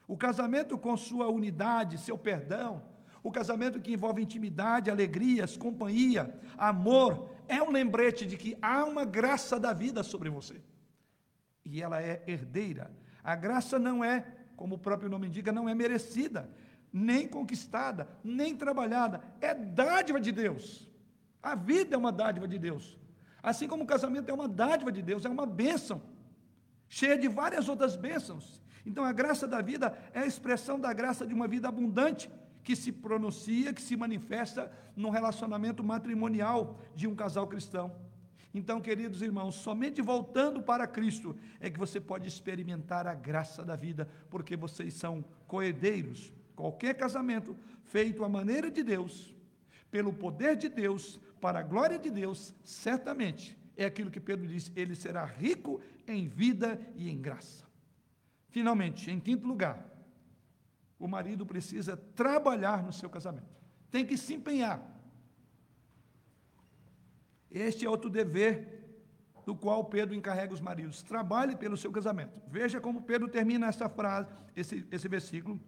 O 0.09 0.17
casamento, 0.17 0.77
com 0.77 0.97
sua 0.97 1.29
unidade, 1.29 1.99
seu 1.99 2.19
perdão, 2.19 2.83
o 3.23 3.31
casamento 3.31 3.81
que 3.81 3.93
envolve 3.93 4.23
intimidade, 4.23 4.91
alegrias, 4.91 5.57
companhia, 5.57 6.35
amor, 6.57 7.31
é 7.47 7.63
um 7.63 7.71
lembrete 7.71 8.27
de 8.27 8.37
que 8.37 8.57
há 8.61 8.85
uma 8.85 9.05
graça 9.05 9.61
da 9.61 9.73
vida 9.73 10.03
sobre 10.03 10.31
você. 10.31 10.61
E 11.65 11.83
ela 11.83 12.03
é 12.03 12.25
herdeira. 12.27 12.91
A 13.23 13.35
graça 13.35 13.79
não 13.79 14.03
é, 14.05 14.25
como 14.57 14.75
o 14.75 14.79
próprio 14.79 15.11
nome 15.11 15.27
indica, 15.27 15.53
não 15.53 15.69
é 15.69 15.75
merecida. 15.75 16.49
nem 16.93 17.27
conquistada, 17.29 18.09
nem 18.23 18.57
trabalhada, 18.57 19.21
é 19.41 19.55
dádiva 19.55 20.21
de 20.21 20.33
Deus. 20.33 20.89
A 21.43 21.55
vida 21.55 21.95
é 21.95 21.99
uma 21.99 22.13
dádiva 22.13 22.47
de 22.49 22.59
Deus. 22.59 22.99
Assim 23.43 23.67
como 23.67 23.85
o 23.85 23.87
casamento 23.87 24.29
é 24.29 24.35
uma 24.35 24.49
dádiva 24.49 24.93
de 24.93 25.01
Deus, 25.01 25.25
é 25.25 25.29
uma 25.29 25.47
bênção, 25.47 26.03
cheia 26.89 27.17
de 27.17 27.29
várias 27.29 27.69
outras 27.69 27.97
bênçãos. 27.97 28.61
Então 28.85 29.05
a 29.05 29.13
graça 29.13 29.47
da 29.47 29.61
vida 29.63 29.97
é 30.13 30.21
a 30.21 30.27
expressão 30.27 30.79
da 30.79 30.93
graça 30.93 31.27
de 31.27 31.33
uma 31.33 31.47
vida 31.49 31.69
abundante, 31.69 32.31
que 32.63 32.77
se 32.77 32.93
pronuncia, 32.93 33.73
que 33.73 33.81
se 33.81 33.97
manifesta 33.97 34.71
no 34.95 35.09
relacionamento 35.11 35.83
matrimonial 35.83 36.81
de 36.95 37.07
um 37.07 37.15
casal 37.15 37.47
cristão. 37.47 37.95
Então, 38.53 38.81
queridos 38.81 39.23
irmãos, 39.23 39.55
somente 39.55 40.03
voltando 40.03 40.61
para 40.61 40.87
Cristo 40.87 41.37
é 41.61 41.71
que 41.71 41.79
você 41.79 42.01
pode 42.01 42.27
experimentar 42.27 43.07
a 43.07 43.15
graça 43.15 43.65
da 43.65 43.77
vida, 43.77 44.09
porque 44.29 44.57
vocês 44.57 44.95
são 44.95 45.25
coerdeiros. 45.47 46.33
Qualquer 46.57 46.95
casamento 46.95 47.57
feito 47.85 48.25
à 48.25 48.29
maneira 48.29 48.71
de 48.71 48.83
Deus, 48.83 49.35
pelo 49.91 50.13
poder 50.13 50.57
de 50.57 50.69
Deus, 50.69 51.21
para 51.41 51.61
a 51.61 51.63
glória 51.63 51.99
de 51.99 52.11
Deus, 52.11 52.53
certamente 52.65 53.57
é 53.77 53.85
aquilo 53.85 54.11
que 54.11 54.21
Pedro 54.21 54.47
diz: 54.47 54.71
ele 54.75 54.97
será 54.97 55.25
rico 55.25 55.81
em 56.07 56.27
vida 56.27 56.81
e 56.97 57.09
em 57.09 57.21
graça. 57.21 57.65
Finalmente, 58.49 59.11
em 59.11 59.21
quinto 59.21 59.47
lugar, 59.47 59.89
o 60.99 61.07
marido 61.07 61.47
precisa 61.47 61.97
trabalhar 61.97 62.83
no 62.83 62.93
seu 62.93 63.09
casamento, 63.09 63.49
tem 63.91 64.05
que 64.05 64.17
se 64.17 64.35
empenhar 64.35 64.83
este 67.51 67.85
é 67.85 67.91
outro 67.91 68.09
dever 68.09 68.81
do 69.45 69.57
qual 69.57 69.85
Pedro 69.85 70.15
encarrega 70.15 70.55
os 70.55 70.61
maridos. 70.61 71.03
Trabalhe 71.03 71.57
pelo 71.57 71.77
seu 71.77 71.91
casamento. 71.91 72.41
Veja 72.49 72.81
como 72.81 73.03
Pedro 73.03 73.29
termina 73.29 73.67
essa 73.67 73.89
frase, 73.89 74.29
esse, 74.55 74.87
esse 74.91 75.09
versículo. 75.09 75.61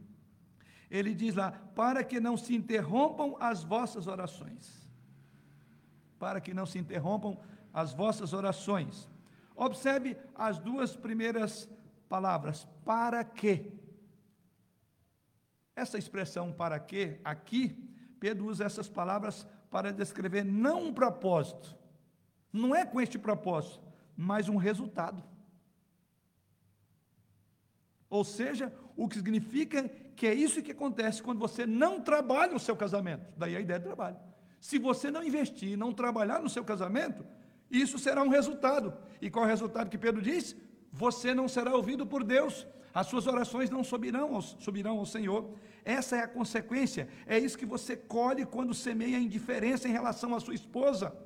Ele 0.90 1.14
diz 1.14 1.34
lá: 1.34 1.50
para 1.74 2.04
que 2.04 2.20
não 2.20 2.36
se 2.36 2.54
interrompam 2.54 3.36
as 3.40 3.64
vossas 3.64 4.06
orações. 4.06 4.88
Para 6.18 6.40
que 6.40 6.54
não 6.54 6.66
se 6.66 6.78
interrompam 6.78 7.36
as 7.72 7.92
vossas 7.92 8.32
orações. 8.32 9.08
Observe 9.56 10.16
as 10.34 10.58
duas 10.58 10.94
primeiras 10.94 11.68
palavras. 12.08 12.68
Para 12.84 13.24
que? 13.24 13.72
Essa 15.74 15.98
expressão 15.98 16.52
para 16.52 16.78
que, 16.78 17.18
aqui, 17.24 17.76
Pedro 18.20 18.46
usa 18.46 18.64
essas 18.64 18.88
palavras 18.88 19.46
para 19.72 19.90
descrever 19.90 20.44
não 20.44 20.84
um 20.84 20.94
propósito, 20.94 21.74
não 22.52 22.76
é 22.76 22.84
com 22.84 23.00
este 23.00 23.18
propósito, 23.18 23.80
mas 24.14 24.50
um 24.50 24.56
resultado. 24.56 25.24
Ou 28.10 28.22
seja, 28.22 28.70
o 28.94 29.08
que 29.08 29.16
significa 29.16 29.88
que 30.14 30.26
é 30.26 30.34
isso 30.34 30.62
que 30.62 30.72
acontece 30.72 31.22
quando 31.22 31.38
você 31.38 31.64
não 31.66 32.02
trabalha 32.02 32.54
o 32.54 32.60
seu 32.60 32.76
casamento. 32.76 33.24
Daí 33.34 33.56
a 33.56 33.60
ideia 33.60 33.78
de 33.78 33.86
trabalho. 33.86 34.18
Se 34.60 34.78
você 34.78 35.10
não 35.10 35.24
investir, 35.24 35.78
não 35.78 35.90
trabalhar 35.90 36.42
no 36.42 36.50
seu 36.50 36.62
casamento, 36.62 37.24
isso 37.70 37.98
será 37.98 38.22
um 38.22 38.28
resultado. 38.28 38.92
E 39.22 39.30
qual 39.30 39.46
é 39.46 39.48
o 39.48 39.50
resultado 39.50 39.88
que 39.88 39.96
Pedro 39.96 40.20
diz? 40.20 40.54
Você 40.92 41.32
não 41.32 41.48
será 41.48 41.74
ouvido 41.74 42.06
por 42.06 42.22
Deus, 42.22 42.66
as 42.94 43.06
suas 43.06 43.26
orações 43.26 43.70
não 43.70 43.82
subirão 43.82 44.34
ao, 44.34 44.42
subirão 44.42 44.98
ao 44.98 45.06
Senhor. 45.06 45.54
Essa 45.84 46.16
é 46.16 46.20
a 46.20 46.28
consequência. 46.28 47.08
É 47.26 47.38
isso 47.38 47.56
que 47.56 47.64
você 47.64 47.96
colhe 47.96 48.44
quando 48.44 48.74
semeia 48.74 49.18
indiferença 49.18 49.88
em 49.88 49.92
relação 49.92 50.34
à 50.34 50.40
sua 50.40 50.54
esposa. 50.54 51.16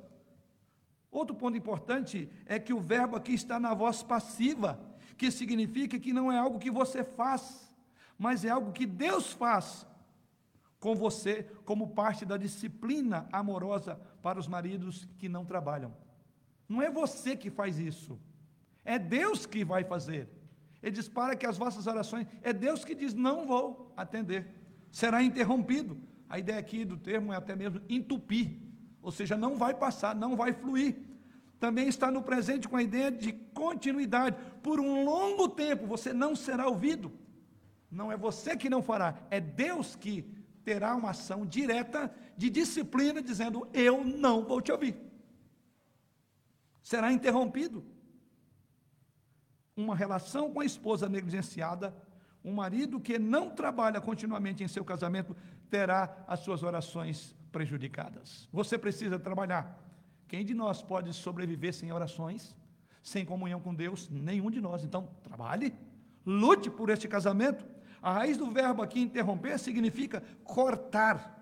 Outro 1.11 1.35
ponto 1.35 1.57
importante 1.57 2.29
é 2.45 2.59
que 2.59 2.73
o 2.73 2.79
verbo 2.79 3.15
aqui 3.15 3.33
está 3.33 3.59
na 3.59 3.73
voz 3.73 4.03
passiva, 4.03 4.79
que 5.17 5.31
significa 5.31 5.99
que 5.99 6.13
não 6.13 6.31
é 6.31 6.37
algo 6.37 6.59
que 6.59 6.71
você 6.71 7.03
faz, 7.03 7.73
mas 8.17 8.45
é 8.45 8.49
algo 8.49 8.71
que 8.71 8.85
Deus 8.85 9.31
faz 9.31 9.85
com 10.79 10.95
você, 10.95 11.43
como 11.65 11.89
parte 11.89 12.23
da 12.23 12.37
disciplina 12.37 13.27
amorosa 13.31 13.99
para 14.21 14.39
os 14.39 14.47
maridos 14.47 15.07
que 15.17 15.27
não 15.27 15.43
trabalham. 15.43 15.93
Não 16.69 16.81
é 16.81 16.89
você 16.89 17.35
que 17.35 17.49
faz 17.49 17.79
isso, 17.79 18.19
é 18.85 18.99
Deus 18.99 19.45
que 19.45 19.65
vai 19.65 19.83
fazer. 19.83 20.29
Ele 20.87 20.95
diz: 20.95 21.09
para 21.09 21.35
que 21.35 21.45
as 21.45 21.57
vossas 21.57 21.85
orações. 21.85 22.25
É 22.41 22.53
Deus 22.53 22.85
que 22.85 22.95
diz: 22.95 23.13
não 23.13 23.45
vou 23.45 23.91
atender. 23.97 24.47
Será 24.89 25.21
interrompido. 25.21 25.97
A 26.29 26.39
ideia 26.39 26.57
aqui 26.57 26.85
do 26.85 26.95
termo 26.95 27.33
é 27.33 27.35
até 27.35 27.55
mesmo 27.57 27.81
entupir. 27.89 28.57
Ou 29.01 29.11
seja, 29.11 29.35
não 29.35 29.57
vai 29.57 29.73
passar, 29.73 30.15
não 30.15 30.37
vai 30.37 30.53
fluir. 30.53 30.95
Também 31.59 31.89
está 31.89 32.09
no 32.09 32.21
presente 32.21 32.69
com 32.69 32.77
a 32.77 32.83
ideia 32.83 33.11
de 33.11 33.33
continuidade. 33.33 34.37
Por 34.63 34.79
um 34.79 35.03
longo 35.03 35.49
tempo 35.49 35.85
você 35.85 36.13
não 36.13 36.35
será 36.37 36.67
ouvido. 36.67 37.11
Não 37.91 38.09
é 38.09 38.15
você 38.15 38.55
que 38.55 38.69
não 38.69 38.81
fará, 38.81 39.15
é 39.29 39.39
Deus 39.41 39.95
que 39.95 40.23
terá 40.63 40.95
uma 40.95 41.09
ação 41.09 41.45
direta 41.45 42.13
de 42.37 42.49
disciplina, 42.49 43.21
dizendo: 43.21 43.67
Eu 43.73 44.05
não 44.05 44.45
vou 44.45 44.61
te 44.61 44.71
ouvir. 44.71 44.95
Será 46.81 47.11
interrompido 47.11 47.83
uma 49.77 49.95
relação 49.95 50.51
com 50.51 50.59
a 50.59 50.65
esposa 50.65 51.07
negligenciada, 51.07 51.95
um 52.43 52.53
marido 52.53 52.99
que 52.99 53.19
não 53.19 53.51
trabalha 53.51 54.01
continuamente 54.01 54.63
em 54.63 54.67
seu 54.67 54.83
casamento 54.83 55.35
terá 55.69 56.25
as 56.27 56.39
suas 56.39 56.63
orações 56.63 57.35
prejudicadas. 57.51 58.49
Você 58.51 58.77
precisa 58.77 59.19
trabalhar. 59.19 59.77
Quem 60.27 60.43
de 60.43 60.53
nós 60.53 60.81
pode 60.81 61.13
sobreviver 61.13 61.73
sem 61.73 61.91
orações, 61.91 62.55
sem 63.03 63.23
comunhão 63.23 63.61
com 63.61 63.73
Deus? 63.73 64.09
Nenhum 64.09 64.49
de 64.49 64.59
nós. 64.59 64.83
Então, 64.83 65.09
trabalhe, 65.23 65.73
lute 66.25 66.69
por 66.69 66.89
este 66.89 67.07
casamento. 67.07 67.65
A 68.01 68.11
raiz 68.11 68.37
do 68.37 68.49
verbo 68.51 68.81
aqui 68.81 68.99
interromper 68.99 69.57
significa 69.59 70.23
cortar. 70.43 71.36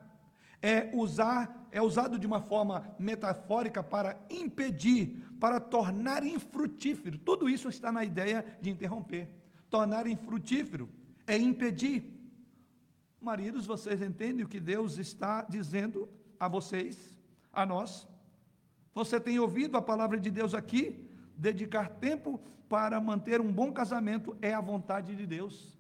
É 0.66 0.90
usar, 0.94 1.68
é 1.72 1.80
usado 1.80 2.18
de 2.18 2.26
uma 2.26 2.42
forma 2.42 2.76
metafórica 2.98 3.84
para 3.84 4.18
impedir, 4.30 5.24
para 5.40 5.60
tornar 5.60 6.24
infrutífero. 6.24 7.20
Tudo 7.20 7.48
isso 7.48 7.70
está 7.70 7.92
na 7.92 8.04
ideia 8.04 8.44
de 8.60 8.72
interromper. 8.72 9.30
Tornar 9.70 10.08
infrutífero 10.08 10.90
é 11.28 11.38
impedir. 11.38 12.12
Maridos, 13.22 13.68
vocês 13.68 14.02
entendem 14.02 14.44
o 14.44 14.48
que 14.48 14.60
Deus 14.60 14.98
está 14.98 15.44
dizendo 15.44 16.10
a 16.40 16.48
vocês, 16.48 17.16
a 17.54 17.64
nós? 17.66 18.08
Você 18.94 19.20
tem 19.20 19.38
ouvido 19.38 19.78
a 19.78 19.82
palavra 19.82 20.20
de 20.20 20.32
Deus 20.32 20.56
aqui? 20.56 21.08
Dedicar 21.38 21.90
tempo 21.90 22.40
para 22.68 23.00
manter 23.00 23.42
um 23.42 23.52
bom 23.52 23.72
casamento 23.72 24.36
é 24.42 24.54
a 24.54 24.62
vontade 24.62 25.16
de 25.16 25.28
Deus. 25.28 25.78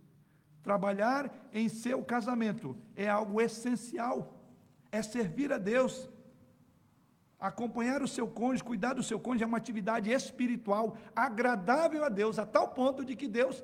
Trabalhar 0.61 1.33
em 1.53 1.69
seu 1.69 2.03
casamento 2.03 2.75
é 2.95 3.07
algo 3.07 3.39
essencial, 3.39 4.34
é 4.95 5.01
servir 5.01 5.51
a 5.51 5.57
Deus, 5.57 6.09
Acompanhar 7.39 8.01
o 8.01 8.07
seu 8.07 8.27
cônjuge, 8.27 8.63
cuidar 8.63 8.93
do 8.93 9.03
seu 9.03 9.19
cônjuge 9.19 9.43
é 9.43 9.47
uma 9.47 9.57
atividade 9.57 10.09
espiritual 10.09 10.97
agradável 11.15 12.03
a 12.03 12.09
Deus, 12.09 12.39
a 12.39 12.45
tal 12.45 12.69
ponto 12.69 13.03
de 13.03 13.15
que 13.15 13.27
Deus 13.27 13.63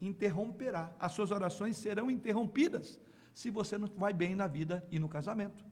interromperá. 0.00 0.90
As 0.98 1.12
suas 1.12 1.30
orações 1.30 1.76
serão 1.76 2.10
interrompidas 2.10 2.98
se 3.34 3.50
você 3.50 3.76
não 3.76 3.88
vai 3.88 4.12
bem 4.12 4.34
na 4.34 4.46
vida 4.46 4.86
e 4.90 4.98
no 4.98 5.08
casamento. 5.08 5.64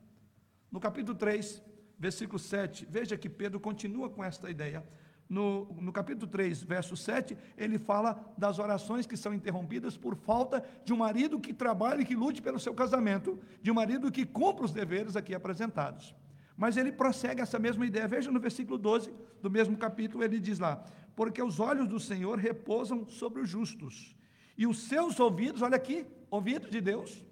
No 0.70 0.80
capítulo 0.80 1.16
3, 1.16 1.62
versículo 1.98 2.38
7, 2.38 2.86
veja 2.90 3.16
que 3.16 3.28
Pedro 3.28 3.60
continua 3.60 4.10
com 4.10 4.24
esta 4.24 4.50
ideia. 4.50 4.84
No, 5.32 5.64
no, 5.80 5.90
capítulo 5.94 6.30
3, 6.30 6.62
verso 6.62 6.94
7, 6.94 7.38
ele 7.56 7.78
fala 7.78 8.22
das 8.36 8.58
orações 8.58 9.06
que 9.06 9.16
são 9.16 9.32
interrompidas 9.32 9.96
por 9.96 10.14
falta 10.14 10.62
de 10.84 10.92
um 10.92 10.96
marido 10.98 11.40
que 11.40 11.54
trabalhe 11.54 12.02
e 12.02 12.04
que 12.04 12.14
lute 12.14 12.42
pelo 12.42 12.60
seu 12.60 12.74
casamento, 12.74 13.38
de 13.62 13.70
um 13.70 13.74
marido 13.74 14.12
que 14.12 14.26
cumpra 14.26 14.66
os 14.66 14.72
deveres 14.74 15.16
aqui 15.16 15.34
apresentados. 15.34 16.14
Mas 16.54 16.76
ele 16.76 16.92
prossegue 16.92 17.40
essa 17.40 17.58
mesma 17.58 17.86
ideia. 17.86 18.06
Veja 18.06 18.30
no 18.30 18.38
versículo 18.38 18.76
12 18.76 19.10
do 19.40 19.50
mesmo 19.50 19.74
capítulo, 19.74 20.22
ele 20.22 20.38
diz 20.38 20.58
lá: 20.58 20.84
Porque 21.16 21.42
os 21.42 21.58
olhos 21.58 21.88
do 21.88 21.98
Senhor 21.98 22.36
repousam 22.38 23.08
sobre 23.08 23.40
os 23.40 23.48
justos, 23.48 24.14
e 24.58 24.66
os 24.66 24.82
seus 24.82 25.18
ouvidos, 25.18 25.62
olha 25.62 25.76
aqui, 25.76 26.06
ouvidos 26.30 26.68
de 26.68 26.82
Deus, 26.82 27.24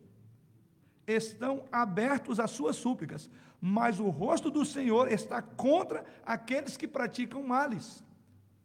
estão 1.07 1.64
abertos 1.70 2.40
às 2.40 2.51
suas 2.51 2.76
súplicas, 2.76 3.28
mas 3.61 4.00
o 4.00 4.08
rosto 4.08 4.50
do 4.50 4.64
Senhor 4.64 5.12
está 5.12 5.42
contra 5.42 6.04
aqueles 6.24 6.76
que 6.76 6.88
praticam 6.88 7.42
males. 7.42 8.02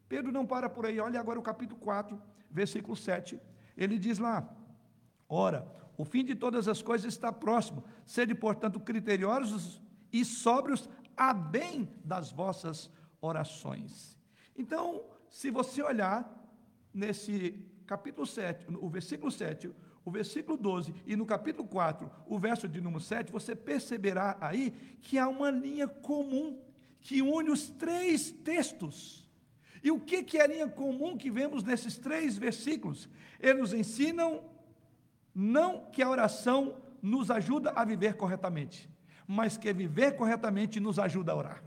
Pedro 0.07 0.31
não 0.31 0.45
para 0.45 0.69
por 0.69 0.85
aí, 0.85 0.99
olha 0.99 1.19
agora 1.19 1.39
o 1.39 1.43
capítulo 1.43 1.79
4, 1.81 2.21
versículo 2.49 2.95
7. 2.95 3.39
Ele 3.75 3.99
diz 3.99 4.19
lá: 4.19 4.47
Ora, 5.27 5.67
o 5.97 6.05
fim 6.05 6.23
de 6.23 6.35
todas 6.35 6.67
as 6.67 6.81
coisas 6.81 7.13
está 7.13 7.31
próximo, 7.31 7.83
sede, 8.05 8.33
portanto, 8.33 8.79
criteriosos 8.79 9.81
e 10.13 10.23
sóbrios 10.23 10.89
a 11.17 11.33
bem 11.33 11.89
das 12.03 12.31
vossas 12.31 12.89
orações. 13.19 14.17
Então, 14.57 15.03
se 15.29 15.49
você 15.49 15.81
olhar 15.81 16.31
nesse 16.93 17.51
capítulo 17.85 18.25
7, 18.25 18.67
o 18.79 18.89
versículo 18.89 19.31
7, 19.31 19.71
o 20.05 20.11
versículo 20.11 20.55
12 20.55 20.93
e 21.07 21.15
no 21.15 21.25
capítulo 21.25 21.67
4, 21.67 22.09
o 22.27 22.37
verso 22.37 22.67
de 22.67 22.79
número 22.79 23.01
7, 23.01 23.31
você 23.31 23.55
perceberá 23.55 24.37
aí 24.39 24.71
que 25.01 25.17
há 25.17 25.27
uma 25.27 25.49
linha 25.49 25.87
comum 25.87 26.61
que 27.01 27.23
une 27.23 27.49
os 27.49 27.69
três 27.69 28.31
textos. 28.31 29.27
E 29.83 29.89
o 29.89 29.99
que, 29.99 30.23
que 30.23 30.37
é 30.37 30.43
a 30.43 30.47
linha 30.47 30.67
comum 30.67 31.17
que 31.17 31.31
vemos 31.31 31.63
nesses 31.63 31.97
três 31.97 32.37
versículos? 32.37 33.09
Eles 33.39 33.73
ensinam 33.73 34.43
Não 35.33 35.85
que 35.91 36.01
a 36.03 36.09
oração 36.09 36.77
nos 37.01 37.29
ajuda 37.29 37.71
a 37.71 37.83
viver 37.83 38.15
corretamente, 38.15 38.89
mas 39.27 39.57
que 39.57 39.73
viver 39.73 40.15
corretamente 40.15 40.79
nos 40.79 40.99
ajuda 40.99 41.31
a 41.31 41.35
orar. 41.35 41.63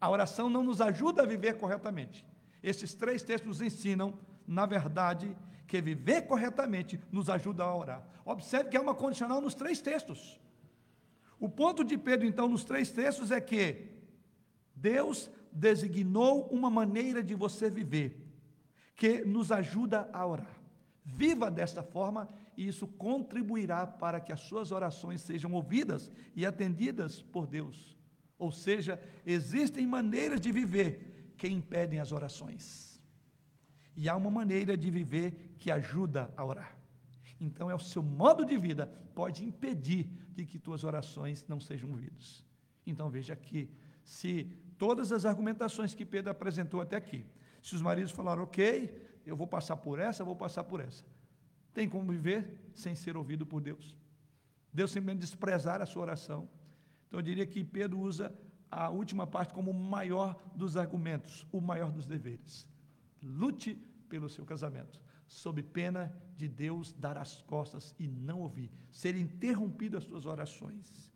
A 0.00 0.10
oração 0.10 0.50
não 0.50 0.62
nos 0.62 0.80
ajuda 0.80 1.22
a 1.22 1.26
viver 1.26 1.54
corretamente. 1.58 2.26
Esses 2.62 2.92
três 2.92 3.22
textos 3.22 3.48
nos 3.48 3.62
ensinam, 3.62 4.18
na 4.46 4.66
verdade, 4.66 5.34
que 5.66 5.80
viver 5.80 6.22
corretamente 6.22 7.00
nos 7.10 7.28
ajuda 7.28 7.64
a 7.64 7.74
orar. 7.74 8.06
Observe 8.24 8.70
que 8.70 8.76
é 8.76 8.80
uma 8.80 8.94
condicional 8.94 9.40
nos 9.40 9.54
três 9.54 9.80
textos. 9.80 10.40
O 11.38 11.48
ponto 11.48 11.84
de 11.84 11.98
Pedro, 11.98 12.26
então, 12.26 12.48
nos 12.48 12.64
três 12.64 12.90
textos 12.90 13.30
é 13.30 13.40
que 13.40 13.88
Deus 14.74 15.30
designou 15.52 16.46
uma 16.48 16.70
maneira 16.70 17.22
de 17.22 17.34
você 17.34 17.70
viver 17.70 18.20
que 18.96 19.24
nos 19.24 19.50
ajuda 19.50 20.08
a 20.12 20.26
orar. 20.26 20.50
Viva 21.04 21.50
desta 21.50 21.82
forma 21.82 22.28
e 22.56 22.66
isso 22.66 22.86
contribuirá 22.86 23.86
para 23.86 24.20
que 24.20 24.32
as 24.32 24.40
suas 24.40 24.72
orações 24.72 25.20
sejam 25.20 25.52
ouvidas 25.52 26.10
e 26.34 26.46
atendidas 26.46 27.20
por 27.20 27.46
Deus. 27.46 27.96
Ou 28.38 28.50
seja, 28.50 29.00
existem 29.26 29.86
maneiras 29.86 30.40
de 30.40 30.50
viver 30.52 31.34
que 31.36 31.48
impedem 31.48 32.00
as 32.00 32.12
orações. 32.12 32.93
E 33.96 34.08
há 34.08 34.16
uma 34.16 34.30
maneira 34.30 34.76
de 34.76 34.90
viver 34.90 35.54
que 35.58 35.70
ajuda 35.70 36.32
a 36.36 36.44
orar. 36.44 36.76
Então 37.40 37.70
é 37.70 37.74
o 37.74 37.78
seu 37.78 38.02
modo 38.02 38.44
de 38.44 38.56
vida 38.56 38.86
pode 39.14 39.44
impedir 39.44 40.08
de 40.34 40.44
que 40.44 40.58
tuas 40.58 40.84
orações 40.84 41.44
não 41.46 41.60
sejam 41.60 41.90
ouvidas. 41.90 42.44
Então 42.86 43.08
veja 43.10 43.32
aqui, 43.32 43.70
se 44.04 44.44
todas 44.76 45.12
as 45.12 45.24
argumentações 45.24 45.94
que 45.94 46.04
Pedro 46.04 46.30
apresentou 46.30 46.80
até 46.80 46.96
aqui, 46.96 47.24
se 47.62 47.74
os 47.74 47.82
maridos 47.82 48.12
falaram, 48.12 48.42
ok, 48.42 49.20
eu 49.24 49.36
vou 49.36 49.46
passar 49.46 49.76
por 49.76 49.98
essa, 49.98 50.24
vou 50.24 50.36
passar 50.36 50.64
por 50.64 50.80
essa. 50.80 51.04
Tem 51.72 51.88
como 51.88 52.12
viver 52.12 52.70
sem 52.74 52.94
ser 52.94 53.16
ouvido 53.16 53.46
por 53.46 53.60
Deus. 53.60 53.96
Deus 54.72 54.90
simplesmente 54.90 55.20
desprezar 55.20 55.80
a 55.80 55.86
sua 55.86 56.02
oração. 56.02 56.48
Então 57.06 57.18
eu 57.20 57.22
diria 57.22 57.46
que 57.46 57.64
Pedro 57.64 57.98
usa 58.00 58.34
a 58.70 58.90
última 58.90 59.26
parte 59.26 59.54
como 59.54 59.70
o 59.70 59.74
maior 59.74 60.36
dos 60.54 60.76
argumentos, 60.76 61.46
o 61.52 61.60
maior 61.60 61.90
dos 61.90 62.06
deveres. 62.06 62.66
Lute 63.24 63.74
pelo 64.08 64.28
seu 64.28 64.44
casamento, 64.44 65.00
sob 65.26 65.62
pena 65.62 66.14
de 66.36 66.46
Deus 66.46 66.92
dar 66.92 67.16
as 67.16 67.40
costas 67.42 67.94
e 67.98 68.06
não 68.06 68.40
ouvir, 68.40 68.70
ser 68.92 69.16
interrompido 69.16 69.96
as 69.96 70.04
suas 70.04 70.26
orações. 70.26 71.12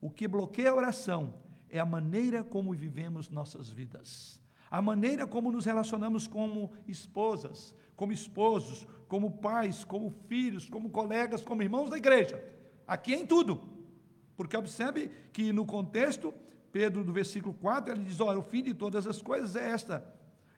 O 0.00 0.10
que 0.10 0.28
bloqueia 0.28 0.70
a 0.70 0.74
oração 0.74 1.34
é 1.70 1.78
a 1.78 1.86
maneira 1.86 2.42
como 2.42 2.74
vivemos 2.74 3.30
nossas 3.30 3.70
vidas 3.70 4.38
a 4.74 4.82
maneira 4.82 5.24
como 5.24 5.52
nos 5.52 5.64
relacionamos 5.66 6.26
como 6.26 6.72
esposas, 6.88 7.72
como 7.94 8.12
esposos, 8.12 8.84
como 9.06 9.38
pais, 9.38 9.84
como 9.84 10.10
filhos, 10.26 10.68
como 10.68 10.90
colegas, 10.90 11.42
como 11.42 11.62
irmãos 11.62 11.90
da 11.90 11.96
igreja. 11.96 12.42
Aqui 12.84 13.14
é 13.14 13.20
em 13.20 13.24
tudo. 13.24 13.60
Porque 14.36 14.56
observe 14.56 15.12
que 15.32 15.52
no 15.52 15.64
contexto, 15.64 16.34
Pedro, 16.72 17.04
do 17.04 17.12
versículo 17.12 17.54
4, 17.54 17.94
ele 17.94 18.02
diz: 18.02 18.18
Olha, 18.18 18.40
o 18.40 18.42
fim 18.42 18.64
de 18.64 18.74
todas 18.74 19.06
as 19.06 19.22
coisas 19.22 19.54
é 19.54 19.70
esta. 19.70 20.04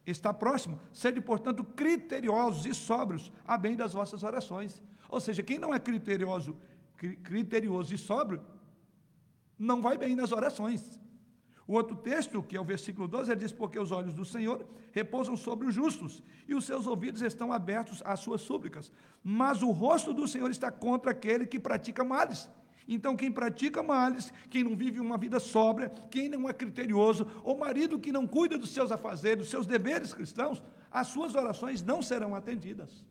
Está 0.07 0.33
próximo. 0.33 0.81
Sede, 0.93 1.21
portanto, 1.21 1.65
criteriosos 1.65 2.65
e 2.65 2.75
sóbrios, 2.75 3.33
a 3.45 3.59
bem 3.59 3.75
das 3.75 3.93
vossas 3.93 4.23
orações. 4.23 4.81
Ou 5.09 5.21
seja, 5.21 5.43
quem 5.43 5.59
não 5.59 5.75
é 5.75 5.81
criterioso, 5.81 6.57
criterioso 6.97 7.93
e 7.93 7.99
sóbrio, 7.99 8.41
não 9.59 9.83
vai 9.83 9.99
bem 9.99 10.15
nas 10.15 10.33
orações. 10.33 10.99
O 11.67 11.75
outro 11.75 11.97
texto, 11.97 12.43
que 12.43 12.57
é 12.57 12.61
o 12.61 12.65
versículo 12.65 13.09
12, 13.09 13.33
ele 13.33 13.41
diz: 13.41 13.53
Porque 13.53 13.79
os 13.79 13.91
olhos 13.91 14.15
do 14.15 14.25
Senhor 14.25 14.65
repousam 14.93 15.37
sobre 15.37 15.67
os 15.67 15.75
justos, 15.75 16.23
e 16.47 16.55
os 16.55 16.65
seus 16.65 16.87
ouvidos 16.87 17.23
estão 17.23 17.53
abertos 17.53 18.01
às 18.05 18.21
suas 18.21 18.43
súplicas. 18.43 18.93
Mas 19.23 19.63
o 19.63 19.73
rosto 19.73 20.13
do 20.13 20.29
Senhor 20.29 20.51
está 20.51 20.71
contra 20.71 21.11
aquele 21.11 21.47
que 21.47 21.59
pratica 21.59 22.05
males. 22.05 22.49
Então, 22.89 23.17
quem 23.17 23.33
pratica 23.33 23.83
males, 23.83 24.33
quem 24.49 24.63
não 24.63 24.77
vive 24.77 25.01
uma 25.01 25.19
vida 25.19 25.41
sóbria, 25.41 25.91
quem 26.11 26.29
não 26.29 26.49
é 26.49 26.53
criterioso, 26.53 27.27
ou 27.43 27.59
marido 27.59 27.99
que 27.99 28.13
não 28.13 28.27
cuida 28.27 28.57
dos 28.57 28.71
seus 28.71 28.93
afazeres, 28.93 29.39
dos 29.39 29.51
seus 29.51 29.67
deveres 29.67 30.15
cristãos, 30.15 30.63
as 30.91 31.09
suas 31.09 31.35
orações 31.35 31.83
não 31.83 32.01
serão 32.01 32.35
atendidas. 32.35 33.05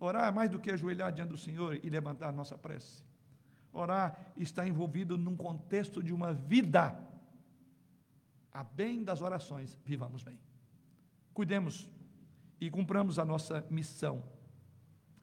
Orar 0.00 0.28
é 0.28 0.30
mais 0.30 0.50
do 0.50 0.58
que 0.58 0.70
ajoelhar 0.70 1.12
diante 1.12 1.30
do 1.30 1.38
Senhor 1.38 1.78
e 1.82 1.90
levantar 1.90 2.32
nossa 2.32 2.56
prece. 2.56 3.02
Orar 3.72 4.32
está 4.36 4.66
envolvido 4.66 5.18
num 5.18 5.36
contexto 5.36 6.02
de 6.02 6.12
uma 6.12 6.32
vida. 6.32 6.98
A 8.52 8.62
bem 8.62 9.02
das 9.02 9.20
orações, 9.20 9.78
vivamos 9.84 10.22
bem. 10.22 10.38
Cuidemos 11.32 11.90
e 12.60 12.70
cumpramos 12.70 13.18
a 13.18 13.24
nossa 13.24 13.66
missão. 13.68 14.22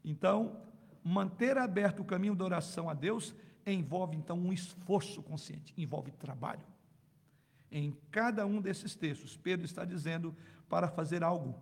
Então, 0.03 0.70
manter 1.03 1.57
aberto 1.57 2.01
o 2.01 2.05
caminho 2.05 2.35
da 2.35 2.45
oração 2.45 2.89
a 2.89 2.93
Deus 2.93 3.35
envolve 3.65 4.15
então 4.15 4.37
um 4.37 4.51
esforço 4.51 5.21
consciente, 5.21 5.73
envolve 5.77 6.11
trabalho. 6.11 6.63
Em 7.71 7.95
cada 8.09 8.45
um 8.45 8.61
desses 8.61 8.95
textos, 8.95 9.37
Pedro 9.37 9.65
está 9.65 9.85
dizendo 9.85 10.35
para 10.67 10.89
fazer 10.89 11.23
algo, 11.23 11.55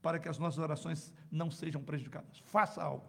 para 0.00 0.18
que 0.18 0.28
as 0.28 0.38
nossas 0.38 0.58
orações 0.58 1.12
não 1.30 1.50
sejam 1.50 1.82
prejudicadas. 1.82 2.38
Faça 2.46 2.82
algo. 2.82 3.06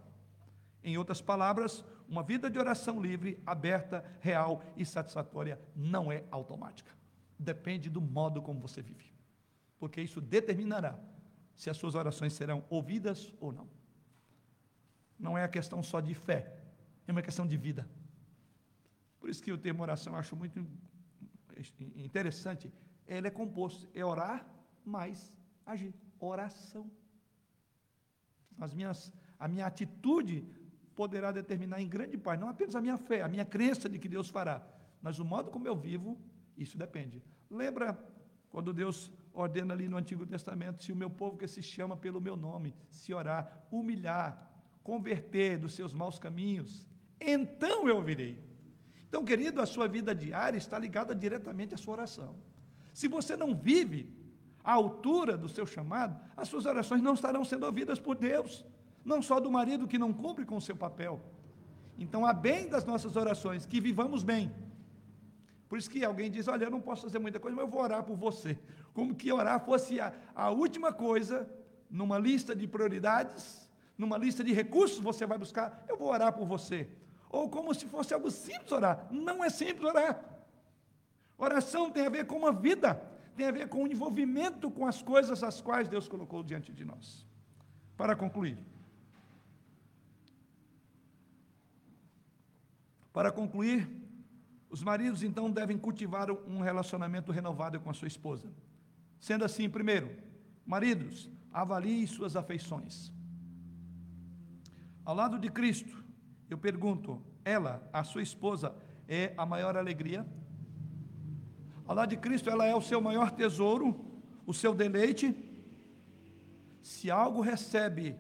Em 0.83 0.97
outras 0.97 1.21
palavras, 1.21 1.83
uma 2.07 2.21
vida 2.21 2.49
de 2.49 2.59
oração 2.59 3.01
livre, 3.01 3.41
aberta, 3.45 4.03
real 4.19 4.61
e 4.75 4.85
satisfatória 4.85 5.59
não 5.75 6.11
é 6.11 6.25
automática. 6.29 6.91
Depende 7.39 7.89
do 7.89 8.01
modo 8.01 8.41
como 8.41 8.59
você 8.59 8.81
vive. 8.81 9.13
Porque 9.79 10.01
isso 10.01 10.19
determinará 10.19 10.99
se 11.55 11.69
as 11.69 11.77
suas 11.77 11.95
orações 11.95 12.33
serão 12.33 12.63
ouvidas 12.69 13.33
ou 13.39 13.51
não. 13.51 13.67
Não 15.23 15.37
é 15.37 15.43
a 15.45 15.47
questão 15.47 15.81
só 15.81 16.01
de 16.01 16.13
fé, 16.13 16.39
é 17.07 17.11
uma 17.13 17.21
questão 17.21 17.47
de 17.47 17.55
vida. 17.55 17.87
Por 19.21 19.29
isso 19.29 19.41
que 19.41 19.53
o 19.53 19.57
termo 19.57 19.81
oração 19.81 20.11
eu 20.11 20.19
acho 20.19 20.35
muito 20.35 20.67
interessante. 21.95 22.69
Ele 23.07 23.27
é 23.29 23.31
composto, 23.31 23.87
é 23.93 24.03
orar 24.03 24.45
mais 24.83 25.17
agir. 25.65 25.93
Oração. 26.19 26.91
As 28.59 28.73
minhas, 28.73 29.13
a 29.39 29.47
minha 29.47 29.65
atitude 29.65 30.45
poderá 30.93 31.31
determinar 31.31 31.81
em 31.81 31.87
grande 31.87 32.17
parte, 32.17 32.41
não 32.41 32.49
apenas 32.49 32.75
a 32.75 32.81
minha 32.81 32.97
fé, 32.97 33.21
a 33.21 33.29
minha 33.29 33.45
crença 33.45 33.87
de 33.87 33.97
que 33.97 34.09
Deus 34.09 34.29
fará, 34.29 34.61
mas 35.01 35.19
o 35.19 35.25
modo 35.25 35.49
como 35.49 35.67
eu 35.67 35.75
vivo, 35.75 36.17
isso 36.57 36.77
depende. 36.77 37.23
Lembra 37.49 37.97
quando 38.49 38.73
Deus 38.73 39.11
ordena 39.33 39.73
ali 39.73 39.87
no 39.87 39.97
Antigo 39.97 40.25
Testamento: 40.25 40.83
se 40.83 40.91
o 40.91 40.95
meu 40.95 41.09
povo 41.09 41.37
que 41.37 41.47
se 41.47 41.63
chama 41.63 41.95
pelo 41.95 42.19
meu 42.21 42.35
nome 42.35 42.75
se 42.89 43.13
orar, 43.13 43.65
humilhar, 43.71 44.52
converter 44.83 45.57
dos 45.57 45.73
seus 45.73 45.93
maus 45.93 46.19
caminhos, 46.19 46.87
então 47.19 47.87
eu 47.87 47.95
ouvirei. 47.95 48.37
Então, 49.07 49.23
querido, 49.23 49.61
a 49.61 49.65
sua 49.65 49.87
vida 49.87 50.13
diária 50.13 50.57
está 50.57 50.77
ligada 50.77 51.15
diretamente 51.15 51.73
à 51.73 51.77
sua 51.77 51.93
oração. 51.93 52.35
Se 52.93 53.07
você 53.07 53.37
não 53.37 53.55
vive 53.55 54.09
à 54.63 54.73
altura 54.73 55.37
do 55.37 55.47
seu 55.47 55.65
chamado, 55.65 56.19
as 56.35 56.47
suas 56.47 56.65
orações 56.65 57.01
não 57.01 57.13
estarão 57.13 57.45
sendo 57.45 57.65
ouvidas 57.65 57.99
por 57.99 58.15
Deus 58.15 58.65
não 59.03 59.21
só 59.21 59.39
do 59.39 59.51
marido 59.51 59.87
que 59.87 59.97
não 59.97 60.13
cumpre 60.13 60.45
com 60.45 60.57
o 60.57 60.61
seu 60.61 60.75
papel. 60.75 61.21
Então, 61.97 62.25
a 62.25 62.33
bem 62.33 62.67
das 62.67 62.85
nossas 62.85 63.15
orações, 63.15 63.65
que 63.65 63.79
vivamos 63.79 64.23
bem. 64.23 64.51
Por 65.67 65.77
isso 65.77 65.89
que 65.89 66.03
alguém 66.03 66.31
diz: 66.31 66.47
Olha, 66.47 66.65
eu 66.65 66.71
não 66.71 66.81
posso 66.81 67.03
fazer 67.03 67.19
muita 67.19 67.39
coisa, 67.39 67.55
mas 67.55 67.65
eu 67.65 67.71
vou 67.71 67.81
orar 67.81 68.03
por 68.03 68.15
você. 68.15 68.57
Como 68.93 69.15
que 69.15 69.31
orar 69.31 69.59
fosse 69.63 69.99
a, 69.99 70.13
a 70.33 70.49
última 70.49 70.91
coisa 70.93 71.49
numa 71.89 72.17
lista 72.17 72.55
de 72.55 72.67
prioridades, 72.67 73.62
numa 74.03 74.17
lista 74.17 74.43
de 74.43 74.51
recursos 74.51 74.99
você 74.99 75.25
vai 75.25 75.37
buscar, 75.37 75.67
eu 75.87 75.97
vou 75.97 76.09
orar 76.09 76.31
por 76.33 76.45
você. 76.45 76.79
Ou 77.29 77.49
como 77.49 77.73
se 77.73 77.85
fosse 77.85 78.13
algo 78.13 78.29
simples 78.29 78.71
orar. 78.71 79.07
Não 79.09 79.43
é 79.43 79.49
simples 79.49 79.83
orar. 79.83 80.13
Oração 81.37 81.89
tem 81.89 82.05
a 82.05 82.09
ver 82.09 82.25
com 82.27 82.37
uma 82.37 82.51
vida, 82.51 82.89
tem 83.35 83.47
a 83.47 83.51
ver 83.51 83.67
com 83.67 83.83
o 83.83 83.87
envolvimento 83.87 84.69
com 84.69 84.85
as 84.85 85.01
coisas 85.01 85.41
as 85.43 85.61
quais 85.61 85.87
Deus 85.87 86.07
colocou 86.07 86.43
diante 86.43 86.71
de 86.71 86.85
nós. 86.85 87.25
Para 87.97 88.15
concluir. 88.15 88.57
Para 93.11 93.31
concluir, 93.31 93.89
os 94.69 94.83
maridos 94.83 95.23
então 95.23 95.49
devem 95.49 95.77
cultivar 95.77 96.29
um 96.31 96.59
relacionamento 96.59 97.31
renovado 97.31 97.79
com 97.79 97.89
a 97.89 97.93
sua 97.93 98.07
esposa. 98.07 98.51
Sendo 99.19 99.45
assim, 99.45 99.69
primeiro, 99.69 100.09
maridos, 100.65 101.29
avalie 101.51 102.05
suas 102.07 102.35
afeições. 102.35 103.11
Ao 105.05 105.13
lado 105.13 105.37
de 105.37 105.49
Cristo, 105.49 106.03
eu 106.49 106.57
pergunto, 106.57 107.21
ela, 107.43 107.87
a 107.91 108.03
sua 108.03 108.21
esposa, 108.21 108.73
é 109.07 109.33
a 109.37 109.45
maior 109.45 109.75
alegria? 109.75 110.25
Ao 111.85 111.95
lado 111.95 112.09
de 112.09 112.17
Cristo, 112.17 112.49
ela 112.49 112.65
é 112.65 112.73
o 112.73 112.81
seu 112.81 113.01
maior 113.01 113.31
tesouro, 113.31 113.99
o 114.45 114.53
seu 114.53 114.73
deleite? 114.73 115.35
Se 116.81 117.11
algo 117.11 117.41
recebe 117.41 118.15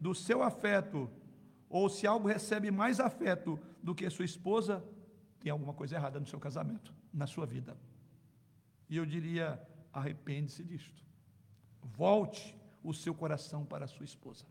do 0.00 0.14
seu 0.14 0.42
afeto, 0.42 1.10
ou 1.68 1.88
se 1.88 2.06
algo 2.06 2.28
recebe 2.28 2.70
mais 2.70 3.00
afeto 3.00 3.58
do 3.82 3.94
que 3.94 4.08
sua 4.10 4.24
esposa, 4.24 4.84
tem 5.40 5.52
alguma 5.52 5.74
coisa 5.74 5.96
errada 5.96 6.18
no 6.18 6.26
seu 6.26 6.40
casamento, 6.40 6.92
na 7.12 7.26
sua 7.26 7.46
vida. 7.46 7.76
E 8.88 8.96
eu 8.96 9.06
diria: 9.06 9.60
arrepende-se 9.92 10.64
disto. 10.64 11.04
Volte 11.82 12.56
o 12.82 12.92
seu 12.92 13.14
coração 13.14 13.64
para 13.64 13.84
a 13.84 13.88
sua 13.88 14.04
esposa. 14.04 14.44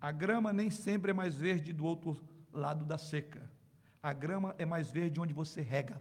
A 0.00 0.12
grama 0.12 0.52
nem 0.52 0.70
sempre 0.70 1.10
é 1.10 1.14
mais 1.14 1.34
verde 1.34 1.72
do 1.72 1.84
outro 1.84 2.20
lado 2.52 2.84
da 2.84 2.96
seca. 2.96 3.50
A 4.02 4.12
grama 4.12 4.54
é 4.58 4.64
mais 4.64 4.90
verde 4.90 5.20
onde 5.20 5.34
você 5.34 5.60
rega. 5.60 6.00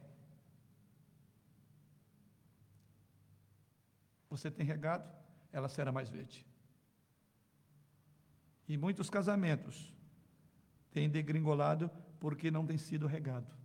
Você 4.30 4.52
tem 4.52 4.66
regado, 4.66 5.10
ela 5.52 5.68
será 5.68 5.91
mais 5.91 6.10
verde. 6.10 6.45
E 8.68 8.78
muitos 8.78 9.10
casamentos 9.10 9.93
têm 10.91 11.10
degringolado 11.10 11.89
porque 12.20 12.52
não 12.52 12.66
tem 12.66 12.78
sido 12.78 13.08
regado. 13.08 13.56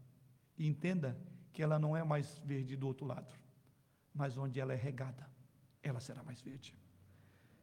E 0.57 0.67
entenda 0.67 1.19
que 1.53 1.63
ela 1.63 1.79
não 1.79 1.97
é 1.97 2.03
mais 2.03 2.39
verde 2.45 2.77
do 2.77 2.87
outro 2.87 3.05
lado, 3.05 3.35
mas 4.15 4.39
onde 4.39 4.61
ela 4.61 4.73
é 4.73 4.77
regada, 4.77 5.29
ela 5.83 6.01
será 6.01 6.23
mais 6.23 6.41
verde. 6.41 6.75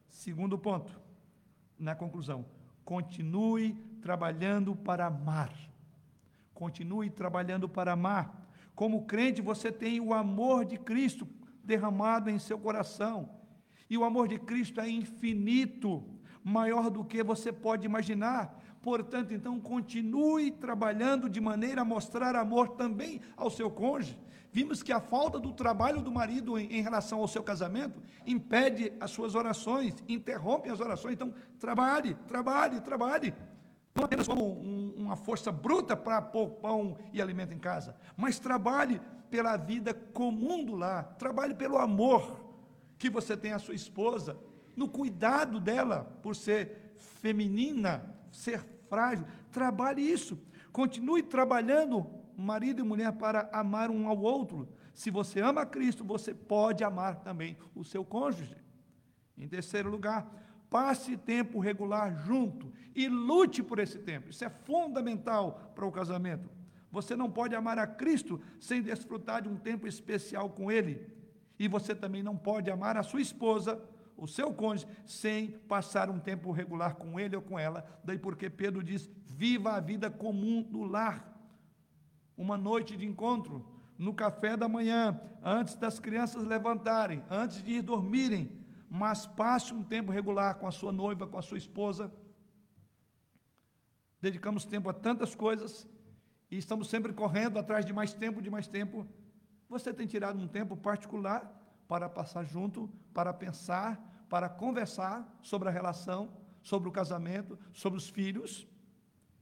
Segundo 0.10 0.58
ponto, 0.58 1.00
na 1.78 1.96
conclusão, 1.96 2.46
continue 2.90 3.76
trabalhando 4.02 4.76
para 4.76 5.06
amar. 5.06 5.54
Continue 6.56 7.12
trabalhando 7.12 7.70
para 7.70 7.92
amar. 7.92 8.50
Como 8.74 9.06
crente, 9.06 9.44
você 9.44 9.72
tem 9.72 10.00
o 10.00 10.12
amor 10.12 10.66
de 10.66 10.76
Cristo 10.76 11.28
derramado 11.64 12.32
em 12.32 12.40
seu 12.40 12.58
coração. 12.58 13.30
E 13.88 13.96
o 13.96 14.04
amor 14.04 14.28
de 14.28 14.40
Cristo 14.40 14.82
é 14.82 14.90
infinito, 14.90 16.04
maior 16.44 16.90
do 16.90 17.06
que 17.06 17.22
você 17.22 17.52
pode 17.54 17.86
imaginar. 17.86 18.60
Portanto, 18.82 19.34
então, 19.34 19.60
continue 19.60 20.52
trabalhando 20.52 21.30
de 21.30 21.42
maneira 21.42 21.82
a 21.82 21.86
mostrar 21.86 22.36
amor 22.36 22.70
também 22.70 23.22
ao 23.36 23.50
seu 23.50 23.70
cônjuge. 23.70 24.18
Vimos 24.52 24.82
que 24.82 24.92
a 24.92 25.00
falta 25.00 25.38
do 25.38 25.54
trabalho 25.54 26.02
do 26.02 26.12
marido 26.12 26.58
em, 26.58 26.72
em, 26.72 26.82
relação 26.82 27.20
ao 27.20 27.28
seu 27.28 27.44
casamento 27.44 28.02
impede 28.26 28.92
as 29.00 29.12
suas 29.12 29.36
orações, 29.36 29.96
interrompe 30.08 30.70
as 30.70 30.80
orações. 30.80 31.14
Então, 31.14 31.34
trabalhe, 31.60 32.16
trabalhe, 32.28 32.82
trabalhe. 32.82 33.34
Não 33.94 34.06
apenas 34.06 34.28
como 34.28 34.44
um, 34.44 34.94
uma 34.98 35.16
força 35.16 35.52
bruta 35.52 35.96
para 35.96 36.22
pôr 36.22 36.50
pão 36.52 36.98
e 37.14 37.22
alimento 37.22 37.54
em 37.54 37.60
casa, 37.60 37.96
mas 38.16 38.40
trabalhe 38.40 39.00
pela 39.30 39.58
vida 39.58 39.94
comum 39.94 40.64
do 40.64 40.76
lar, 40.76 41.16
trabalhe 41.20 41.54
pelo 41.54 41.78
amor 41.78 42.40
que 42.98 43.10
você 43.10 43.38
tem 43.38 43.54
à 43.54 43.60
sua 43.60 43.76
esposa, 43.76 44.38
no 44.76 44.88
cuidado 44.88 45.60
dela 45.60 46.18
por 46.24 46.36
ser 46.36 46.94
feminina, 46.98 48.16
ser 48.32 48.66
frágil. 48.90 49.26
Trabalhe 49.52 50.02
isso. 50.02 50.38
Continue 50.72 51.24
trabalhando, 51.24 52.06
marido 52.38 52.82
e 52.82 52.84
mulher, 52.84 53.12
para 53.14 53.50
amar 53.52 53.90
um 53.90 54.08
ao 54.08 54.20
outro. 54.20 54.68
Se 54.94 55.10
você 55.10 55.40
ama 55.40 55.66
Cristo, 55.66 56.04
você 56.04 56.34
pode 56.34 56.84
amar 56.84 57.22
também 57.22 57.58
o 57.74 57.84
seu 57.84 58.04
cônjuge. 58.04 58.56
Em 59.38 59.48
terceiro 59.48 59.90
lugar, 59.90 60.30
passe 60.70 61.16
tempo 61.18 61.60
regular 61.60 62.14
junto 62.26 62.72
e 62.94 63.08
lute 63.08 63.64
por 63.64 63.80
esse 63.80 64.00
tempo. 64.00 64.30
Isso 64.30 64.44
é 64.44 64.50
fundamental 64.50 65.72
para 65.74 65.86
o 65.86 65.92
casamento. 65.92 66.50
Você 66.92 67.16
não 67.16 67.30
pode 67.30 67.56
amar 67.56 67.78
a 67.78 67.88
Cristo 67.88 68.42
sem 68.60 68.82
desfrutar 68.82 69.42
de 69.42 69.50
um 69.50 69.56
tempo 69.56 69.88
especial 69.88 70.50
com 70.50 70.72
Ele. 70.72 71.08
E 71.58 71.68
você 71.68 71.94
também 71.94 72.24
não 72.24 72.36
pode 72.36 72.70
amar 72.72 72.98
a 72.98 73.04
sua 73.04 73.22
esposa, 73.22 73.82
o 74.22 74.28
seu 74.28 74.54
cônjuge, 74.54 74.88
sem 75.06 75.52
passar 75.52 76.10
um 76.10 76.20
tempo 76.20 76.52
regular 76.52 76.96
com 76.96 77.20
ele 77.20 77.36
ou 77.36 77.42
com 77.42 77.58
ela. 77.58 77.86
Daí 78.04 78.18
porque 78.18 78.50
Pedro 78.50 78.84
diz: 78.84 79.10
viva 79.26 79.74
a 79.74 79.80
vida 79.80 80.10
comum 80.10 80.62
do 80.62 80.84
lar. 80.84 81.26
Uma 82.38 82.58
noite 82.58 82.96
de 82.96 83.06
encontro, 83.06 83.66
no 83.98 84.14
café 84.14 84.56
da 84.56 84.70
manhã, 84.70 85.20
antes 85.44 85.76
das 85.76 86.00
crianças 86.00 86.44
levantarem, 86.44 87.22
antes 87.30 87.62
de 87.62 87.74
ir 87.74 87.82
dormirem, 87.82 88.50
mas 88.90 89.28
passe 89.28 89.74
um 89.74 89.84
tempo 89.84 90.12
regular 90.12 90.56
com 90.56 90.66
a 90.66 90.72
sua 90.72 90.92
noiva, 90.92 91.28
com 91.28 91.38
a 91.38 91.42
sua 91.42 91.58
esposa. 91.58 92.12
Dedicamos 94.22 94.66
tempo 94.66 94.90
a 94.90 94.94
tantas 94.94 95.36
coisas 95.36 95.88
e 96.50 96.58
estamos 96.58 96.90
sempre 96.90 97.14
correndo 97.14 97.60
atrás 97.60 97.86
de 97.86 97.94
mais 97.94 98.14
tempo, 98.14 98.42
de 98.42 98.50
mais 98.50 98.68
tempo. 98.68 99.06
Você 99.68 99.94
tem 99.94 100.08
tirado 100.08 100.40
um 100.40 100.48
tempo 100.48 100.76
particular 100.76 101.56
para 101.88 102.08
passar 102.08 102.44
junto, 102.46 102.90
para 103.14 103.34
pensar, 103.34 104.00
para 104.30 104.48
conversar 104.48 105.28
sobre 105.42 105.68
a 105.68 105.72
relação, 105.72 106.32
sobre 106.62 106.88
o 106.88 106.92
casamento, 106.92 107.58
sobre 107.74 107.98
os 107.98 108.08
filhos? 108.08 108.68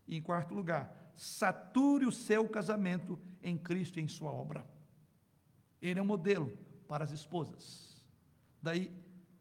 E 0.07 0.15
em 0.15 0.21
quarto 0.21 0.55
lugar, 0.55 1.11
sature 1.15 2.05
o 2.05 2.11
seu 2.11 2.47
casamento 2.47 3.19
em 3.43 3.57
Cristo 3.57 3.99
e 3.99 4.03
em 4.03 4.07
sua 4.07 4.31
obra. 4.31 4.65
Ele 5.81 5.99
é 5.99 6.01
um 6.01 6.05
modelo 6.05 6.57
para 6.87 7.03
as 7.03 7.11
esposas. 7.11 8.01
Daí 8.61 8.91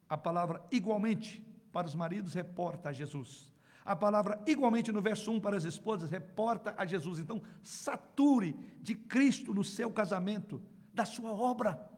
a 0.09 0.18
palavra 0.18 0.64
igualmente 0.70 1.40
para 1.72 1.86
os 1.86 1.94
maridos 1.94 2.34
reporta 2.34 2.88
a 2.88 2.92
Jesus. 2.92 3.53
A 3.84 3.94
palavra 3.94 4.42
igualmente 4.47 4.90
no 4.90 5.01
verso 5.01 5.30
1 5.30 5.40
para 5.40 5.57
as 5.57 5.64
esposas 5.64 6.11
reporta 6.11 6.74
a 6.76 6.84
Jesus. 6.84 7.20
Então, 7.20 7.40
sature 7.62 8.57
de 8.80 8.97
Cristo 8.97 9.55
no 9.55 9.62
seu 9.62 9.92
casamento, 9.92 10.61
da 10.92 11.05
sua 11.05 11.30
obra. 11.30 11.88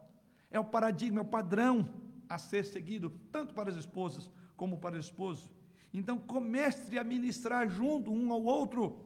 É 0.51 0.61
o 0.61 0.65
paradigma, 0.65 1.21
é 1.21 1.23
o 1.23 1.27
padrão 1.27 1.89
a 2.29 2.39
ser 2.39 2.65
seguido, 2.65 3.11
tanto 3.33 3.55
para 3.55 3.71
as 3.71 3.77
esposas 3.77 4.31
como 4.57 4.79
para 4.79 4.97
o 4.97 5.01
esposo. 5.01 5.51
Então, 5.93 6.19
comece 6.19 6.99
a 6.99 7.05
ministrar 7.05 7.69
junto 7.69 8.13
um 8.13 8.33
ao 8.33 8.43
outro. 8.43 9.05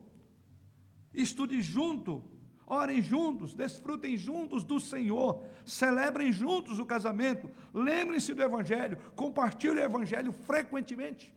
Estude 1.15 1.61
junto, 1.61 2.25
orem 2.67 3.03
juntos, 3.03 3.55
desfrutem 3.55 4.17
juntos 4.17 4.65
do 4.65 4.81
Senhor, 4.81 5.45
celebrem 5.65 6.33
juntos 6.33 6.79
o 6.79 6.87
casamento, 6.87 7.51
lembrem-se 7.73 8.35
do 8.35 8.43
Evangelho, 8.43 8.97
compartilhem 9.15 9.83
o 9.83 9.87
Evangelho 9.87 10.33
frequentemente. 10.33 11.33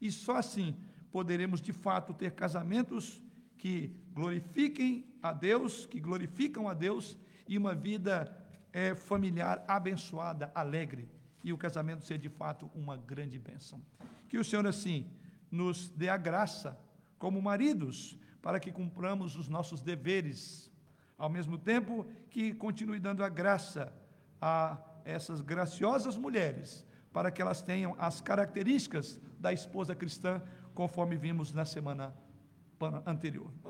E 0.00 0.10
só 0.10 0.36
assim 0.36 0.76
poderemos 1.10 1.60
de 1.60 1.72
fato 1.72 2.14
ter 2.14 2.32
casamentos 2.32 3.20
que 3.56 3.92
glorifiquem 4.12 5.04
a 5.20 5.32
Deus, 5.32 5.84
que 5.86 5.98
glorificam 5.98 6.68
a 6.68 6.74
Deus 6.74 7.18
e 7.48 7.58
uma 7.58 7.74
vida 7.74 8.32
é, 8.72 8.94
familiar 8.94 9.64
abençoada, 9.66 10.52
alegre, 10.54 11.08
e 11.42 11.52
o 11.52 11.58
casamento 11.58 12.04
ser 12.04 12.18
de 12.18 12.28
fato 12.28 12.70
uma 12.74 12.96
grande 12.96 13.38
bênção. 13.38 13.80
Que 14.28 14.38
o 14.38 14.44
Senhor 14.44 14.66
assim 14.66 15.10
nos 15.50 15.88
dê 15.90 16.08
a 16.08 16.16
graça 16.16 16.78
como 17.18 17.40
maridos 17.40 18.18
para 18.42 18.60
que 18.60 18.70
cumpramos 18.70 19.36
os 19.36 19.48
nossos 19.48 19.80
deveres, 19.80 20.70
ao 21.16 21.28
mesmo 21.28 21.58
tempo 21.58 22.06
que 22.30 22.54
continue 22.54 22.98
dando 22.98 23.24
a 23.24 23.28
graça 23.28 23.92
a 24.40 24.78
essas 25.04 25.40
graciosas 25.40 26.16
mulheres 26.16 26.86
para 27.12 27.30
que 27.30 27.42
elas 27.42 27.62
tenham 27.62 27.96
as 27.98 28.20
características 28.20 29.20
da 29.38 29.52
esposa 29.52 29.94
cristã, 29.94 30.42
conforme 30.74 31.16
vimos 31.16 31.52
na 31.52 31.64
semana 31.64 32.14
anterior. 33.06 33.50